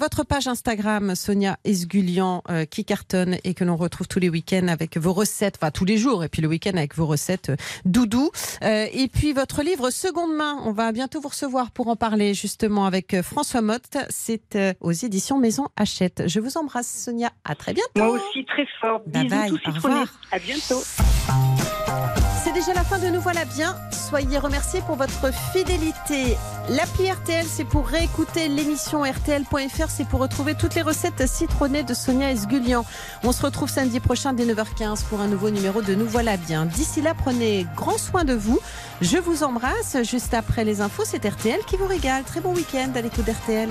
Votre 0.00 0.24
page 0.24 0.46
Instagram, 0.46 1.14
Sonia 1.14 1.58
Esgulian, 1.64 2.42
qui 2.70 2.84
cartonne 2.84 3.36
et 3.44 3.54
que 3.54 3.64
l'on 3.64 3.76
retrouve 3.76 4.08
tous 4.08 4.18
les 4.20 4.28
week-ends 4.28 4.68
avec 4.68 4.96
vos 4.96 5.12
recettes, 5.12 5.56
enfin 5.60 5.70
tous 5.70 5.84
les 5.84 5.98
jours, 5.98 6.24
et 6.24 6.28
puis 6.28 6.42
le 6.42 6.48
week-end 6.48 6.76
avec 6.76 6.94
vos 6.96 7.06
recettes 7.06 7.25
euh, 7.48 7.56
doudou. 7.84 8.30
Euh, 8.62 8.86
et 8.92 9.08
puis 9.08 9.32
votre 9.32 9.62
livre 9.62 9.90
Seconde 9.90 10.34
main, 10.34 10.60
on 10.64 10.72
va 10.72 10.92
bientôt 10.92 11.20
vous 11.20 11.28
recevoir 11.28 11.70
pour 11.70 11.88
en 11.88 11.96
parler 11.96 12.34
justement 12.34 12.86
avec 12.86 13.14
euh, 13.14 13.22
François 13.22 13.62
Motte. 13.62 13.98
C'est 14.10 14.76
aux 14.80 14.92
éditions 14.92 15.38
Maison 15.38 15.68
Hachette. 15.76 16.24
Je 16.26 16.40
vous 16.40 16.56
embrasse, 16.56 17.04
Sonia. 17.04 17.30
À 17.44 17.54
très 17.54 17.72
bientôt. 17.72 17.90
Moi 17.96 18.08
aussi, 18.08 18.44
très 18.44 18.66
fort. 18.80 19.02
Bye 19.06 19.24
Bisous 19.24 19.36
bye, 19.36 19.52
au 19.52 19.70
revoir. 19.70 20.06
À 20.30 20.38
bientôt. 20.38 20.82
C'est 22.46 22.52
déjà 22.52 22.74
la 22.74 22.84
fin 22.84 23.00
de 23.00 23.08
Nous 23.08 23.20
voilà 23.20 23.44
bien. 23.44 23.74
Soyez 23.90 24.38
remerciés 24.38 24.80
pour 24.86 24.94
votre 24.94 25.34
fidélité. 25.52 26.38
L'appli 26.68 27.10
RTL, 27.10 27.44
c'est 27.44 27.64
pour 27.64 27.88
réécouter 27.88 28.46
l'émission 28.46 29.02
RTL.fr, 29.02 29.90
c'est 29.90 30.06
pour 30.06 30.20
retrouver 30.20 30.54
toutes 30.54 30.76
les 30.76 30.82
recettes 30.82 31.26
citronnées 31.26 31.82
de 31.82 31.92
Sonia 31.92 32.30
Esgulian. 32.30 32.84
On 33.24 33.32
se 33.32 33.42
retrouve 33.42 33.68
samedi 33.68 33.98
prochain 33.98 34.32
dès 34.32 34.46
9h15 34.46 35.06
pour 35.06 35.20
un 35.20 35.26
nouveau 35.26 35.50
numéro 35.50 35.82
de 35.82 35.96
Nous 35.96 36.06
voilà 36.06 36.36
bien. 36.36 36.66
D'ici 36.66 37.02
là, 37.02 37.14
prenez 37.14 37.66
grand 37.74 37.98
soin 37.98 38.22
de 38.22 38.34
vous. 38.34 38.60
Je 39.00 39.18
vous 39.18 39.42
embrasse. 39.42 39.96
Juste 40.04 40.32
après 40.32 40.62
les 40.62 40.80
infos, 40.80 41.02
c'est 41.04 41.24
RTL 41.26 41.58
qui 41.66 41.76
vous 41.76 41.88
régale. 41.88 42.22
Très 42.22 42.40
bon 42.40 42.54
week-end 42.54 42.92
à 42.94 43.00
l'écoute 43.00 43.24
d'RTL. 43.24 43.70